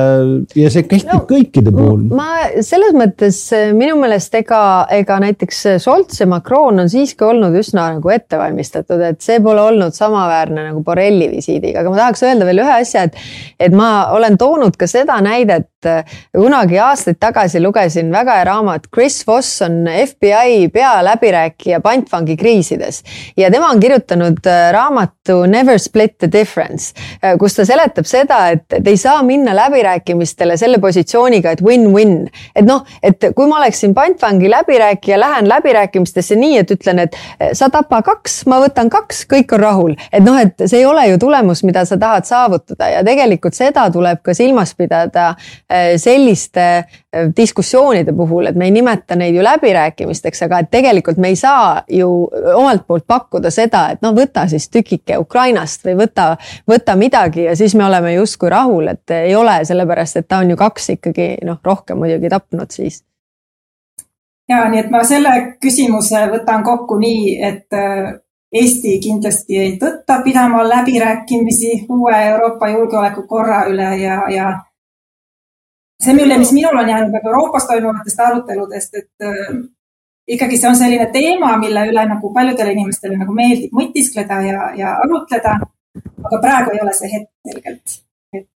ja 0.59 0.71
see 0.75 0.83
kehtib 0.91 1.13
no, 1.13 1.21
kõikide 1.29 1.71
puhul. 1.71 2.01
ma 2.19 2.49
selles 2.67 2.97
mõttes 2.99 3.37
äh, 3.55 3.69
minu 3.77 3.95
meelest 4.01 4.35
ega, 4.35 4.61
ega 4.91 5.21
näiteks 5.23 5.61
äh, 5.71 5.77
Scholz 5.79 6.19
ja 6.19 6.27
Macron 6.27 6.83
on 6.83 6.91
siiski 6.91 7.23
olnud 7.29 7.55
üsna 7.61 7.93
nagu 7.95 8.11
ettevalmistatud, 8.11 9.05
et 9.13 9.23
see 9.23 9.39
pole 9.45 9.63
olnud 9.71 9.95
samaväärne 9.95 10.67
nagu 10.73 10.83
Borrelli 10.83 11.31
visiidiga, 11.31 11.85
aga 11.85 11.95
ma 11.95 12.01
tahaks 12.03 12.27
öelda 12.27 12.49
veel 12.49 12.65
ühe 12.65 12.75
asja, 12.81 13.07
et, 13.07 13.21
et 13.69 13.77
ma 13.77 14.09
olen 14.17 14.39
toonud 14.41 14.75
ka 14.79 14.91
seda 14.91 15.21
näidet, 15.23 15.71
kunagi 16.35 16.81
aastaid 16.83 17.21
tagasi 17.23 17.63
lugesin 17.63 18.11
väga 18.11 18.41
hea 18.41 18.49
raamat, 18.49 18.89
Chris 18.91 19.21
Voss 19.29 19.63
on 19.63 19.87
FBI 19.87 20.73
pealäbirääkija 20.75 21.79
pantvangi 21.85 22.35
kriisides 22.37 23.05
ja 23.39 23.47
tema 23.55 23.71
on 23.71 23.79
kirjutanud 23.79 24.43
raamatu 24.75 25.45
Never 25.47 25.79
split 25.79 26.19
the 26.19 26.27
difference, 26.33 26.91
kus 27.39 27.55
ta 27.55 27.69
seletab 27.69 28.11
seda, 28.11 28.41
et, 28.57 28.67
et 28.75 28.89
ei 28.91 28.98
saa 28.99 29.23
minna 29.23 29.55
läbirääkimistele 29.57 30.57
selle 30.57 30.79
positsiooniga, 30.79 31.51
et 31.51 31.63
win-win. 31.65 32.29
et 32.57 32.67
noh, 32.67 32.85
et 33.03 33.31
kui 33.37 33.49
ma 33.49 33.59
oleksin 33.63 33.95
pantvangi 33.95 34.51
läbirääkija, 34.51 35.21
lähen 35.21 35.49
läbirääkimistesse 35.49 36.37
nii, 36.37 36.59
et 36.59 36.71
ütlen, 36.71 36.99
et 36.99 37.17
eh, 37.41 37.53
sa 37.53 37.71
tapa 37.71 38.03
kaks, 38.03 38.41
ma 38.47 38.61
võtan 38.63 38.91
kaks, 38.91 39.25
kõik 39.33 39.55
on 39.55 39.61
rahul. 39.61 39.97
et 40.13 40.25
noh, 40.25 40.39
et 40.41 40.67
see 40.67 40.83
ei 40.83 40.87
ole 40.87 41.07
ju 41.09 41.19
tulemus, 41.19 41.65
mida 41.65 41.85
sa 41.89 41.99
tahad 41.99 42.29
saavutada 42.29 42.89
ja 42.89 43.05
tegelikult 43.05 43.55
seda 43.55 43.89
tuleb 43.91 44.23
ka 44.23 44.35
silmas 44.35 44.75
pidada 44.75 45.35
eh, 45.71 45.97
selliste 45.99 46.69
diskussioonide 47.37 48.13
puhul, 48.13 48.47
et 48.47 48.57
me 48.57 48.65
ei 48.65 48.71
nimeta 48.71 49.17
neid 49.17 49.35
ju 49.35 49.43
läbirääkimisteks, 49.45 50.43
aga 50.45 50.59
et 50.59 50.71
tegelikult 50.71 51.17
me 51.17 51.31
ei 51.33 51.37
saa 51.37 51.83
ju 51.89 52.29
omalt 52.55 52.85
poolt 52.87 53.07
pakkuda 53.07 53.51
seda, 53.51 53.87
et 53.95 54.03
no 54.05 54.13
võta 54.17 54.45
siis 54.49 54.69
tükike 54.69 55.17
Ukrainast 55.19 55.87
või 55.89 55.97
võta, 56.03 56.35
võta 56.69 56.97
midagi 57.01 57.47
ja 57.47 57.57
siis 57.57 57.75
me 57.75 57.87
oleme 57.87 58.13
justkui 58.13 58.53
rahul, 58.53 58.93
et 58.93 59.17
ei 59.17 59.35
ole, 59.37 59.57
sellepärast 59.65 60.21
et 60.21 60.29
ta 60.29 60.43
on 60.45 60.53
ju 60.53 60.61
kaks 60.61 60.91
ikkagi 60.99 61.31
noh, 61.49 61.61
rohkem 61.65 61.97
muidugi 61.97 62.29
tapnud 62.29 62.77
siis. 62.77 63.03
ja 64.49 64.69
nii, 64.69 64.85
et 64.85 64.93
ma 64.93 65.01
selle 65.05 65.35
küsimuse 65.63 66.27
võtan 66.29 66.65
kokku 66.65 67.01
nii, 67.01 67.37
et 67.41 67.73
äh, 67.73 68.19
Eesti 68.49 68.95
kindlasti 69.05 69.59
ei 69.61 69.73
tõtta 69.77 70.23
pidama 70.25 70.63
läbirääkimisi 70.65 71.85
uue 71.93 72.17
Euroopa 72.31 72.69
julgeolekukorra 72.69 73.67
üle 73.69 73.91
ja, 74.01 74.23
ja 74.33 74.53
see, 76.05 76.15
mille, 76.15 76.39
mis 76.39 76.53
minul 76.57 76.79
on 76.79 76.89
jäänud 76.89 77.15
nagu 77.17 77.33
Euroopas 77.33 77.67
toimuvatest 77.67 78.21
aruteludest, 78.27 78.95
et 78.95 79.29
äh, 79.29 79.55
ikkagi 80.29 80.59
see 80.59 80.71
on 80.71 80.77
selline 80.77 81.09
teema, 81.13 81.55
mille 81.61 81.87
üle 81.93 82.05
nagu 82.09 82.33
paljudele 82.35 82.75
inimestele 82.77 83.17
nagu 83.21 83.35
meeldib 83.35 83.75
mõtiskleda 83.77 84.43
ja, 84.47 84.69
ja 84.77 84.99
arutleda. 85.05 85.59
aga 85.99 86.39
praegu 86.43 86.71
ei 86.75 86.81
ole 86.83 86.93
see 86.95 87.09
hetk 87.11 87.31
selgelt 87.49 87.99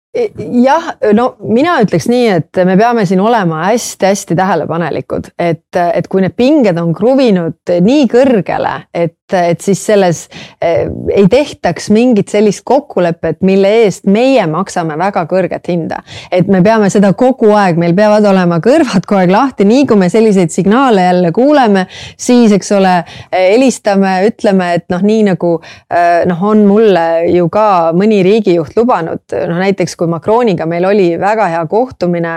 E, 0.09 0.23
jah, 0.63 0.87
no 1.13 1.35
mina 1.53 1.75
ütleks 1.83 2.07
nii, 2.09 2.29
et 2.33 2.59
me 2.65 2.73
peame 2.79 3.03
siin 3.05 3.19
olema 3.21 3.67
hästi-hästi 3.67 4.33
tähelepanelikud, 4.39 5.29
et, 5.37 5.77
et 5.77 6.07
kui 6.09 6.23
need 6.23 6.33
pinged 6.33 6.79
on 6.81 6.95
kruvinud 6.97 7.73
nii 7.85 8.07
kõrgele, 8.09 8.73
et, 8.89 9.18
et 9.33 9.61
siis 9.61 9.81
selles 9.85 10.23
eh, 10.61 10.87
ei 11.15 11.27
tehtaks 11.31 11.89
mingit 11.93 12.31
sellist 12.31 12.63
kokkulepet, 12.67 13.41
mille 13.45 13.71
eest 13.83 14.07
meie 14.09 14.45
maksame 14.49 14.97
väga 14.99 15.25
kõrget 15.29 15.69
hinda. 15.71 16.01
et 16.31 16.47
me 16.47 16.61
peame 16.65 16.89
seda 16.89 17.13
kogu 17.13 17.51
aeg, 17.55 17.79
meil 17.79 17.95
peavad 17.97 18.25
olema 18.29 18.59
kõrvad 18.63 19.05
kogu 19.05 19.19
aeg 19.21 19.33
lahti, 19.33 19.67
nii 19.69 19.85
kui 19.89 19.99
me 19.99 20.09
selliseid 20.09 20.53
signaale 20.53 21.05
jälle 21.07 21.31
kuuleme, 21.35 21.85
siis 22.17 22.53
eks 22.55 22.71
ole, 22.77 22.95
helistame, 23.33 24.15
ütleme, 24.29 24.73
et 24.79 24.87
noh, 24.93 25.03
nii 25.05 25.23
nagu 25.31 25.55
eh, 25.61 26.25
noh, 26.29 26.43
on 26.51 26.65
mulle 26.67 27.07
ju 27.33 27.49
ka 27.53 27.67
mõni 27.97 28.21
riigijuht 28.25 28.77
lubanud, 28.77 29.23
noh 29.29 29.61
näiteks 29.63 29.95
kui 29.99 30.09
Macroniga 30.11 30.67
meil 30.69 30.85
oli 30.89 31.09
väga 31.19 31.49
hea 31.53 31.65
kohtumine. 31.69 32.35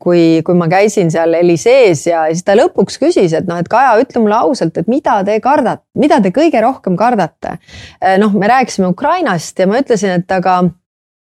Kui, 0.00 0.40
kui 0.44 0.56
ma 0.56 0.66
käisin 0.70 1.10
seal 1.12 1.34
Elisees 1.34 2.04
ja 2.08 2.24
siis 2.30 2.44
ta 2.46 2.54
lõpuks 2.58 2.98
küsis, 3.00 3.34
et 3.36 3.48
noh, 3.48 3.58
et 3.60 3.68
Kaja, 3.70 3.94
ütle 4.02 4.22
mulle 4.22 4.38
ausalt, 4.38 4.78
et 4.80 4.88
mida 4.90 5.20
te 5.26 5.36
kardate, 5.42 5.84
mida 6.00 6.20
te 6.22 6.32
kõige 6.34 6.62
rohkem 6.64 6.98
kardate? 6.98 7.58
Äh, 8.00 8.18
noh, 8.22 8.34
me 8.36 8.50
rääkisime 8.50 8.90
Ukrainast 8.90 9.58
ja 9.58 9.68
ma 9.70 9.80
ütlesin, 9.82 10.20
et 10.20 10.36
aga 10.36 10.62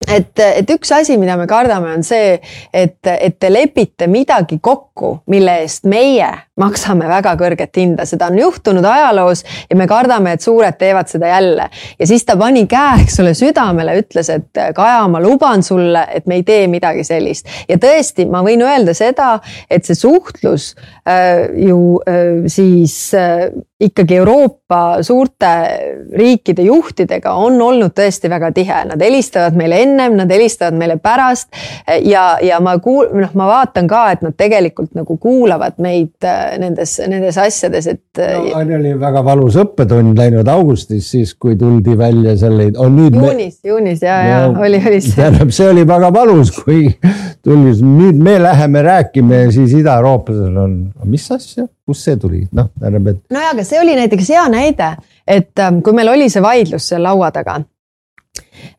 et, 0.08 0.40
et 0.40 0.70
üks 0.74 0.92
asi, 0.96 1.18
mida 1.22 1.36
me 1.38 1.48
kardame, 1.50 1.94
on 1.98 2.06
see, 2.06 2.38
et, 2.74 3.00
et 3.12 3.38
te 3.40 3.52
lepite 3.52 4.08
midagi 4.12 4.60
kokku, 4.64 5.20
mille 5.32 5.62
eest 5.66 5.86
meie 5.90 6.32
maksame 6.62 7.10
väga 7.10 7.34
kõrget 7.40 7.80
hinda, 7.80 8.06
seda 8.10 8.30
on 8.32 8.40
juhtunud 8.40 8.86
ajaloos 8.86 9.44
ja 9.70 9.78
me 9.80 9.88
kardame, 9.90 10.36
et 10.36 10.46
suured 10.46 10.78
teevad 10.80 11.10
seda 11.12 11.32
jälle. 11.32 11.70
ja 12.00 12.08
siis 12.08 12.26
ta 12.26 12.38
pani 12.40 12.66
käe, 12.70 13.02
eks 13.06 13.20
ole, 13.24 13.34
südamele, 13.38 13.98
ütles, 14.04 14.30
et 14.34 14.62
Kaja, 14.76 15.08
ma 15.12 15.22
luban 15.24 15.64
sulle, 15.64 16.06
et 16.14 16.28
me 16.30 16.40
ei 16.40 16.46
tee 16.48 16.68
midagi 16.72 17.04
sellist. 17.08 17.50
ja 17.70 17.78
tõesti, 17.82 18.28
ma 18.30 18.44
võin 18.46 18.64
öelda 18.66 18.96
seda, 18.98 19.34
et 19.70 19.88
see 19.88 19.98
suhtlus 19.98 20.72
äh, 21.08 21.48
ju 21.68 22.00
äh, 22.08 22.48
siis 22.52 23.14
äh, 23.18 23.50
ikkagi 23.82 24.16
Euroopa 24.16 25.04
suurte 25.04 25.50
riikide 26.18 26.62
juhtidega 26.68 27.34
on 27.34 27.58
olnud 27.62 27.96
tõesti 27.98 28.30
väga 28.30 28.52
tihe, 28.54 28.84
nad 28.92 29.02
helistavad 29.02 29.58
meile 29.58 29.82
ennem, 29.82 30.16
nad 30.20 30.32
helistavad 30.32 30.78
meile 30.78 30.98
pärast 31.02 31.50
ja, 32.06 32.36
ja 32.44 32.60
ma 32.64 32.76
kuul-, 32.84 33.10
noh, 33.18 33.34
ma 33.38 33.48
vaatan 33.50 33.90
ka, 33.90 34.04
et 34.14 34.26
nad 34.26 34.38
tegelikult 34.38 34.94
nagu 34.98 35.18
kuulavad 35.22 35.82
meid 35.82 36.28
äh, 36.28 36.51
nendes, 36.60 36.98
nendes 37.08 37.38
asjades, 37.42 37.88
et 37.88 38.22
no,. 38.22 38.62
oli 38.78 38.94
väga 39.00 39.24
valus 39.26 39.58
õppetund 39.62 40.18
läinud 40.20 40.48
augustis, 40.52 41.10
siis 41.14 41.34
kui 41.40 41.58
tuldi 41.60 41.96
välja 41.98 42.36
selle, 42.40 42.70
on 42.82 42.96
nüüd. 42.98 43.18
juunis 43.18 43.58
me..., 43.62 43.72
juunis 43.72 44.06
ja, 44.06 44.18
ja 44.28 44.40
no, 44.52 44.62
oli, 44.66 44.82
oli 44.82 45.02
see. 45.02 45.16
tähendab, 45.20 45.54
see 45.56 45.70
oli 45.72 45.86
väga 45.88 46.12
valus, 46.14 46.54
kui 46.56 46.88
tuli, 47.44 47.76
nüüd 47.86 48.22
me 48.22 48.38
läheme 48.42 48.86
rääkima 48.88 49.44
ja 49.46 49.52
siis 49.56 49.76
ida-eurooplasel 49.80 50.64
on, 50.66 50.80
mis 51.10 51.28
asja 51.34 51.68
kust 51.88 52.08
see 52.08 52.20
tuli, 52.22 52.46
noh, 52.56 52.72
tähendab, 52.80 53.12
et. 53.14 53.22
nojah, 53.34 53.52
aga 53.56 53.68
see 53.68 53.82
oli 53.82 53.98
näiteks 54.00 54.32
hea 54.36 54.48
näide, 54.52 54.94
et 55.28 55.64
ähm, 55.64 55.82
kui 55.86 55.96
meil 55.98 56.12
oli 56.14 56.30
see 56.32 56.44
vaidlus 56.44 56.92
seal 56.92 57.04
laua 57.06 57.32
taga 57.36 57.60
äh, 57.60 57.71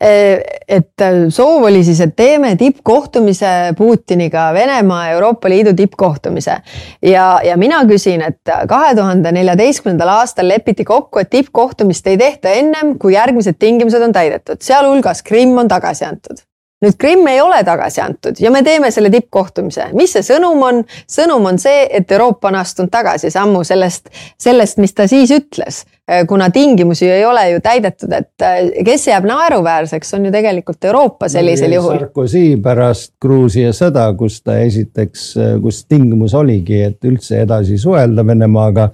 et 0.03 1.01
äh, 1.05 1.19
soov 1.31 1.67
oli 1.69 1.85
siis, 1.87 2.01
et 2.03 2.15
teeme 2.17 2.55
tippkohtumise 2.59 3.73
Putiniga, 3.79 4.49
Venemaa 4.55 5.09
Euroopa 5.15 5.49
Liidu 5.49 5.75
tippkohtumise. 5.79 6.57
ja, 7.03 7.41
ja 7.45 7.57
mina 7.57 7.85
küsin, 7.89 8.23
et 8.27 8.55
kahe 8.69 8.95
tuhande 8.99 9.33
neljateistkümnendal 9.33 10.15
aastal 10.19 10.49
lepiti 10.49 10.85
kokku, 10.85 11.23
et 11.23 11.31
tippkohtumist 11.31 12.07
ei 12.07 12.19
tehta 12.19 12.49
ennem, 12.49 12.97
kui 12.99 13.15
järgmised 13.15 13.59
tingimused 13.59 14.03
on 14.03 14.13
täidetud, 14.13 14.61
sealhulgas 14.61 15.23
Krimm 15.23 15.59
on 15.59 15.69
tagasi 15.69 16.05
antud 16.05 16.43
nüüd 16.83 16.99
Krimm 16.99 17.27
ei 17.31 17.41
ole 17.41 17.63
tagasi 17.65 18.03
antud 18.03 18.41
ja 18.41 18.51
me 18.51 18.63
teeme 18.63 18.91
selle 18.91 19.11
tippkohtumise. 19.11 19.89
mis 19.99 20.13
see 20.17 20.25
sõnum 20.27 20.63
on? 20.67 20.83
sõnum 21.11 21.47
on 21.49 21.59
see, 21.63 21.87
et 21.91 22.11
Euroopa 22.13 22.51
on 22.51 22.59
astunud 22.61 22.91
tagasi 22.93 23.31
sammu 23.31 23.63
sellest, 23.65 24.11
sellest, 24.41 24.79
mis 24.83 24.95
ta 24.95 25.07
siis 25.11 25.31
ütles. 25.31 25.83
kuna 26.29 26.51
tingimusi 26.51 27.07
ei 27.09 27.25
ole 27.25 27.45
ju 27.51 27.61
täidetud, 27.63 28.13
et 28.13 28.45
eh, 28.45 28.85
kes 28.85 29.07
jääb 29.07 29.25
naeruväärseks, 29.29 30.15
on 30.19 30.27
ju 30.27 30.33
tegelikult 30.35 30.85
Euroopa 30.85 31.29
sellisel 31.31 31.73
juhul. 31.73 31.99
Sarkozy 31.99 32.45
pärast 32.63 33.13
Gruusia 33.23 33.71
sõda, 33.73 34.09
kus 34.19 34.41
ta 34.43 34.59
esiteks, 34.61 35.33
kus 35.63 35.85
tingimus 35.87 36.35
oligi, 36.35 36.83
et 36.91 37.05
üldse 37.09 37.45
edasi 37.47 37.79
suhelda 37.79 38.27
Venemaaga, 38.27 38.91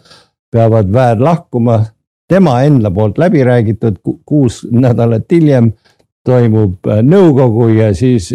peavad 0.52 0.92
väed 0.92 1.24
lahkuma 1.24 1.80
tema 2.28 2.62
enda 2.62 2.90
poolt 2.90 3.18
läbi 3.18 3.44
räägitud 3.44 3.96
kuus 4.26 4.66
nädalat 4.70 5.32
hiljem 5.32 5.72
toimub 6.28 6.90
äh, 6.90 7.00
nõukogu 7.04 7.70
ja 7.72 7.90
siis 7.96 8.30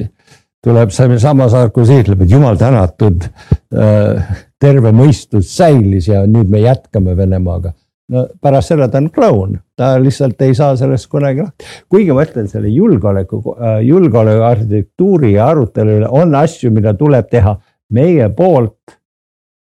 tuleb 0.63 0.93
seesama 0.95 1.49
Sarkozy 1.51 1.99
ütleb, 2.03 2.23
et 2.23 2.33
jumal 2.33 2.57
tänatud, 2.59 3.27
äh, 3.75 4.35
terve 4.61 4.93
mõistus 4.95 5.51
säilis 5.57 6.07
ja 6.07 6.23
nüüd 6.29 6.51
me 6.51 6.63
jätkame 6.63 7.17
Venemaaga. 7.17 7.73
no 8.13 8.25
pärast 8.41 8.73
seda 8.73 8.89
ta 8.91 8.99
on 8.99 9.07
kloun, 9.15 9.53
ta 9.79 9.93
lihtsalt 9.99 10.41
ei 10.43 10.55
saa 10.55 10.75
sellest 10.77 11.07
kunagi 11.09 11.41
lahti. 11.41 11.65
kuigi 11.89 12.11
ma 12.11 12.25
ütlen 12.25 12.49
selle 12.51 12.71
julgeoleku, 12.71 13.43
äh, 13.53 13.79
julgeoleku 13.87 14.43
arhitektuuri 14.43 15.33
ja 15.33 15.47
arutelu 15.47 15.99
üle 15.99 16.09
on 16.09 16.35
asju, 16.35 16.71
mida 16.71 16.93
tuleb 16.93 17.29
teha 17.31 17.57
meie 17.89 18.29
poolt 18.29 18.97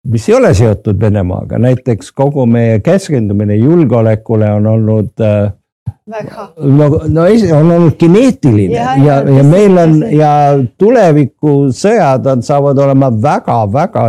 mis 0.08 0.28
ei 0.28 0.34
ole 0.34 0.52
seotud 0.54 1.00
Venemaaga, 1.00 1.58
näiteks 1.62 2.12
kogu 2.12 2.46
meie 2.46 2.80
keskendumine 2.80 3.56
julgeolekule 3.56 4.50
on 4.52 4.66
olnud 4.66 5.20
äh, 5.22 5.52
no, 6.56 6.88
no 7.08 7.26
on 7.56 7.70
olnud 7.70 7.96
geneetiline 7.98 8.74
ja, 8.74 8.94
ja, 8.96 9.20
ja, 9.22 9.36
ja 9.38 9.44
meil 9.46 9.78
on 9.78 9.98
ja 10.10 10.32
tulevikusõjad 10.78 12.26
on, 12.32 12.42
saavad 12.42 12.80
olema 12.82 13.10
väga-väga 13.22 14.08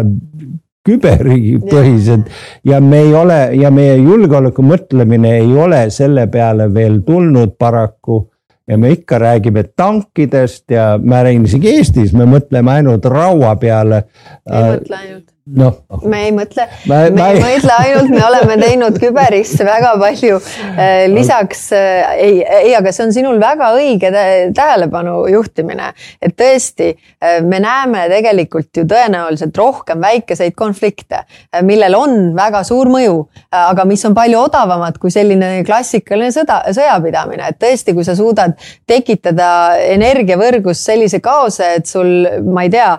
küberpõhised 0.84 2.28
ja 2.68 2.82
me 2.84 3.00
ei 3.06 3.14
ole 3.16 3.40
ja 3.60 3.72
meie 3.72 3.96
julgeoleku 4.02 4.66
mõtlemine 4.68 5.38
ei 5.40 5.54
ole 5.56 5.86
selle 5.94 6.28
peale 6.32 6.68
veel 6.74 7.02
tulnud 7.08 7.58
paraku. 7.60 8.28
ja 8.68 8.78
me 8.78 8.92
ikka 8.96 9.18
räägime 9.20 9.64
tankidest 9.76 10.72
ja 10.72 10.98
ma 10.98 11.24
räägin 11.24 11.46
isegi 11.46 11.68
Eestis, 11.68 12.14
me 12.14 12.26
mõtleme 12.26 12.72
ainult 12.72 13.06
raua 13.06 13.56
peale. 13.60 14.06
ei 14.50 14.64
mõtle 14.80 14.96
ainult 14.96 15.33
noh. 15.46 15.76
me 16.08 16.20
ei 16.28 16.32
mõtle, 16.36 16.66
me 16.88 17.00
ei 17.04 17.12
mõtle 17.42 17.76
ainult, 17.76 18.12
me 18.14 18.22
oleme 18.24 18.56
teinud 18.62 18.98
küberisse 19.02 19.66
väga 19.68 19.94
palju. 20.00 20.40
Äh, 20.74 21.06
lisaks 21.12 21.66
äh, 21.76 22.14
ei, 22.16 22.38
ei, 22.44 22.72
aga 22.78 22.94
see 22.96 23.08
on 23.08 23.14
sinul 23.16 23.40
väga 23.42 23.74
õige 23.76 24.12
tähelepanu 24.56 25.26
juhtimine, 25.32 25.92
et 26.24 26.36
tõesti 26.40 26.94
äh, 26.94 27.42
me 27.44 27.60
näeme 27.64 28.06
tegelikult 28.12 28.80
ju 28.80 28.86
tõenäoliselt 28.90 29.58
rohkem 29.60 30.04
väikeseid 30.04 30.56
konflikte, 30.56 31.24
millel 31.68 31.98
on 31.98 32.18
väga 32.38 32.64
suur 32.68 32.92
mõju, 32.92 33.20
aga 33.54 33.86
mis 33.88 34.04
on 34.08 34.16
palju 34.16 34.40
odavamad 34.46 34.98
kui 35.02 35.12
selline 35.14 35.64
klassikaline 35.68 36.32
sõda, 36.34 36.62
sõjapidamine, 36.74 37.52
et 37.52 37.60
tõesti, 37.62 37.96
kui 37.96 38.06
sa 38.08 38.16
suudad 38.18 38.56
tekitada 38.90 39.50
energiavõrgus 39.92 40.82
sellise 40.88 41.20
kaose, 41.24 41.74
et 41.80 41.90
sul, 41.90 42.10
ma 42.48 42.66
ei 42.66 42.72
tea, 42.74 42.92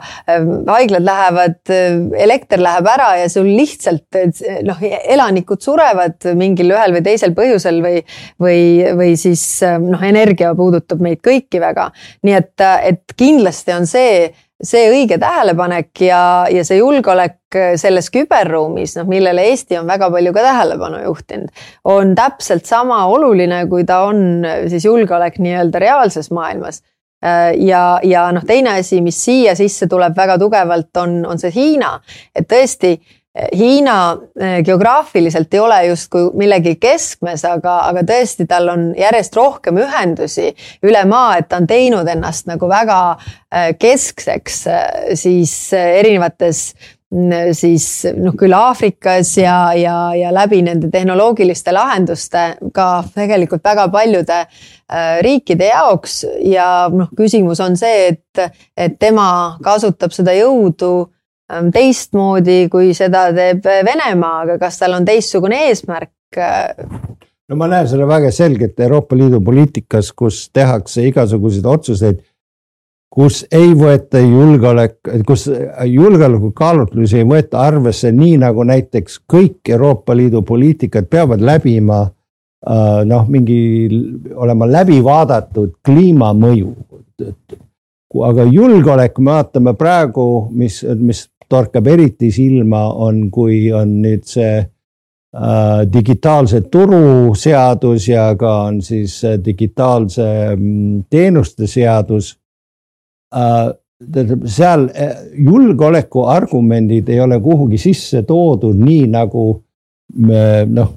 haiglad 0.69 1.05
lähevad 1.05 1.75
elektriga 1.75 2.34
elekter 2.35 2.63
läheb 2.63 2.89
ära 2.91 3.11
ja 3.21 3.29
sul 3.31 3.49
lihtsalt 3.55 4.19
noh, 4.67 4.81
elanikud 4.83 5.63
surevad 5.63 6.27
mingil 6.39 6.75
ühel 6.75 6.97
või 6.97 7.05
teisel 7.07 7.35
põhjusel 7.37 7.81
või, 7.85 8.01
või, 8.43 8.63
või 8.99 9.13
siis 9.21 9.45
noh, 9.63 10.03
energia 10.03 10.55
puudutab 10.59 11.03
meid 11.05 11.23
kõiki 11.25 11.63
väga. 11.63 11.91
nii 12.27 12.35
et, 12.35 12.67
et 12.91 13.15
kindlasti 13.17 13.75
on 13.75 13.87
see, 13.87 14.33
see 14.63 14.89
õige 14.91 15.19
tähelepanek 15.23 16.05
ja, 16.07 16.23
ja 16.51 16.65
see 16.67 16.81
julgeolek 16.81 17.39
selles 17.79 18.11
küberruumis, 18.11 18.97
noh, 18.99 19.07
millele 19.07 19.45
Eesti 19.53 19.79
on 19.79 19.87
väga 19.87 20.09
palju 20.11 20.33
ka 20.35 20.43
tähelepanu 20.43 21.05
juhtinud, 21.05 21.53
on 21.87 22.17
täpselt 22.19 22.67
sama 22.67 23.05
oluline, 23.07 23.63
kui 23.71 23.87
ta 23.87 24.03
on 24.09 24.43
siis 24.73 24.89
julgeolek 24.89 25.39
nii-öelda 25.39 25.83
reaalses 25.83 26.33
maailmas 26.35 26.83
ja, 27.59 27.83
ja 28.05 28.29
noh, 28.35 28.45
teine 28.47 28.79
asi, 28.81 29.01
mis 29.05 29.19
siia 29.25 29.55
sisse 29.59 29.89
tuleb 29.91 30.17
väga 30.17 30.39
tugevalt, 30.41 30.91
on, 31.03 31.21
on 31.27 31.41
see 31.41 31.53
Hiina, 31.55 31.95
et 32.37 32.49
tõesti 32.51 32.91
äh, 32.95 33.49
Hiina 33.57 33.97
äh, 34.13 34.59
geograafiliselt 34.67 35.55
ei 35.55 35.63
ole 35.63 35.79
justkui 35.89 36.29
millegi 36.39 36.77
keskmes, 36.83 37.47
aga, 37.49 37.79
aga 37.91 38.05
tõesti, 38.07 38.49
tal 38.51 38.69
on 38.73 38.91
järjest 38.99 39.37
rohkem 39.39 39.81
ühendusi 39.85 40.51
üle 40.85 41.05
maa, 41.09 41.39
et 41.41 41.49
ta 41.49 41.63
on 41.63 41.71
teinud 41.71 42.11
ennast 42.17 42.51
nagu 42.51 42.69
väga 42.71 43.01
keskseks 43.79 44.57
siis 45.15 45.53
erinevates 45.79 46.73
siis 47.55 47.87
noh, 48.19 48.35
küll 48.39 48.55
Aafrikas 48.57 49.37
ja, 49.39 49.73
ja, 49.79 49.97
ja 50.19 50.33
läbi 50.35 50.61
nende 50.67 50.91
tehnoloogiliste 50.93 51.73
lahenduste 51.75 52.45
ka 52.75 52.89
tegelikult 53.15 53.65
väga 53.65 53.87
paljude 53.93 54.41
äh, 54.43 55.21
riikide 55.25 55.71
jaoks 55.71 56.23
ja 56.51 56.89
noh, 56.93 57.13
küsimus 57.17 57.63
on 57.65 57.79
see, 57.79 58.09
et, 58.15 58.55
et 58.77 58.99
tema 58.99 59.57
kasutab 59.65 60.15
seda 60.17 60.35
jõudu 60.35 60.93
ähm, 61.53 61.71
teistmoodi, 61.75 62.65
kui 62.73 62.93
seda 62.97 63.29
teeb 63.37 63.65
Venemaa, 63.65 64.45
aga 64.47 64.59
kas 64.67 64.81
tal 64.83 64.99
on 64.99 65.07
teistsugune 65.07 65.67
eesmärk? 65.69 66.13
no 66.35 67.57
ma 67.61 67.69
näen 67.71 67.87
seda 67.87 68.09
väga 68.11 68.33
selgelt 68.35 68.81
Euroopa 68.83 69.15
Liidu 69.15 69.39
poliitikas, 69.45 70.11
kus 70.17 70.49
tehakse 70.51 71.07
igasuguseid 71.07 71.69
otsuseid 71.77 72.25
kus 73.15 73.45
ei 73.55 73.71
võeta 73.79 74.19
julgeolek, 74.19 74.97
kus 75.27 75.47
julgeolekukaalutlusi 75.87 77.21
ei 77.21 77.29
võeta 77.29 77.63
arvesse, 77.63 78.11
nii 78.13 78.41
nagu 78.43 78.67
näiteks 78.67 79.21
kõik 79.31 79.71
Euroopa 79.71 80.17
Liidu 80.19 80.43
poliitikad 80.43 81.07
peavad 81.11 81.45
läbima 81.45 82.01
äh, 82.03 83.05
noh, 83.07 83.29
mingi 83.31 83.61
olema 84.35 84.67
läbi 84.71 84.99
vaadatud 85.05 85.79
kliimamõju. 85.87 86.75
aga 88.25 88.45
julgeolek, 88.51 89.19
me 89.19 89.31
vaatame 89.31 89.75
praegu, 89.79 90.49
mis, 90.51 90.83
mis 90.99 91.29
torkab 91.51 91.87
eriti 91.87 92.31
silma, 92.33 92.89
on, 92.93 93.29
kui 93.31 93.73
on 93.73 94.01
nüüd 94.03 94.27
see 94.27 94.55
äh, 94.59 95.81
digitaalse 95.87 96.67
turu 96.67 97.35
seadus 97.35 98.09
ja 98.09 98.33
ka 98.39 98.63
on 98.69 98.83
siis 98.83 99.21
digitaalse 99.45 100.57
mm, 100.57 101.05
teenuste 101.11 101.71
seadus 101.71 102.35
Äh, 102.35 102.44
tähendab 103.35 104.49
seal 104.51 104.89
äh, 104.91 105.15
julgeoleku 105.47 106.27
argumendid 106.29 107.09
ei 107.09 107.21
ole 107.21 107.41
kuhugi 107.41 107.79
sisse 107.79 108.23
toodud 108.23 108.79
nii 108.79 109.07
nagu 109.13 109.47
noh, 110.15 110.93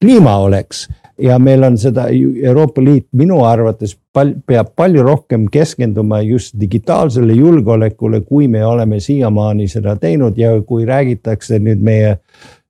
kliima 0.00 0.36
oleks. 0.36 0.88
Ja 1.18 1.38
meil 1.42 1.62
on 1.66 1.74
seda 1.78 2.04
Euroopa 2.14 2.82
Liit 2.84 3.08
minu 3.18 3.40
arvates 3.44 3.96
pal, 4.14 4.36
peab 4.46 4.70
palju 4.78 5.02
rohkem 5.02 5.48
keskenduma 5.50 6.20
just 6.22 6.54
digitaalsele 6.60 7.34
julgeolekule, 7.34 8.20
kui 8.20 8.46
me 8.48 8.62
oleme 8.64 9.00
siiamaani 9.02 9.66
seda 9.68 9.96
teinud. 9.98 10.38
Ja 10.38 10.52
kui 10.62 10.86
räägitakse 10.86 11.58
nüüd 11.58 11.82
meie 11.82 12.20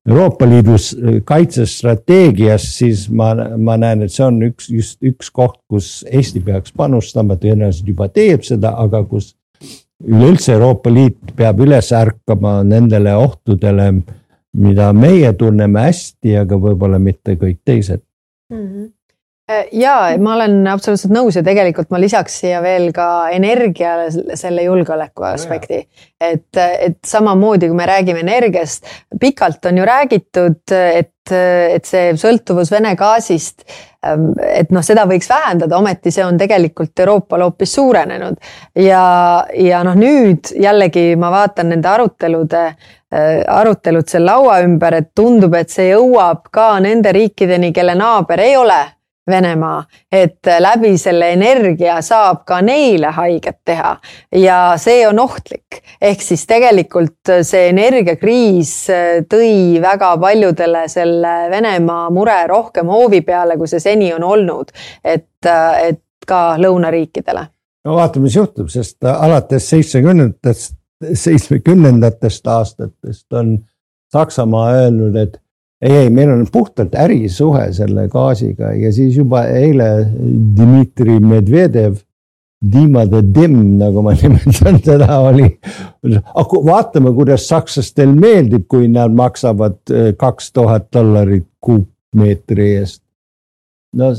Euroopa 0.08 0.48
Liidus 0.48 0.90
äh, 0.94 1.18
kaitsestrateegias, 1.24 2.64
siis 2.78 3.06
ma, 3.10 3.32
ma 3.56 3.76
näen, 3.80 4.06
et 4.06 4.14
see 4.14 4.24
on 4.24 4.40
üks, 4.46 4.70
just 4.72 5.02
üks 5.04 5.30
koht, 5.34 5.60
kus 5.68 6.02
Eesti 6.08 6.40
peaks 6.44 6.72
panustama, 6.76 7.36
tõenäoliselt 7.40 7.92
juba 7.92 8.08
teeb 8.12 8.46
seda, 8.46 8.72
aga 8.80 9.02
kus 9.08 9.34
üleüldse 10.04 10.54
Euroopa 10.56 10.92
Liit 10.92 11.34
peab 11.36 11.60
üles 11.64 11.90
ärkama 11.92 12.60
nendele 12.64 13.16
ohtudele, 13.18 13.90
mida 14.58 14.92
meie 14.96 15.32
tunneme 15.36 15.88
hästi, 15.88 16.38
aga 16.44 16.56
võib-olla 16.60 17.00
mitte 17.02 17.36
kõik 17.36 17.60
teised 17.66 18.00
mm. 18.52 18.62
-hmm 18.62 18.86
ja 19.72 19.94
ma 20.20 20.34
olen 20.36 20.60
absoluutselt 20.68 21.12
nõus 21.14 21.38
ja 21.38 21.42
tegelikult 21.44 21.90
ma 21.92 22.00
lisaks 22.00 22.40
siia 22.42 22.60
veel 22.64 22.90
ka 22.96 23.30
energiale 23.32 24.36
selle 24.36 24.64
julgeoleku 24.66 25.24
aspekti. 25.30 25.86
et, 26.20 26.56
et 26.56 26.98
samamoodi, 27.06 27.68
kui 27.68 27.76
me 27.76 27.86
räägime 27.86 28.20
energiast, 28.20 28.84
pikalt 29.20 29.64
on 29.70 29.78
ju 29.78 29.84
räägitud, 29.86 30.60
et, 30.74 31.32
et 31.32 31.84
see 31.86 32.10
sõltuvus 32.18 32.72
Vene 32.72 32.94
gaasist, 32.98 33.62
ähm, 34.04 34.32
et 34.42 34.72
noh, 34.74 34.84
seda 34.84 35.06
võiks 35.08 35.30
vähendada, 35.30 35.78
ometi 35.78 36.10
see 36.12 36.26
on 36.26 36.40
tegelikult 36.40 36.98
Euroopal 37.06 37.46
hoopis 37.46 37.72
suurenenud. 37.78 38.36
ja, 38.76 39.46
ja 39.54 39.82
noh, 39.86 39.96
nüüd 39.96 40.52
jällegi 40.60 41.14
ma 41.16 41.30
vaatan 41.32 41.72
nende 41.72 41.88
arutelude 41.88 42.66
äh, 42.66 43.40
arutelud 43.46 44.10
seal 44.10 44.28
laua 44.28 44.60
ümber, 44.66 45.00
et 45.00 45.14
tundub, 45.14 45.54
et 45.54 45.72
see 45.72 45.92
jõuab 45.94 46.50
ka 46.52 46.74
nende 46.84 47.14
riikideni, 47.16 47.72
kelle 47.72 47.96
naaber 47.96 48.44
ei 48.44 48.56
ole 48.58 48.82
Venemaa, 49.28 49.82
et 50.12 50.48
läbi 50.60 50.94
selle 50.98 51.32
energia 51.34 51.98
saab 52.02 52.44
ka 52.48 52.60
neile 52.64 53.12
haiget 53.14 53.60
teha 53.64 53.94
ja 54.32 54.58
see 54.80 55.06
on 55.08 55.18
ohtlik. 55.18 55.82
ehk 56.00 56.22
siis 56.22 56.46
tegelikult 56.46 57.32
see 57.42 57.68
energiakriis 57.68 58.74
tõi 59.30 59.80
väga 59.82 60.16
paljudele 60.20 60.86
selle 60.88 61.34
Venemaa 61.50 62.10
mure 62.10 62.40
rohkem 62.46 62.86
hoovi 62.86 63.20
peale, 63.20 63.56
kui 63.56 63.68
see 63.68 63.80
seni 63.80 64.12
on 64.14 64.24
olnud, 64.24 64.72
et, 65.04 65.30
et 65.44 66.02
ka 66.26 66.42
lõunariikidele. 66.60 67.46
no 67.84 67.96
vaatame, 67.96 68.28
mis 68.28 68.36
juhtub, 68.36 68.68
sest 68.72 69.04
alates 69.04 69.68
seitsmekümnendatest, 69.70 70.76
seitsmekümnendatest 71.14 72.46
aastatest 72.46 73.32
on 73.32 73.58
Saksamaa 74.12 74.70
öelnud, 74.72 75.16
et 75.20 75.36
ei, 75.82 75.92
ei, 75.92 76.10
meil 76.10 76.32
on 76.32 76.46
puhtalt 76.52 76.94
ärisuhe 76.98 77.68
selle 77.76 78.08
gaasiga 78.12 78.72
ja 78.74 78.92
siis 78.92 79.16
juba 79.16 79.44
eile 79.46 79.90
Dmitri 80.56 81.18
Medvedev, 81.20 82.00
Dima 82.58 83.04
the 83.06 83.22
Dim, 83.22 83.76
nagu 83.78 84.02
ma 84.02 84.16
nimetan 84.18 84.80
teda, 84.82 85.20
oli. 85.22 85.46
vaatame, 86.66 87.12
kuidas 87.14 87.46
sakslastel 87.48 88.10
meeldib, 88.18 88.66
kui 88.66 88.88
nad 88.90 89.14
maksavad 89.14 89.78
eh, 89.94 90.10
kaks 90.18 90.52
tuhat 90.52 90.88
dollarit 90.94 91.46
kuupmeetri 91.62 92.72
eest. 92.80 93.02
no 93.94 94.10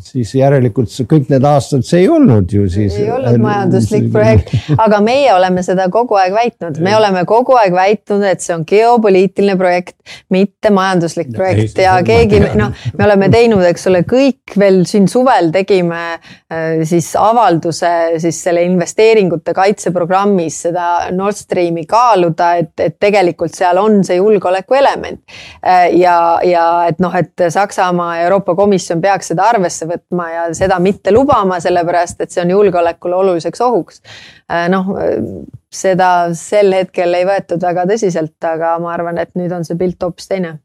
siis 0.00 0.32
järelikult 0.34 0.90
see 0.90 1.06
kõik 1.08 1.28
need 1.30 1.44
aastad, 1.46 1.84
see 1.86 2.02
ei 2.02 2.08
olnud 2.10 2.50
ju 2.52 2.64
siis. 2.70 2.94
ei 2.98 3.10
olnud 3.12 3.38
majanduslik 3.42 4.08
projekt, 4.12 4.52
aga 4.80 5.00
meie 5.04 5.28
oleme 5.34 5.62
seda 5.64 5.88
kogu 5.92 6.16
aeg 6.18 6.34
väitnud, 6.34 6.80
me 6.82 6.94
oleme 6.96 7.24
kogu 7.28 7.56
aeg 7.60 7.74
väitnud, 7.76 8.24
et 8.26 8.42
see 8.42 8.54
on 8.56 8.64
geopoliitiline 8.68 9.56
projekt, 9.60 9.96
mitte 10.32 10.72
majanduslik 10.74 11.32
projekt 11.34 11.78
ja 11.82 11.98
keegi 12.06 12.40
noh, 12.58 12.72
me 12.98 13.06
oleme 13.06 13.28
teinud, 13.32 13.62
eks 13.68 13.86
ole, 13.90 14.02
kõik 14.08 14.56
veel 14.58 14.82
siin 14.88 15.06
suvel 15.10 15.52
tegime 15.54 16.00
äh, 16.16 16.82
siis 16.88 17.12
avalduse 17.18 17.92
siis 18.22 18.40
selle 18.48 18.64
investeeringute 18.66 19.54
kaitseprogrammis 19.56 20.62
seda 20.68 20.88
Nord 21.14 21.38
Streami 21.38 21.86
kaaluda, 21.88 22.54
et, 22.62 22.72
et 22.80 22.98
tegelikult 23.00 23.54
seal 23.56 23.78
on 23.82 24.00
see 24.06 24.18
julgeoleku 24.18 24.80
element. 24.80 25.22
Äh, 25.60 25.92
ja, 26.00 26.16
ja 26.46 26.66
et 26.88 27.00
noh, 27.02 27.14
et 27.18 27.46
Saksamaa 27.52 28.16
ja 28.16 28.26
Euroopa 28.26 28.56
Komisjon 28.58 29.02
peaks 29.02 29.32
seda 29.32 29.46
arvesse 29.52 29.81
võtma 29.88 30.28
ja 30.30 30.48
seda 30.56 30.78
mitte 30.82 31.12
lubama, 31.14 31.60
sellepärast 31.60 32.20
et 32.24 32.34
see 32.34 32.42
on 32.44 32.54
julgeolekule 32.54 33.16
oluliseks 33.20 33.62
ohuks. 33.64 34.02
Äh, 34.50 34.68
noh, 34.72 34.92
seda 35.72 36.10
sel 36.38 36.74
hetkel 36.76 37.14
ei 37.18 37.28
võetud 37.28 37.62
väga 37.62 37.86
tõsiselt, 37.90 38.36
aga 38.44 38.76
ma 38.82 38.92
arvan, 38.96 39.22
et 39.22 39.34
nüüd 39.38 39.52
on 39.54 39.64
see 39.68 39.78
pilt 39.80 40.02
hoopis 40.02 40.30
teine 40.30 40.58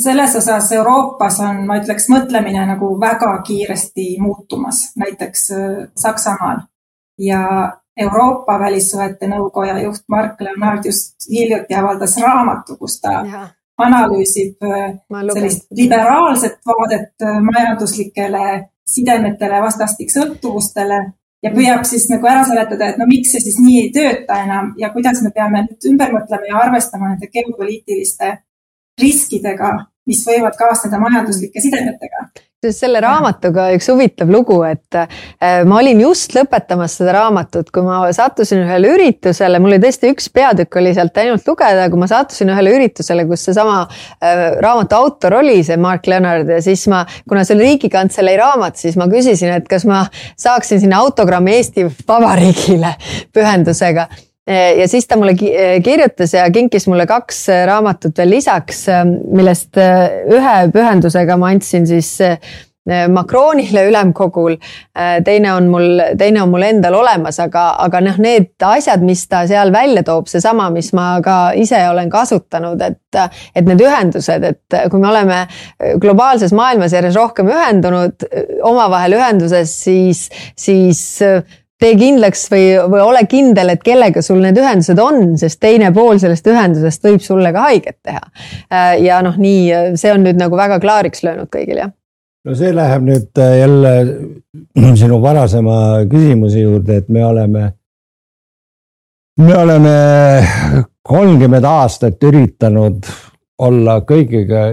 selles 0.00 0.34
osas 0.36 0.70
Euroopas 0.72 1.38
on, 1.40 1.62
ma 1.68 1.78
ütleks, 1.80 2.10
mõtlemine 2.12 2.66
nagu 2.68 2.90
väga 3.00 3.30
kiiresti 3.44 4.16
muutumas, 4.20 4.90
näiteks 5.00 5.46
Saksamaal 5.96 6.62
ja 7.20 7.42
Euroopa 7.96 8.58
Välissuhete 8.60 9.28
Nõukoja 9.28 9.78
juht 9.80 10.04
Mark 10.08 10.40
Leonard 10.40 10.84
just 10.84 11.28
hiljuti 11.30 11.74
avaldas 11.74 12.16
raamatu, 12.20 12.76
kus 12.76 13.00
ta 13.00 13.12
ja. 13.24 13.46
Analüüsib 13.84 14.62
sellist 14.62 15.66
liberaalset 15.76 16.58
vaadet 16.66 17.26
majanduslikele 17.44 18.46
sidemetele, 18.86 19.60
vastastiksõltuvustele 19.64 21.00
ja 21.44 21.52
püüab 21.52 21.84
siis 21.88 22.06
nagu 22.10 22.26
ära 22.30 22.44
seletada, 22.48 22.90
et 22.90 23.00
no 23.00 23.06
miks 23.10 23.34
see 23.34 23.42
siis 23.44 23.58
nii 23.60 23.80
ei 23.82 23.92
tööta 23.94 24.38
enam 24.46 24.72
ja 24.80 24.90
kuidas 24.94 25.20
me 25.24 25.32
peame 25.34 25.66
nüüd 25.66 25.90
ümber 25.90 26.14
mõtlema 26.14 26.48
ja 26.50 26.62
arvestama 26.64 27.12
nende 27.12 27.28
geopoliitiliste 27.32 28.32
riskidega, 29.00 29.72
mis 30.08 30.22
võivad 30.26 30.56
kaasneda 30.58 31.00
majanduslike 31.02 31.60
sidemetega 31.60 32.28
selle 32.64 33.00
raamatuga 33.04 33.68
üks 33.76 33.88
huvitav 33.90 34.30
lugu, 34.32 34.56
et 34.66 34.96
äh, 34.96 35.62
ma 35.68 35.80
olin 35.82 36.00
just 36.00 36.32
lõpetamas 36.36 36.96
seda 36.98 37.12
raamatut, 37.18 37.68
kui 37.74 37.84
ma 37.84 37.98
sattusin 38.16 38.62
ühele 38.64 38.94
üritusele, 38.94 39.60
mul 39.62 39.74
oli 39.74 39.82
tõesti 39.84 40.10
üks 40.14 40.30
peatükk 40.32 40.78
oli 40.80 40.94
sealt 40.96 41.20
ainult 41.20 41.46
lugeda, 41.48 41.88
kui 41.92 42.00
ma 42.00 42.08
sattusin 42.10 42.50
ühele 42.54 42.72
üritusele, 42.78 43.26
kus 43.28 43.44
seesama 43.48 43.82
äh, 43.84 44.56
raamatu 44.64 44.98
autor 44.98 45.38
oli, 45.42 45.58
see 45.66 45.76
Mark 45.80 46.08
Leonard 46.10 46.48
ja 46.56 46.60
siis 46.64 46.86
ma, 46.92 47.04
kuna 47.28 47.44
see 47.44 47.58
oli 47.58 47.70
Riigikantselei 47.70 48.38
raamat, 48.40 48.80
siis 48.80 48.96
ma 49.00 49.08
küsisin, 49.12 49.52
et 49.60 49.68
kas 49.68 49.84
ma 49.88 50.06
saaksin 50.40 50.80
sinna 50.82 51.02
autogrammi 51.04 51.58
Eesti 51.58 51.86
Vabariigile 52.08 52.96
pühendusega 53.36 54.08
ja 54.46 54.86
siis 54.86 55.08
ta 55.10 55.16
mulle 55.18 55.34
kirjutas 55.34 56.36
ja 56.36 56.44
kinkis 56.54 56.86
mulle 56.86 57.02
kaks 57.10 57.40
raamatut 57.66 58.18
veel 58.18 58.30
lisaks, 58.36 58.84
millest 59.34 59.74
ühe 59.80 60.54
pühendusega 60.70 61.34
ma 61.40 61.50
andsin 61.50 61.88
siis 61.90 62.12
Äh, 62.90 63.08
Macronile 63.08 63.88
ülemkogul. 63.88 64.52
Äh, 64.98 65.24
teine 65.24 65.54
on 65.54 65.66
mul, 65.66 66.00
teine 66.18 66.42
on 66.42 66.48
mul 66.48 66.62
endal 66.62 66.94
olemas, 66.94 67.40
aga, 67.42 67.64
aga 67.82 68.00
noh, 68.00 68.18
need 68.22 68.52
asjad, 68.62 69.02
mis 69.02 69.24
ta 69.26 69.42
seal 69.50 69.72
välja 69.74 70.04
toob, 70.06 70.28
seesama, 70.30 70.68
mis 70.70 70.92
ma 70.94 71.16
ka 71.24 71.36
ise 71.58 71.80
olen 71.90 72.10
kasutanud, 72.10 72.84
et, 72.86 73.18
et 73.58 73.66
need 73.66 73.82
ühendused, 73.82 74.46
et 74.52 74.78
kui 74.92 75.02
me 75.02 75.10
oleme 75.10 75.42
globaalses 75.98 76.54
maailmas 76.54 76.94
järjest 76.94 77.18
rohkem 77.18 77.50
ühendunud, 77.50 78.22
omavahel 78.62 79.18
ühenduses, 79.18 79.74
siis, 79.82 80.28
siis 80.54 81.02
tee 81.80 81.92
kindlaks 81.98 82.46
või, 82.52 82.64
või 82.88 83.02
ole 83.04 83.26
kindel, 83.28 83.74
et 83.74 83.84
kellega 83.84 84.22
sul 84.24 84.40
need 84.44 84.56
ühendused 84.60 85.00
on, 85.02 85.36
sest 85.40 85.60
teine 85.60 85.92
pool 85.94 86.18
sellest 86.22 86.48
ühendusest 86.48 87.04
võib 87.04 87.20
sulle 87.24 87.52
ka 87.52 87.68
haiget 87.68 87.98
teha. 88.06 88.24
Äh, 88.72 88.96
ja 89.04 89.20
noh, 89.24 89.36
nii 89.36 89.94
see 90.00 90.14
on 90.14 90.24
nüüd 90.24 90.40
nagu 90.40 90.56
väga 90.56 90.80
klaariks 90.82 91.24
löönud 91.26 91.52
kõigil 91.52 91.84
jah 91.84 91.92
no 92.46 92.54
see 92.54 92.72
läheb 92.74 93.06
nüüd 93.06 93.40
äh, 93.42 93.56
jälle 93.60 93.92
sinu 95.00 95.18
varasema 95.22 96.06
küsimuse 96.10 96.62
juurde, 96.62 97.00
et 97.02 97.08
me 97.08 97.24
oleme, 97.26 97.64
me 99.42 99.56
oleme 99.58 99.96
kolmkümmend 101.06 101.66
aastat 101.66 102.22
üritanud 102.26 103.08
olla 103.58 104.00
kõigiga 104.06 104.68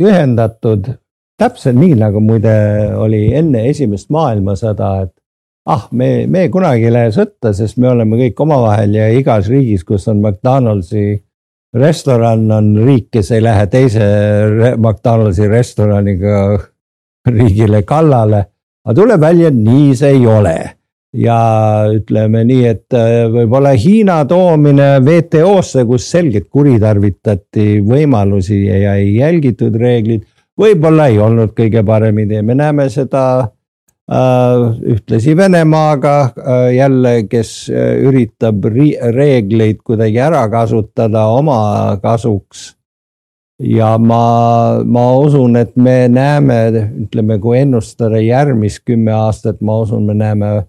ühendatud. 0.00 0.92
täpselt 1.40 1.76
nii, 1.76 1.94
nagu 1.98 2.20
muide 2.20 2.52
oli 3.00 3.30
enne 3.34 3.66
esimest 3.68 4.10
maailmasõda, 4.12 4.90
et 5.06 5.14
ah, 5.70 5.86
me, 5.92 6.26
me 6.26 6.48
kunagi 6.52 6.88
ei 6.88 6.94
lähe 6.94 7.12
sõtta, 7.14 7.54
sest 7.56 7.78
me 7.78 7.90
oleme 7.92 8.18
kõik 8.24 8.42
omavahel 8.42 8.96
ja 8.98 9.08
igas 9.14 9.50
riigis, 9.50 9.84
kus 9.86 10.08
on 10.10 10.22
McDonaldsi 10.22 11.14
restoran, 11.76 12.48
on 12.50 12.72
riik, 12.82 13.10
kes 13.14 13.30
ei 13.36 13.44
lähe 13.44 13.68
teise 13.70 14.02
McDonaldsi 14.76 15.46
restoraniga 15.50 16.42
riigile 17.30 17.84
kallale. 17.86 18.44
aga 18.84 18.96
tuleb 18.96 19.20
välja, 19.20 19.50
nii 19.54 19.94
see 19.96 20.14
ei 20.16 20.26
ole 20.26 20.56
ja 21.14 21.38
ütleme 21.90 22.44
nii, 22.46 22.66
et 22.70 22.96
äh, 22.96 23.26
võib-olla 23.30 23.74
Hiina 23.78 24.20
toomine 24.30 24.92
WTO-sse, 25.02 25.84
kus 25.86 26.06
selgelt 26.10 26.48
kuritarvitati 26.50 27.80
võimalusi 27.86 28.62
ja 28.66 28.94
ei 28.98 29.16
jälgitud 29.16 29.76
reeglid, 29.78 30.26
võib-olla 30.58 31.08
ei 31.10 31.18
olnud 31.18 31.54
kõige 31.56 31.82
parem 31.86 32.22
idee, 32.24 32.42
me 32.46 32.54
näeme 32.58 32.88
seda 32.90 33.50
ühtlasi 34.10 35.36
Venemaaga 35.36 36.20
äh, 36.22 36.74
jälle, 36.74 37.22
kes 37.30 37.70
äh, 37.70 38.02
üritab 38.02 38.64
reegleid 39.14 39.78
kuidagi 39.86 40.18
ära 40.18 40.48
kasutada 40.50 41.26
oma 41.30 41.96
kasuks. 42.02 42.76
Ja 43.60 43.98
ma, 43.98 44.80
ma 44.84 45.18
usun, 45.20 45.56
et 45.60 45.76
me 45.76 46.08
näeme, 46.08 46.88
ütleme, 47.04 47.38
kui 47.38 47.58
ennustada 47.60 48.16
järgmist 48.24 48.80
kümme 48.88 49.12
aastat, 49.12 49.60
ma 49.60 49.80
usun, 49.84 50.06
me 50.08 50.14
näeme 50.16 50.64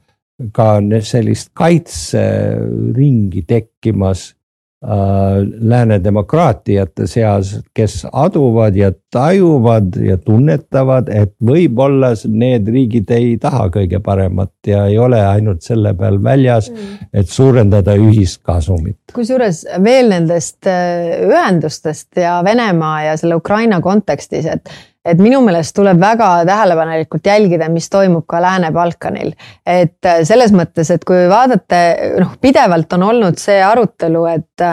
ka 0.51 0.81
sellist 1.07 1.49
kaitseringi 1.55 3.41
tekkimas. 3.47 4.31
Äh, 4.33 4.40
lääne 4.81 5.99
demokraatiate 6.03 7.05
seas, 7.07 7.59
kes 7.73 8.07
aduvad 8.11 8.75
ja 8.75 8.91
tajuvad 9.13 9.93
ja 10.01 10.17
tunnetavad, 10.17 11.09
et 11.13 11.35
võib-olla 11.45 12.15
need 12.25 12.67
riigid 12.73 13.11
ei 13.13 13.35
taha 13.37 13.67
kõige 13.75 13.99
paremat 14.01 14.51
ja 14.67 14.87
ei 14.89 14.97
ole 14.97 15.19
ainult 15.21 15.61
selle 15.61 15.93
peal 15.93 16.17
väljas 16.23 16.71
mm., 16.71 17.11
et 17.13 17.29
suurendada 17.29 17.93
ühist 17.93 18.41
kasumit. 18.41 18.97
kusjuures 19.13 19.67
veel 19.83 20.09
nendest 20.09 20.65
äh, 20.65 21.27
ühendustest 21.27 22.17
ja 22.17 22.39
Venemaa 22.43 23.03
ja 23.03 23.17
selle 23.21 23.37
Ukraina 23.37 23.81
kontekstis, 23.81 24.49
et 24.49 24.73
et 25.05 25.21
minu 25.21 25.41
meelest 25.41 25.73
tuleb 25.75 25.99
väga 26.01 26.29
tähelepanelikult 26.45 27.25
jälgida, 27.25 27.69
mis 27.73 27.89
toimub 27.89 28.25
ka 28.29 28.41
Lääne-Balkanil. 28.41 29.33
et 29.65 30.05
äh, 30.05 30.21
selles 30.23 30.53
mõttes, 30.53 30.91
et 30.93 31.05
kui 31.05 31.27
vaadata, 31.29 31.81
noh, 32.21 32.35
pidevalt 32.41 32.93
on 32.93 33.03
olnud 33.09 33.39
see 33.41 33.61
arutelu, 33.65 34.25
et, 34.35 34.65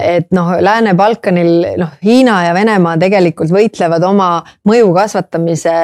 et 0.00 0.28
noh, 0.36 0.52
Lääne-Balkanil 0.60 1.78
noh, 1.80 1.96
Hiina 2.04 2.42
ja 2.46 2.54
Venemaa 2.54 2.96
tegelikult 2.98 3.50
võitlevad 3.54 4.06
oma 4.06 4.30
mõju 4.68 4.92
kasvatamise 4.94 5.76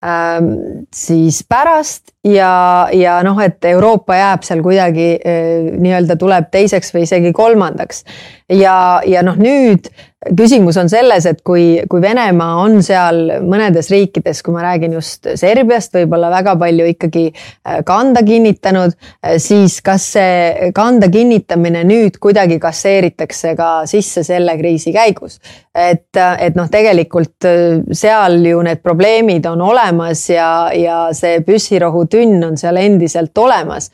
siis 0.00 1.42
pärast 1.48 2.14
ja, 2.24 2.88
ja 2.92 3.20
noh, 3.24 3.38
et 3.42 3.64
Euroopa 3.64 4.16
jääb 4.16 4.44
seal 4.44 4.62
kuidagi 4.64 5.08
äh, 5.16 5.72
nii-öelda 5.80 6.18
tuleb 6.20 6.50
teiseks 6.52 6.94
või 6.94 7.06
isegi 7.08 7.32
kolmandaks. 7.36 8.04
ja, 8.50 9.00
ja 9.06 9.24
noh, 9.24 9.38
nüüd 9.40 9.90
küsimus 10.36 10.76
on 10.76 10.90
selles, 10.92 11.24
et 11.24 11.38
kui, 11.46 11.80
kui 11.88 12.02
Venemaa 12.02 12.58
on 12.60 12.82
seal 12.84 13.38
mõnedes 13.40 13.88
riikides, 13.88 14.42
kui 14.44 14.52
ma 14.52 14.66
räägin 14.66 14.98
just 14.98 15.30
Serbiast, 15.40 15.94
võib-olla 15.96 16.28
väga 16.32 16.58
palju 16.60 16.90
ikkagi 16.92 17.24
äh, 17.30 17.80
kanda 17.88 18.24
kinnitanud, 18.26 18.96
äh, 19.24 19.38
siis 19.40 19.80
kas 19.84 20.10
see 20.18 20.70
kanda 20.76 21.08
kinnitamine 21.12 21.86
nüüd 21.88 22.20
kuidagi 22.20 22.60
kasseeritakse 22.60 23.54
ka 23.56 23.70
sisse 23.88 24.24
selle 24.26 24.58
kriisi 24.60 24.92
käigus? 24.96 25.40
et, 25.70 26.18
et 26.18 26.56
noh, 26.58 26.66
tegelikult 26.68 27.46
seal 27.94 28.40
ju 28.44 28.58
need 28.66 28.80
probleemid 28.82 29.46
on 29.46 29.60
olemas 29.62 29.89
ja, 30.30 30.70
ja 30.76 30.98
see 31.16 31.40
püssirohutünn 31.46 32.44
on 32.46 32.56
seal 32.60 32.78
endiselt 32.80 33.36
olemas. 33.38 33.90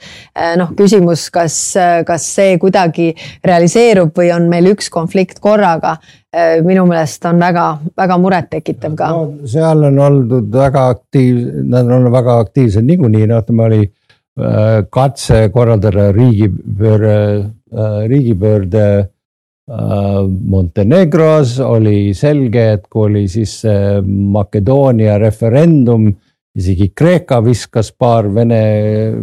noh, 0.56 0.72
küsimus, 0.76 1.28
kas, 1.30 1.56
kas 2.06 2.28
see 2.36 2.58
kuidagi 2.62 3.12
realiseerub 3.44 4.14
või 4.16 4.30
on 4.34 4.48
meil 4.52 4.72
üks 4.72 4.90
konflikt 4.92 5.40
korraga 5.40 5.96
minu 6.66 6.84
meelest 6.84 7.24
on 7.24 7.38
väga-väga 7.40 8.16
murettekitav 8.20 8.96
ka 8.98 9.08
no,. 9.08 9.28
seal 9.48 9.86
on 9.88 9.98
oldud 10.04 10.50
väga 10.52 10.88
aktiiv, 10.92 11.38
nad 11.72 11.88
on 11.92 12.10
väga 12.12 12.38
aktiivsed 12.44 12.84
niikuinii, 12.84 13.28
noh, 13.30 13.40
ütleme 13.40 13.64
oli 13.70 13.82
äh, 13.86 14.84
katse 14.92 15.46
korraldada 15.54 16.10
riigipööre, 16.12 17.16
riigipöörde 18.10 18.86
Montenegros 19.66 21.56
oli 21.58 22.12
selge, 22.14 22.68
et 22.76 22.84
kui 22.86 23.08
oli 23.08 23.24
siis 23.28 23.58
Makedoonia 24.06 25.16
referendum, 25.18 26.06
isegi 26.56 26.90
Kreeka 26.94 27.40
viskas 27.44 27.90
paar 27.92 28.28
Vene, 28.34 28.62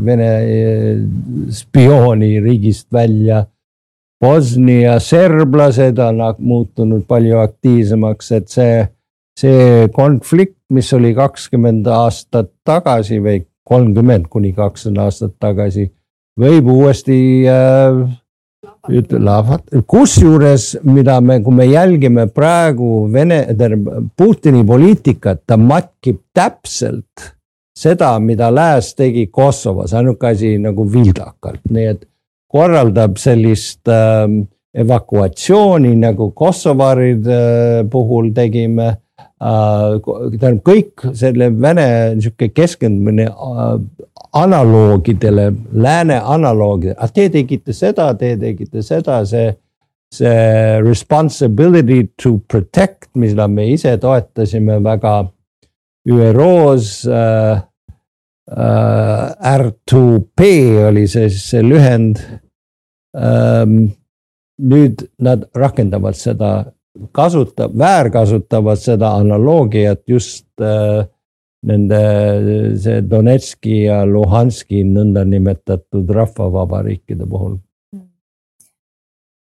Vene 0.06 0.30
äh, 0.30 1.02
spiooni 1.50 2.38
riigist 2.44 2.88
välja. 2.94 3.44
Bosnia 4.24 5.00
serblased 5.04 5.98
on 6.00 6.22
muutunud 6.40 7.04
palju 7.10 7.42
aktiivsemaks, 7.42 8.30
et 8.38 8.54
see, 8.54 8.78
see 9.40 9.90
konflikt, 9.96 10.62
mis 10.72 10.94
oli 10.96 11.12
kakskümmend 11.18 11.90
aastat 11.92 12.54
tagasi 12.64 13.20
või 13.24 13.42
kolmkümmend 13.68 14.30
kuni 14.32 14.54
kakskümmend 14.56 15.04
aastat 15.04 15.36
tagasi, 15.44 15.90
võib 16.40 16.70
uuesti 16.72 17.18
äh, 17.52 18.00
ütlevad, 18.92 19.70
kusjuures, 19.88 20.74
mida 20.84 21.20
me, 21.24 21.40
kui 21.44 21.56
me 21.56 21.68
jälgime 21.70 22.28
praegu 22.28 23.08
Vene, 23.14 23.44
tähendab 23.56 24.10
Putini 24.18 24.64
poliitikat, 24.68 25.44
ta 25.48 25.58
matkib 25.58 26.20
täpselt 26.36 27.30
seda, 27.78 28.14
mida 28.20 28.52
Lääs 28.54 28.94
tegi 28.96 29.28
Kosovos, 29.32 29.94
ainuke 29.94 30.34
asi 30.34 30.58
nagu 30.62 30.86
vildakalt, 30.92 31.64
nii 31.72 31.86
et 31.94 32.04
korraldab 32.54 33.18
sellist 33.22 33.90
äh, 33.90 34.28
evakuatsiooni 34.74 35.96
nagu 36.02 36.32
Kosovaride 36.36 37.40
äh, 37.40 37.88
puhul 37.90 38.34
tegime. 38.36 38.98
Tähendab 39.44 40.62
kõik 40.68 41.04
selle 41.18 41.50
Vene 41.52 41.88
niisugune 42.16 42.54
keskendumine 42.56 43.28
äh, 43.28 43.74
analoogidele, 44.34 45.50
lääne 45.74 46.20
analoogidele, 46.22 46.96
ah 46.98 47.12
te 47.12 47.28
tegite 47.34 47.76
seda, 47.76 48.12
te 48.18 48.36
tegite 48.40 48.84
seda, 48.86 49.22
see 49.30 49.52
see 50.14 50.82
responsibility 50.86 52.04
to 52.18 52.38
protect, 52.48 53.10
mida 53.16 53.48
me 53.50 53.72
ise 53.74 53.96
toetasime 53.98 54.78
väga 54.86 55.14
ÜRO-s 56.06 57.08
äh, 57.08 57.62
äh, 58.52 59.58
R2P 59.58 60.40
oli 60.88 61.08
see 61.08 61.30
siis 61.34 61.50
see 61.50 61.66
lühend 61.66 62.22
ähm,. 63.18 63.94
nüüd 64.64 65.02
nad 65.18 65.48
rakendavad 65.58 66.14
seda, 66.16 66.50
kasutab, 67.12 67.74
väärkasutavad 67.78 68.78
seda 68.78 69.16
analoogiat 69.18 70.04
just 70.08 70.48
äh, 70.62 71.06
nende 71.64 72.00
see 72.78 73.02
Donetski 73.10 73.84
ja 73.86 74.04
Luhanski 74.06 74.84
nõndanimetatud 74.88 76.10
rahvavabariikide 76.10 77.28
puhul. 77.30 77.58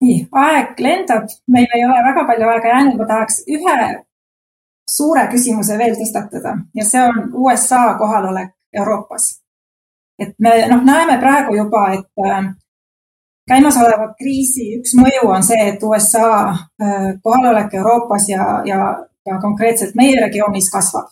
Nii, 0.05 0.27
aeg 0.37 0.81
lendab, 0.85 1.31
meil 1.49 1.71
ei 1.73 1.85
ole 1.87 2.03
väga 2.05 2.27
palju 2.29 2.51
aega 2.51 2.75
jäänud, 2.75 2.99
ma 3.01 3.07
tahaks 3.09 3.41
ühe 3.49 3.79
suure 4.91 5.25
küsimuse 5.33 5.79
veel 5.81 5.97
tõstatada 5.97 6.59
ja 6.77 6.85
see 6.85 7.01
on 7.01 7.31
USA 7.33 7.95
kohalolek 7.99 8.53
Euroopas. 8.77 9.41
et 10.19 10.35
me 10.39 10.51
noh, 10.69 10.85
näeme 10.85 11.17
praegu 11.19 11.57
juba, 11.57 11.87
et 11.95 12.27
äh, 12.27 12.53
käimasoleva 13.49 14.13
kriisi 14.19 14.71
üks 14.79 14.95
mõju 14.99 15.29
on 15.29 15.43
see, 15.47 15.61
et 15.73 15.83
USA 15.83 16.29
äh, 16.51 17.11
kohalolek 17.23 17.75
Euroopas 17.75 18.29
ja, 18.29 18.63
ja 18.65 18.81
ka 19.25 19.41
konkreetselt 19.41 19.95
meie 19.95 20.21
regioonis 20.21 20.71
kasvab. 20.73 21.09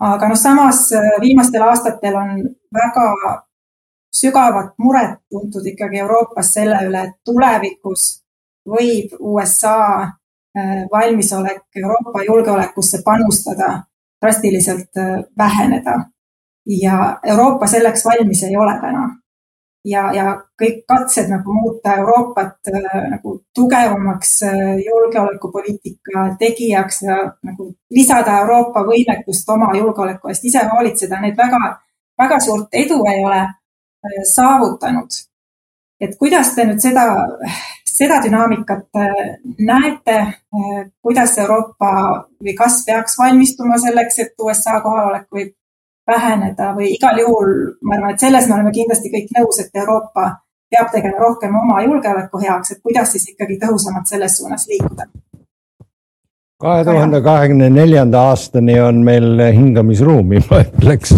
aga 0.00 0.28
noh, 0.28 0.38
samas 0.38 0.86
äh, 0.92 1.14
viimastel 1.20 1.62
aastatel 1.62 2.16
on 2.20 2.36
väga 2.74 3.08
sügavat 4.14 4.74
muret 4.78 5.18
tuntud 5.30 5.66
ikkagi 5.66 5.98
Euroopas 6.04 6.52
selle 6.54 6.78
üle, 6.88 7.02
et 7.08 7.16
tulevikus 7.24 8.04
võib 8.68 9.16
USA 9.20 9.78
äh, 10.02 10.84
valmisolek 10.92 11.82
Euroopa 11.82 12.24
julgeolekusse 12.26 13.02
panustada 13.04 13.82
drastiliselt 14.22 14.96
äh, 14.96 15.24
väheneda. 15.38 15.94
ja 16.66 17.20
Euroopa 17.22 17.66
selleks 17.66 18.04
valmis 18.04 18.42
ei 18.42 18.56
ole 18.56 18.80
täna. 18.80 19.08
Ja, 19.84 20.04
ja 20.16 20.26
kõik 20.60 20.84
katsed 20.88 21.28
nagu 21.32 21.54
muuta 21.54 21.96
Euroopat 22.00 22.72
äh, 22.72 23.00
nagu 23.16 23.38
tugevamaks 23.54 24.36
julgeolekupoliitika 24.84 26.28
tegijaks 26.38 27.02
ja 27.02 27.18
nagu 27.42 27.72
lisada 27.90 28.38
Euroopa 28.44 28.84
võimekust 28.86 29.50
oma 29.52 29.72
julgeoleku 29.76 30.32
eest 30.32 30.44
ise 30.44 30.64
hoolitseda, 30.70 31.20
need 31.20 31.36
väga, 31.36 31.60
väga 32.18 32.40
suurt 32.40 32.80
edu 32.84 33.02
ei 33.10 33.20
ole 33.24 33.44
Äh, 34.04 34.24
saavutanud. 34.34 35.10
et 36.00 36.16
kuidas 36.18 36.50
te 36.54 36.64
nüüd 36.68 36.80
seda, 36.82 37.04
seda 37.88 38.18
dünaamikat 38.24 38.98
äh, 39.00 39.20
näete, 39.64 40.16
äh, 40.58 40.80
kuidas 41.00 41.38
Euroopa 41.40 41.92
või 42.42 42.52
kas 42.58 42.82
peaks 42.84 43.16
valmistuma 43.18 43.78
selleks, 43.80 44.18
et 44.26 44.44
USA 44.44 44.80
kohalolek 44.84 45.24
võib 45.32 45.54
väheneda 46.06 46.72
või 46.76 46.92
igal 46.94 47.18
juhul 47.20 47.52
ma 47.82 47.96
arvan, 47.96 48.14
et 48.14 48.24
selles 48.24 48.48
me 48.48 48.58
oleme 48.58 48.72
kindlasti 48.74 49.12
kõik 49.12 49.30
nõus, 49.38 49.60
et 49.62 49.82
Euroopa 49.82 50.30
peab 50.70 50.90
tegema 50.92 51.20
rohkem 51.22 51.54
oma 51.56 51.82
julgeoleku 51.84 52.40
heaks, 52.42 52.74
et 52.74 52.82
kuidas 52.82 53.14
siis 53.14 53.28
ikkagi 53.32 53.58
tõhusamalt 53.62 54.10
selles 54.10 54.40
suunas 54.40 54.66
liikuda? 54.70 55.08
kahe 56.64 56.84
tuhande 56.84 57.18
kahekümne 57.20 57.66
neljanda 57.70 58.20
aastani 58.30 58.78
on 58.80 59.02
meil 59.04 59.40
hingamisruumi, 59.52 60.40
ma 60.50 60.62
ütleks 60.64 61.12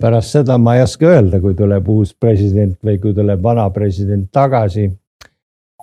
pärast 0.00 0.34
seda 0.34 0.58
ma 0.60 0.76
ei 0.76 0.82
oska 0.84 1.08
öelda, 1.08 1.40
kui 1.40 1.54
tuleb 1.56 1.88
uus 1.88 2.12
president 2.20 2.76
või 2.84 2.98
kui 3.00 3.14
tuleb 3.16 3.40
vana 3.42 3.68
president 3.72 4.26
tagasi. 4.34 4.90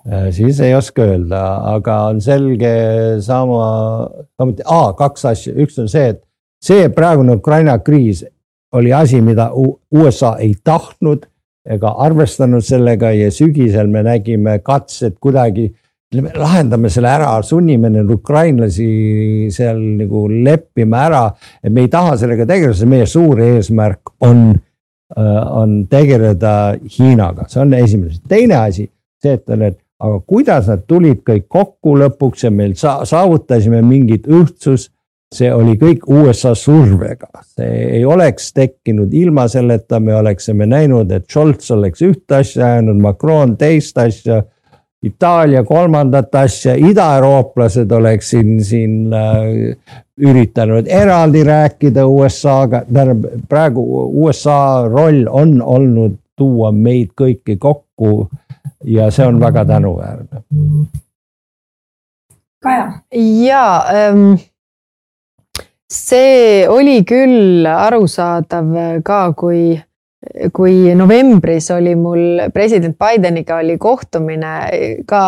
Äh, 0.05 0.27
siis 0.33 0.59
ei 0.65 0.75
oska 0.75 1.05
öelda, 1.05 1.41
aga 1.71 1.97
on 2.11 2.21
selge 2.21 2.73
sama, 3.21 3.63
samuti, 4.37 4.65
kaks 4.97 5.25
asja, 5.29 5.53
üks 5.61 5.77
on 5.81 5.89
see, 5.91 6.11
et 6.15 6.21
see 6.61 6.89
praegune 6.93 7.35
Ukraina 7.39 7.79
kriis 7.79 8.23
oli 8.71 8.93
asi, 8.93 9.21
mida 9.21 9.49
USA 9.91 10.35
ei 10.39 10.53
tahtnud 10.63 11.25
ega 11.69 11.93
arvestanud 12.05 12.63
sellega 12.65 13.11
ja 13.13 13.31
sügisel 13.31 13.89
me 13.91 14.03
nägime 14.03 14.59
katset 14.63 15.17
kuidagi 15.21 15.67
lahendame 16.11 16.89
selle 16.91 17.07
ära, 17.07 17.29
sunnime 17.43 17.89
neid 17.89 18.09
ukrainlasi 18.11 19.47
seal 19.53 19.79
nagu 20.01 20.25
leppima 20.31 21.05
ära, 21.07 21.21
et 21.63 21.71
me 21.71 21.85
ei 21.85 21.91
taha 21.91 22.17
sellega 22.19 22.47
tegeleda, 22.49 22.75
sest 22.75 22.89
meie 22.91 23.05
suur 23.07 23.39
eesmärk 23.45 24.11
on, 24.27 24.49
äh, 25.15 25.37
on 25.55 25.85
tegeleda 25.91 26.55
Hiinaga, 26.97 27.47
see 27.47 27.61
on 27.63 27.77
esimene, 27.79 28.19
teine 28.27 28.59
asi, 28.59 28.89
see, 29.23 29.37
et 29.37 29.55
need, 29.55 29.79
aga 30.01 30.19
kuidas 30.27 30.67
nad 30.67 30.83
tulid 30.89 31.21
kõik 31.27 31.47
kokku 31.47 31.95
lõpuks 32.01 32.43
ja 32.43 32.51
meil 32.51 32.75
sa 32.75 32.99
saavutasime 33.07 33.79
mingit 33.85 34.27
ühtsus 34.27 34.89
see 35.31 35.51
oli 35.53 35.77
kõik 35.79 36.07
USA 36.11 36.51
survega, 36.55 37.29
see 37.55 37.83
ei 37.99 38.05
oleks 38.05 38.51
tekkinud 38.53 39.13
ilma 39.15 39.47
selleta, 39.47 39.99
me 40.03 40.15
oleksime 40.15 40.67
näinud, 40.67 41.11
et 41.11 41.29
Scholz 41.31 41.71
oleks 41.71 42.03
ühte 42.03 42.41
asja 42.41 42.73
ajanud, 42.73 42.99
Macron 43.01 43.55
teist 43.57 43.97
asja 43.97 44.41
Itaalia 45.01 45.63
kolmandat 45.63 46.35
asja, 46.35 46.75
idaeurooplased 46.77 47.91
oleksid 47.91 48.59
siin 48.61 49.13
äh, 49.13 49.95
üritanud 50.21 50.85
eraldi 50.85 51.41
rääkida 51.43 52.05
USA-ga, 52.05 52.83
tähendab 52.85 53.47
praegu 53.49 53.81
USA 54.21 54.85
roll 54.85 55.25
on 55.25 55.55
olnud 55.61 56.19
tuua 56.37 56.69
meid 56.71 57.15
kõiki 57.17 57.57
kokku 57.57 58.27
ja 58.85 59.09
see 59.09 59.25
on 59.25 59.41
väga 59.41 59.65
tänuväärne. 59.65 60.43
Kaja. 62.61 62.85
ja 63.41 63.65
ähm, 63.89 64.35
see 65.91 66.67
oli 66.71 67.01
küll 67.07 67.67
arusaadav 67.67 68.75
ka, 69.05 69.23
kui 69.37 69.75
kui 70.53 70.91
novembris 70.95 71.71
oli 71.73 71.95
mul 71.97 72.43
president 72.53 72.93
Bideniga 72.99 73.57
oli 73.57 73.77
kohtumine 73.81 74.51
ka 75.09 75.21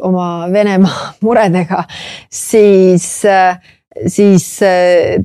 oma 0.00 0.46
Venemaa 0.52 1.12
muredega, 1.26 1.82
siis, 2.32 3.10
siis 4.06 4.46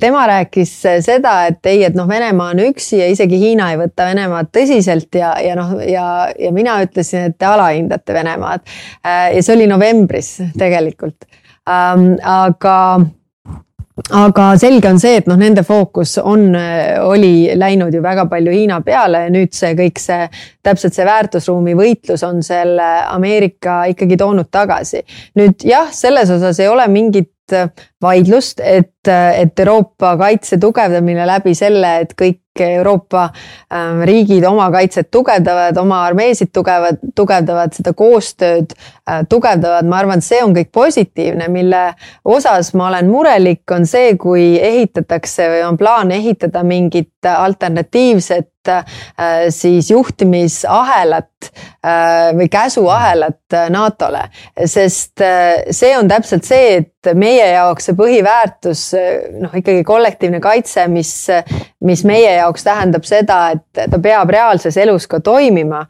tema 0.00 0.26
rääkis 0.28 0.74
seda, 1.00 1.34
et 1.48 1.72
ei, 1.72 1.86
et 1.88 1.96
noh, 1.96 2.08
Venemaa 2.08 2.52
on 2.52 2.62
üksi 2.68 3.00
ja 3.00 3.08
isegi 3.08 3.40
Hiina 3.40 3.72
ei 3.72 3.80
võta 3.80 4.10
Venemaad 4.10 4.52
tõsiselt 4.52 5.16
ja, 5.16 5.32
ja 5.40 5.56
noh, 5.56 5.78
ja, 5.88 6.06
ja 6.36 6.52
mina 6.52 6.76
ütlesin, 6.84 7.30
et 7.32 7.40
te 7.40 7.48
alahindate 7.48 8.12
Venemaad. 8.12 8.68
ja 9.08 9.40
see 9.40 9.56
oli 9.56 9.72
novembris 9.72 10.36
tegelikult 10.60 11.24
aga 11.68 12.74
aga 14.14 14.50
selge 14.60 14.88
on 14.90 15.00
see, 15.00 15.18
et 15.20 15.28
noh, 15.30 15.38
nende 15.38 15.64
fookus 15.66 16.16
on, 16.22 16.50
oli 17.04 17.32
läinud 17.58 17.94
ju 17.94 18.02
väga 18.02 18.26
palju 18.30 18.52
Hiina 18.54 18.80
peale 18.86 19.24
ja 19.26 19.32
nüüd 19.32 19.54
see 19.56 19.74
kõik 19.78 20.00
see, 20.02 20.28
täpselt 20.64 20.96
see 20.96 21.06
väärtusruumi 21.08 21.74
võitlus 21.78 22.24
on 22.26 22.42
selle 22.46 22.86
Ameerika 23.08 23.82
ikkagi 23.92 24.16
toonud 24.20 24.50
tagasi. 24.50 25.02
nüüd 25.38 25.66
jah, 25.66 25.90
selles 25.92 26.30
osas 26.30 26.60
ei 26.60 26.68
ole 26.68 26.86
mingit 26.92 27.32
vaidlust, 28.02 28.60
et, 28.60 29.08
et 29.08 29.60
Euroopa 29.60 30.16
kaitse 30.20 30.58
tugevdamine 30.60 31.26
läbi 31.26 31.54
selle, 31.58 31.96
et 32.02 32.14
kõik 32.18 32.42
Euroopa 32.64 33.28
ähm, 33.72 34.02
riigid 34.06 34.44
oma 34.44 34.66
kaitset 34.74 35.10
tugevdavad, 35.14 35.76
oma 35.78 36.00
armeesid 36.08 36.50
tugevad, 36.54 36.98
tugevdavad 37.16 37.74
seda 37.76 37.92
koostööd, 37.96 38.74
äh, 39.08 39.22
tugevdavad, 39.30 39.86
ma 39.86 40.00
arvan, 40.02 40.18
et 40.18 40.26
see 40.26 40.40
on 40.42 40.54
kõik 40.56 40.72
positiivne, 40.74 41.48
mille 41.54 41.84
osas 42.24 42.72
ma 42.74 42.88
olen 42.90 43.10
murelik, 43.10 43.62
on 43.74 43.86
see, 43.86 44.16
kui 44.18 44.56
ehitatakse 44.58 45.48
või 45.54 45.64
on 45.68 45.78
plaan 45.78 46.10
ehitada 46.14 46.64
mingit 46.66 47.30
alternatiivset 47.30 48.50
äh, 48.68 49.48
siis 49.54 49.90
juhtimisahelat 49.90 51.50
äh, 51.50 52.30
või 52.36 52.48
käsuahelat 52.52 53.58
NATO-le, 53.72 54.26
sest 54.68 55.22
see 55.70 55.92
on 55.96 56.08
täpselt 56.10 56.44
see, 56.44 56.82
et 56.82 57.10
meie 57.16 57.46
jaoks 57.54 57.88
see 57.88 57.96
põhiväärtus, 57.98 58.82
noh 59.40 59.54
ikkagi 59.56 59.84
kollektiivne 59.86 60.40
kaitse, 60.44 60.84
mis, 60.92 61.12
mis 61.84 62.04
meie 62.08 62.34
jaoks 62.36 62.66
tähendab 62.66 63.06
seda, 63.08 63.40
et 63.56 63.90
ta 63.90 64.00
peab 64.02 64.30
reaalses 64.34 64.76
elus 64.76 65.08
ka 65.08 65.22
toimima, 65.24 65.84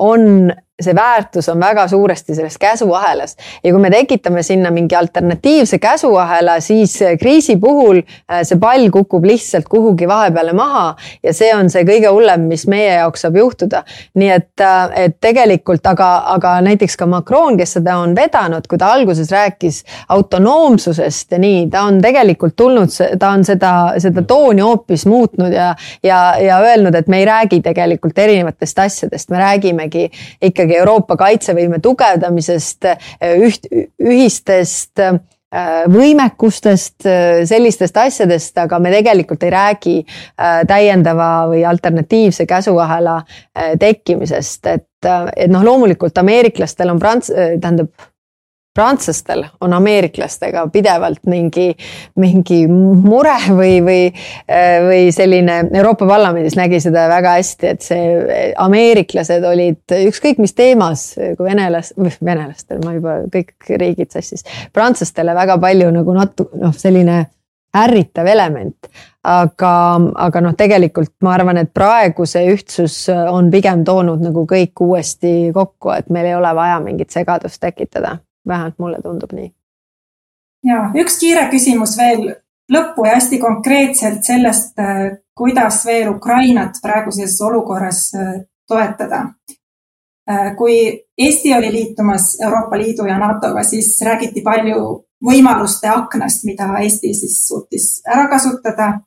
on 0.00 0.52
see 0.82 0.94
väärtus 0.96 1.48
on 1.52 1.60
väga 1.60 1.86
suuresti 1.88 2.34
selles 2.34 2.58
käsuahelas 2.58 3.36
ja 3.64 3.72
kui 3.72 3.80
me 3.80 3.90
tekitame 3.90 4.42
sinna 4.42 4.70
mingi 4.70 4.96
alternatiivse 4.96 5.78
käsuahela, 5.78 6.60
siis 6.60 6.98
kriisi 7.20 7.56
puhul 7.56 8.02
äh, 8.02 8.42
see 8.42 8.58
pall 8.60 8.90
kukub 8.90 9.24
lihtsalt 9.24 9.68
kuhugi 9.68 10.08
vahepeale 10.08 10.52
maha 10.52 10.94
ja 11.22 11.34
see 11.34 11.52
on 11.54 11.70
see 11.70 11.84
kõige 11.88 12.10
hullem, 12.12 12.46
mis 12.50 12.66
meie 12.70 12.94
jaoks 12.94 13.26
saab 13.26 13.36
juhtuda. 13.36 13.82
nii 14.14 14.30
et, 14.30 14.60
äh, 14.60 14.90
et 15.06 15.16
tegelikult, 15.20 15.86
aga, 15.86 16.10
aga 16.34 16.54
näiteks 16.64 16.96
ka 16.96 17.06
Macron, 17.06 17.56
kes 17.58 17.76
seda 17.78 17.96
on 18.02 18.14
vedanud, 18.16 18.66
kui 18.68 18.78
ta 18.78 18.92
alguses 18.92 19.30
rääkis 19.32 19.82
autonoomsusest 20.08 21.32
ja 21.32 21.38
nii, 21.42 21.66
ta 21.70 21.86
on 21.88 22.00
tegelikult 22.02 22.56
tulnud, 22.56 22.92
ta 23.18 23.30
on 23.30 23.44
seda, 23.44 23.72
seda 24.02 24.24
tooni 24.28 24.62
hoopis 24.64 25.06
muutnud 25.06 25.52
ja, 25.52 25.72
ja, 26.02 26.20
ja 26.40 26.58
öelnud, 26.64 26.94
et 26.94 27.08
me 27.08 27.22
ei 27.22 27.28
räägi 27.28 27.60
tegelikult 27.62 28.18
erinevatest 28.18 28.78
asjadest, 28.78 29.30
me 29.30 29.38
räägimegi 29.38 30.08
ikkagi 30.42 30.71
Euroopa 30.78 31.16
kaitsevõime 31.20 31.80
tugevdamisest, 31.82 32.88
üht, 33.46 33.68
ühistest 34.02 35.02
äh, 35.02 35.18
võimekustest, 35.92 37.04
sellistest 37.48 37.96
asjadest, 38.00 38.56
aga 38.58 38.78
me 38.80 38.92
tegelikult 38.94 39.42
ei 39.44 39.52
räägi 39.52 39.96
äh, 40.02 40.62
täiendava 40.68 41.48
või 41.52 41.64
alternatiivse 41.68 42.46
käsuahela 42.48 43.18
äh, 43.20 43.74
tekkimisest, 43.80 44.66
et, 44.72 44.88
et 45.36 45.50
noh, 45.52 45.64
loomulikult 45.66 46.18
ameeriklastel 46.22 46.92
on 46.92 47.02
prants-, 47.02 47.32
tähendab 47.32 47.92
prantslastel 48.74 49.44
on 49.60 49.72
ameeriklastega 49.76 50.64
pidevalt 50.72 51.26
mingi, 51.28 51.72
mingi 52.16 52.62
mure 52.70 53.36
või, 53.50 53.74
või, 53.84 54.06
või 54.86 55.02
selline 55.12 55.58
Euroopa 55.74 56.08
Parlamendis 56.08 56.56
nägi 56.56 56.80
seda 56.80 57.04
väga 57.12 57.36
hästi, 57.36 57.74
et 57.74 57.84
see 57.84 58.48
ameeriklased 58.60 59.44
olid 59.44 59.96
ükskõik 60.08 60.40
mis 60.40 60.56
teemas, 60.56 61.04
kui 61.18 61.50
venelas-, 61.50 61.92
venelastel, 62.24 62.80
ma 62.84 62.96
juba 62.96 63.20
kõik 63.32 63.76
riigid 63.76 64.12
sassis, 64.14 64.46
prantslastele 64.72 65.36
väga 65.36 65.58
palju 65.60 65.92
nagu 65.92 66.16
natu-, 66.16 66.48
noh, 66.56 66.72
selline 66.76 67.26
ärritav 67.76 68.26
element. 68.28 68.76
aga, 69.22 69.72
aga 70.18 70.40
noh, 70.42 70.54
tegelikult 70.58 71.12
ma 71.22 71.36
arvan, 71.36 71.60
et 71.60 71.70
praegu 71.70 72.24
see 72.26 72.48
ühtsus 72.50 72.96
on 73.12 73.52
pigem 73.52 73.84
toonud 73.86 74.24
nagu 74.24 74.42
kõik 74.50 74.82
uuesti 74.82 75.52
kokku, 75.54 75.92
et 75.94 76.10
meil 76.10 76.32
ei 76.32 76.34
ole 76.34 76.50
vaja 76.56 76.80
mingit 76.82 77.14
segadust 77.14 77.60
tekitada 77.62 78.16
vähemalt 78.48 78.78
mulle 78.78 79.02
tundub 79.02 79.32
nii. 79.32 79.52
ja 80.66 80.78
üks 80.94 81.18
kiire 81.20 81.48
küsimus 81.50 81.96
veel 81.98 82.32
lõppu 82.72 83.06
ja 83.06 83.16
hästi 83.16 83.38
konkreetselt 83.38 84.24
sellest, 84.24 84.78
äh, 84.78 85.18
kuidas 85.34 85.84
veel 85.86 86.10
Ukrainat 86.14 86.80
praeguses 86.82 87.40
olukorras 87.40 88.10
äh, 88.14 88.34
toetada. 88.68 89.24
Äh, 90.30 90.52
kui 90.56 90.76
Eesti 91.18 91.54
oli 91.54 91.72
liitumas 91.72 92.36
Euroopa 92.40 92.78
Liidu 92.78 93.06
ja 93.06 93.18
NATO-ga, 93.18 93.62
siis 93.62 93.96
räägiti 94.04 94.42
palju 94.42 94.84
võimaluste 95.24 95.90
aknast, 95.90 96.44
mida 96.44 96.68
Eesti 96.80 97.14
siis 97.14 97.42
suutis 97.48 97.88
ära 98.06 98.28
kasutada. 98.28 99.00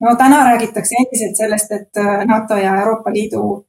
no 0.00 0.14
täna 0.16 0.44
räägitakse 0.44 0.94
endiselt 0.98 1.36
sellest, 1.36 1.72
et 1.72 1.98
NATO 2.26 2.56
ja 2.56 2.76
Euroopa 2.80 3.10
Liidu 3.10 3.64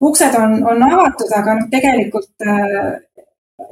uksed 0.00 0.34
on, 0.34 0.54
on 0.66 0.82
avatud, 0.82 1.32
aga 1.36 1.54
noh, 1.58 1.66
tegelikult 1.70 2.46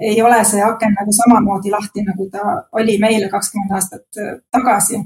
ei 0.00 0.22
ole 0.22 0.42
see 0.44 0.62
aken 0.62 0.96
nagu 0.98 1.12
samamoodi 1.12 1.70
lahti, 1.70 2.04
nagu 2.06 2.28
ta 2.32 2.56
oli 2.72 2.98
meile 2.98 3.28
kakskümmend 3.28 3.76
aastat 3.78 4.20
äh, 4.20 4.34
tagasi. 4.50 5.02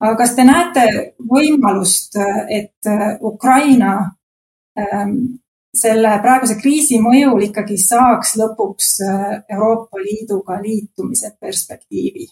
aga 0.00 0.16
kas 0.18 0.34
te 0.34 0.44
näete 0.44 0.86
võimalust, 1.32 2.18
et 2.48 2.90
äh, 2.90 3.16
Ukraina 3.22 3.92
ähm, 4.78 5.16
selle 5.72 6.18
praeguse 6.22 6.58
kriisi 6.60 7.00
mõjul 7.00 7.48
ikkagi 7.48 7.78
saaks 7.80 8.36
lõpuks 8.40 8.92
äh, 9.08 9.26
Euroopa 9.54 10.02
Liiduga 10.02 10.60
liitumise 10.62 11.36
perspektiivi? 11.40 12.28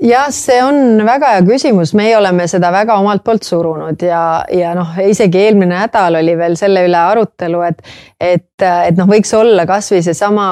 jah, 0.00 0.30
see 0.32 0.58
on 0.64 1.02
väga 1.04 1.34
hea 1.34 1.42
küsimus, 1.44 1.92
meie 1.96 2.14
oleme 2.16 2.46
seda 2.50 2.70
väga 2.72 2.96
omalt 3.00 3.24
poolt 3.24 3.44
surunud 3.46 4.00
ja, 4.04 4.22
ja 4.52 4.72
noh, 4.76 4.94
isegi 5.04 5.44
eelmine 5.44 5.74
nädal 5.74 6.20
oli 6.22 6.36
veel 6.40 6.56
selle 6.60 6.86
üle 6.88 7.00
arutelu, 7.00 7.60
et, 7.68 7.82
et, 8.16 8.49
et 8.62 8.98
noh, 8.98 9.08
võiks 9.10 9.32
olla 9.36 9.66
kasvõi 9.68 10.02
seesama 10.04 10.46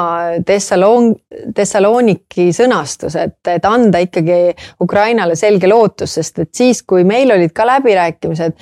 Thessalon-, 0.47 1.13
Thessaloniki 1.55 2.49
sõnastus, 2.57 3.17
et, 3.21 3.39
et 3.51 3.65
anda 3.69 4.01
ikkagi 4.05 4.39
Ukrainale 4.85 5.37
selge 5.39 5.71
lootus, 5.71 6.17
sest 6.19 6.43
et 6.45 6.53
siis, 6.55 6.83
kui 6.83 7.05
meil 7.09 7.33
olid 7.35 7.55
ka 7.57 7.67
läbirääkimised, 7.69 8.57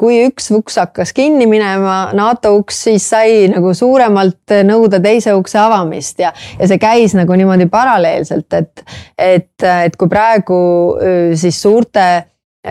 kui 0.00 0.20
üks 0.26 0.50
uks 0.56 0.78
hakkas 0.80 1.12
kinni 1.16 1.48
minema, 1.50 2.12
NATO 2.16 2.54
uks, 2.60 2.82
siis 2.88 3.08
sai 3.10 3.46
nagu 3.52 3.74
suuremalt 3.76 4.56
nõuda 4.66 5.00
teise 5.02 5.34
ukse 5.36 5.58
avamist 5.60 6.22
ja, 6.22 6.32
ja 6.60 6.70
see 6.70 6.80
käis 6.82 7.16
nagu 7.18 7.36
niimoodi 7.36 7.68
paralleelselt, 7.72 8.48
et, 8.56 8.86
et, 9.18 9.50
et 9.66 9.96
kui 9.98 10.08
praegu 10.12 10.46
praegu 10.46 11.36
siis 11.36 11.62
suurte 11.62 12.06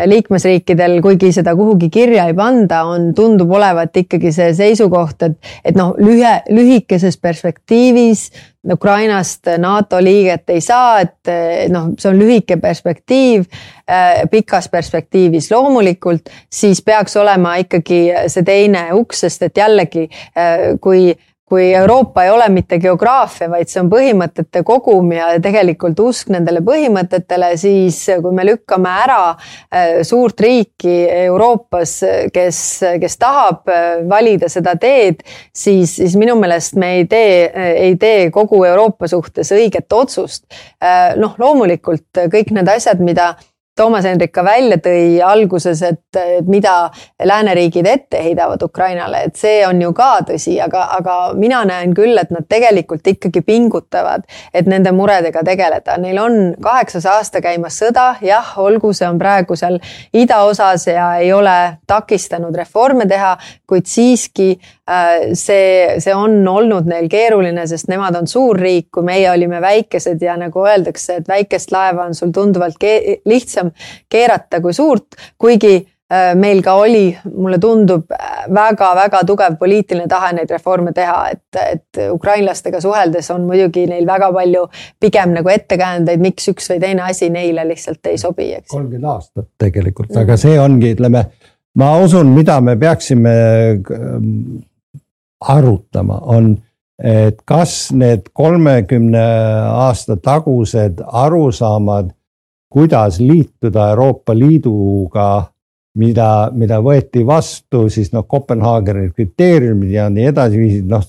liikmesriikidel, 0.05 0.99
kuigi 1.01 1.31
seda 1.35 1.55
kuhugi 1.55 1.89
kirja 1.89 2.25
ei 2.29 2.33
panda, 2.37 2.83
on, 2.89 3.11
tundub 3.15 3.51
olevat 3.55 3.95
ikkagi 3.97 4.31
see 4.35 4.51
seisukoht, 4.57 5.27
et, 5.27 5.37
et 5.65 5.77
noh, 5.77 5.93
lühe, 6.01 6.33
lühikeses 6.51 7.17
perspektiivis 7.21 8.29
Ukrainast 8.73 9.47
NATO 9.61 9.99
liiget 10.01 10.49
ei 10.49 10.61
saa, 10.61 10.99
et 11.05 11.31
noh, 11.71 11.91
see 11.99 12.09
on 12.09 12.19
lühike 12.19 12.57
perspektiiv. 12.61 13.45
pikas 14.31 14.65
perspektiivis 14.73 15.51
loomulikult, 15.51 16.29
siis 16.49 16.81
peaks 16.81 17.13
olema 17.21 17.55
ikkagi 17.61 17.99
see 18.33 18.43
teine 18.43 18.87
uks, 18.97 19.19
sest 19.21 19.43
et 19.45 19.57
jällegi, 19.57 20.07
kui 20.81 21.11
kui 21.45 21.73
Euroopa 21.73 22.23
ei 22.25 22.31
ole 22.33 22.47
mitte 22.49 22.79
geograafia, 22.81 23.47
vaid 23.51 23.69
see 23.69 23.81
on 23.83 23.89
põhimõtete 23.91 24.63
kogum 24.65 25.11
ja 25.13 25.27
tegelikult 25.41 25.99
usk 26.01 26.31
nendele 26.33 26.63
põhimõtetele, 26.65 27.51
siis 27.61 27.99
kui 28.23 28.33
me 28.33 28.47
lükkame 28.47 28.93
ära 29.03 29.19
äh, 29.29 30.01
suurt 30.07 30.41
riiki 30.41 30.95
Euroopas, 31.27 31.99
kes, 32.33 32.61
kes 33.01 33.17
tahab 33.21 33.69
äh, 33.69 34.01
valida 34.09 34.49
seda 34.49 34.73
teed, 34.81 35.21
siis, 35.53 35.99
siis 35.99 36.17
minu 36.17 36.33
meelest 36.41 36.79
me 36.81 36.95
ei 36.99 37.09
tee, 37.09 37.45
ei 37.85 37.93
tee 38.01 38.31
kogu 38.33 38.63
Euroopa 38.65 39.09
suhtes 39.11 39.53
õiget 39.53 39.93
otsust. 39.93 40.47
Äh, 40.81 41.13
noh, 41.21 41.37
loomulikult 41.37 42.25
kõik 42.33 42.55
need 42.57 42.73
asjad, 42.73 43.03
mida 43.05 43.35
Toomas 43.75 44.05
Hendrik 44.07 44.31
ka 44.31 44.43
välja 44.45 44.77
tõi 44.79 45.17
alguses, 45.19 45.81
et, 45.83 46.19
mida 46.47 46.89
lääneriigid 47.19 47.87
ette 47.91 48.21
heidavad 48.23 48.61
Ukrainale, 48.63 49.25
et 49.27 49.35
see 49.35 49.65
on 49.67 49.81
ju 49.83 49.89
ka 49.95 50.21
tõsi, 50.29 50.53
aga, 50.63 50.85
aga 50.95 51.15
mina 51.35 51.59
näen 51.67 51.91
küll, 51.97 52.15
et 52.15 52.31
nad 52.31 52.47
tegelikult 52.47 53.03
ikkagi 53.11 53.41
pingutavad, 53.43 54.23
et 54.55 54.69
nende 54.71 54.93
muredega 54.95 55.43
tegeleda. 55.43 55.97
Neil 55.99 56.21
on 56.23 56.37
kaheksas 56.63 57.07
aasta 57.17 57.41
käimas 57.43 57.75
sõda, 57.83 58.13
jah, 58.23 58.53
olgu, 58.63 58.93
see 58.95 59.09
on 59.09 59.19
praegu 59.19 59.57
seal 59.59 59.81
idaosas 60.15 60.87
ja 60.87 61.09
ei 61.19 61.33
ole 61.35 61.57
takistanud 61.87 62.55
reforme 62.55 63.09
teha, 63.11 63.33
kuid 63.67 63.91
siiski 63.91 64.53
äh, 64.55 65.33
see, 65.33 65.99
see 65.99 66.15
on 66.15 66.39
olnud 66.47 66.87
neil 66.87 67.11
keeruline, 67.11 67.67
sest 67.67 67.91
nemad 67.91 68.15
on 68.21 68.31
suur 68.31 68.55
riik, 68.55 68.87
kui 68.95 69.03
meie 69.03 69.27
olime 69.33 69.59
väikesed 69.59 70.23
ja 70.23 70.39
nagu 70.39 70.63
öeldakse, 70.63 71.19
et 71.19 71.27
väikest 71.27 71.75
laeva 71.75 72.07
on 72.07 72.15
sul 72.15 72.31
tunduvalt 72.31 72.79
lihtsam 73.25 73.64
lihtsam 73.65 74.05
keerata 74.09 74.61
kui 74.61 74.73
suurt, 74.73 75.15
kuigi 75.37 75.75
äh, 76.11 76.33
meil 76.35 76.61
ka 76.63 76.75
oli, 76.75 77.15
mulle 77.33 77.59
tundub 77.59 78.11
väga-väga 78.53 79.23
tugev 79.25 79.57
poliitiline 79.59 80.07
tahe 80.07 80.33
neid 80.33 80.49
reforme 80.51 80.93
teha, 80.93 81.29
et, 81.31 81.59
et 81.61 82.11
ukrainlastega 82.11 82.81
suheldes 82.81 83.31
on 83.31 83.45
muidugi 83.47 83.87
neil 83.87 84.05
väga 84.05 84.31
palju 84.33 84.67
pigem 84.99 85.33
nagu 85.33 85.49
ettekäändeid, 85.49 86.21
miks 86.21 86.49
üks 86.49 86.69
või 86.71 86.79
teine 86.79 87.07
asi 87.09 87.29
neile 87.29 87.67
lihtsalt 87.67 88.05
ei 88.11 88.17
sobi, 88.17 88.53
eks. 88.53 88.69
kolmkümmend 88.71 89.11
aastat 89.15 89.49
tegelikult 89.57 90.13
mm, 90.13 90.21
aga 90.21 90.37
see 90.37 90.59
ongi, 90.59 90.93
ütleme, 90.97 91.25
ma 91.75 91.97
usun, 92.03 92.31
mida 92.35 92.59
me 92.61 92.77
peaksime 92.79 93.35
ähm, 93.75 94.61
arutama, 95.41 96.21
on 96.31 96.55
et 97.03 97.41
kas 97.45 97.91
need 97.91 98.29
kolmekümne 98.33 99.23
aasta 99.67 100.15
tagused 100.15 101.01
arusaamad 101.05 102.13
kuidas 102.75 103.19
liituda 103.19 103.89
Euroopa 103.89 104.33
Liiduga, 104.35 105.45
mida, 105.95 106.49
mida 106.51 106.81
võeti 106.83 107.21
vastu 107.23 107.85
siis 107.89 108.11
noh, 108.11 108.25
Kopenhaageni 108.27 109.13
kriteeriumid 109.15 109.93
ja 109.95 110.09
nii 110.11 110.25
edasi 110.33 110.59
viisid, 110.59 110.89
noh. 110.91 111.05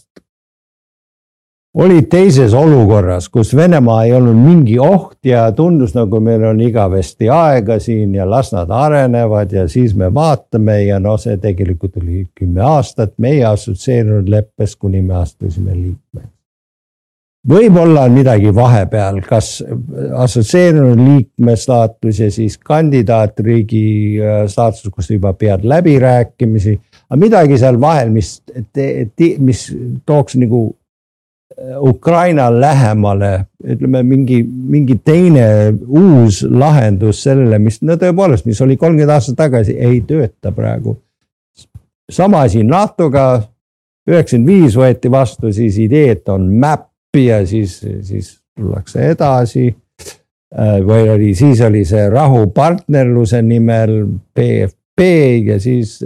olid 1.82 2.06
teises 2.08 2.54
olukorras, 2.54 3.26
kus 3.28 3.50
Venemaa 3.56 4.04
ei 4.04 4.14
olnud 4.14 4.38
mingi 4.38 4.78
oht 4.78 5.18
ja 5.26 5.48
tundus 5.58 5.96
nagu 5.98 6.20
meil 6.22 6.46
on 6.52 6.62
igavesti 6.62 7.28
aega 7.34 7.80
siin 7.82 8.14
ja 8.14 8.28
las 8.30 8.52
nad 8.54 8.70
arenevad 8.70 9.52
ja 9.52 9.66
siis 9.68 9.96
me 9.98 10.14
vaatame 10.14 10.84
ja 10.84 11.02
noh, 11.02 11.18
see 11.18 11.34
tegelikult 11.42 11.98
oli 11.98 12.28
kümme 12.30 12.62
aastat 12.62 13.18
meie 13.18 13.42
assotsieerunud 13.50 14.30
leppes, 14.30 14.78
kuni 14.78 15.02
me 15.02 15.18
astusime 15.24 15.74
liikmeks 15.74 16.35
võib-olla 17.48 18.06
on 18.06 18.16
midagi 18.16 18.50
vahepeal, 18.54 19.20
kas 19.26 19.60
assotsieerunud 20.18 21.00
liikme 21.00 21.56
staatus 21.58 22.20
ja 22.20 22.30
siis 22.32 22.58
kandidaatriigi 22.58 23.84
äh, 24.20 24.40
staatus, 24.50 24.88
kus 24.92 25.10
juba 25.10 25.32
pead 25.38 25.64
läbirääkimisi. 25.64 26.78
aga 27.10 27.20
midagi 27.20 27.58
seal 27.58 27.80
vahel, 27.80 28.10
mis, 28.10 28.40
mis 29.38 29.62
tooks 30.06 30.36
nagu 30.40 30.62
äh, 30.70 31.76
Ukraina 31.80 32.48
lähemale, 32.60 33.46
ütleme 33.64 34.02
mingi, 34.02 34.42
mingi 34.44 34.98
teine 35.04 35.74
uus 35.86 36.42
lahendus 36.50 37.22
sellele, 37.22 37.58
mis 37.58 37.80
no 37.82 37.98
tõepoolest, 38.00 38.46
mis 38.46 38.60
oli 38.60 38.76
kolmkümmend 38.76 39.14
aastat 39.14 39.38
tagasi, 39.38 39.78
ei 39.78 40.00
tööta 40.00 40.52
praegu. 40.52 40.98
sama 42.10 42.44
asi 42.46 42.62
NATO-ga, 42.62 43.42
üheksakümmend 44.06 44.46
viis 44.46 44.76
võeti 44.78 45.10
vastu 45.10 45.52
siis 45.52 45.78
idee, 45.82 46.10
et 46.10 46.28
on 46.28 46.50
map 46.58 46.90
ja 47.18 47.40
siis, 47.46 47.80
siis 48.02 48.36
tullakse 48.56 49.10
edasi 49.10 49.68
või 50.86 51.08
oli, 51.10 51.34
siis 51.34 51.60
oli 51.66 51.84
see 51.84 52.06
rahupartnerluse 52.10 53.42
nimel 53.42 53.98
PFP 54.34 55.08
ja 55.46 55.58
siis. 55.60 55.98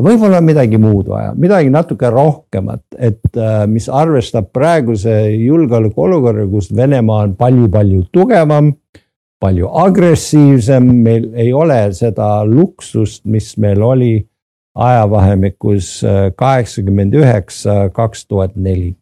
võib-olla 0.00 0.40
on 0.40 0.44
midagi 0.44 0.78
muud 0.78 1.08
vaja, 1.08 1.32
midagi 1.36 1.70
natuke 1.70 2.10
rohkemat, 2.10 2.82
et 2.98 3.36
äh, 3.36 3.66
mis 3.66 3.88
arvestab 3.88 4.50
praeguse 4.52 5.30
julgeolekuolukorra, 5.30 6.46
kus 6.50 6.70
Venemaa 6.76 7.24
on 7.28 7.36
palju-palju 7.36 8.06
tugevam. 8.12 8.74
palju 9.40 9.68
agressiivsem, 9.72 10.84
meil 10.84 11.30
ei 11.32 11.52
ole 11.52 11.92
seda 11.96 12.44
luksust, 12.44 13.24
mis 13.24 13.56
meil 13.56 13.82
oli 13.82 14.26
ajavahemikus 14.74 16.04
äh, 16.04 16.32
kaheksakümmend 16.36 17.14
üheksa, 17.14 17.88
kaks 17.92 18.26
tuhat 18.26 18.56
neli 18.56 18.99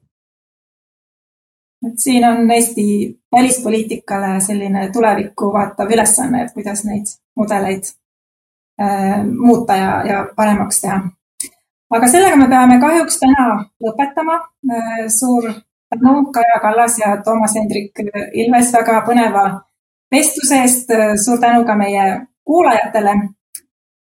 et 1.87 1.99
siin 1.99 2.25
on 2.25 2.51
Eesti 2.51 3.19
välispoliitikale 3.37 4.41
selline 4.41 4.91
tulevikku 4.93 5.53
vaatav 5.53 5.93
ülesanne, 5.93 6.43
et 6.43 6.53
kuidas 6.55 6.85
neid 6.85 7.07
mudeleid 7.37 7.85
äh, 8.83 9.25
muuta 9.27 9.77
ja, 9.77 10.03
ja 10.07 10.27
paremaks 10.37 10.81
teha. 10.81 11.01
aga 11.91 12.09
sellega 12.09 12.37
me 12.37 12.49
peame 12.49 12.81
kahjuks 12.81 13.21
täna 13.23 13.47
lõpetama 13.85 14.41
äh,. 14.73 15.07
suur 15.09 15.53
tänu, 15.91 16.33
Kaja 16.33 16.61
Kallas 16.63 16.99
ja 16.99 17.17
Toomas 17.25 17.55
Hendrik 17.57 18.03
Ilves 18.33 18.73
väga 18.73 19.01
põneva 19.07 19.45
vestluse 20.11 20.63
eest. 20.63 20.95
suur 21.25 21.39
tänu 21.39 21.65
ka 21.65 21.77
meie 21.77 22.05
kuulajatele 22.45 23.15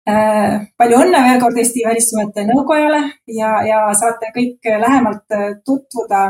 äh,. 0.08 0.60
palju 0.76 1.00
õnne 1.06 1.26
veel 1.28 1.40
kord 1.40 1.58
Eesti 1.58 1.88
Välissuhete 1.88 2.46
Nõukojale 2.52 3.02
ja, 3.40 3.56
ja 3.66 3.84
saate 3.94 4.34
kõik 4.36 4.74
lähemalt 4.86 5.40
tutvuda 5.64 6.26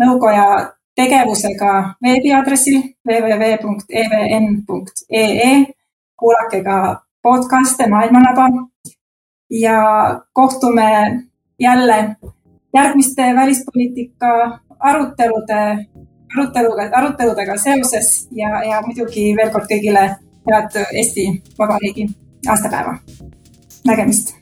nõukoja 0.00 0.72
tegevusega 0.96 1.94
veebiaadressil 2.02 2.82
www.evn.ee. 3.08 4.44
kuulake 6.16 6.64
ka 6.64 6.76
podcast'e 7.22 7.86
Maailmanaba 7.88 8.48
ja 9.50 9.78
kohtume 10.32 11.22
jälle 11.60 12.16
järgmiste 12.74 13.22
välispoliitika 13.34 14.58
arutelude, 14.78 15.86
aruteluga, 16.36 16.82
aruteludega 16.92 17.56
seoses 17.56 18.28
ja, 18.30 18.48
ja 18.64 18.82
muidugi 18.86 19.36
veel 19.36 19.50
kord 19.50 19.68
kõigile 19.70 20.08
head 20.46 20.70
Eesti 20.92 21.28
Vabariigi 21.58 22.08
aastapäeva. 22.48 22.98
nägemist. 23.86 24.34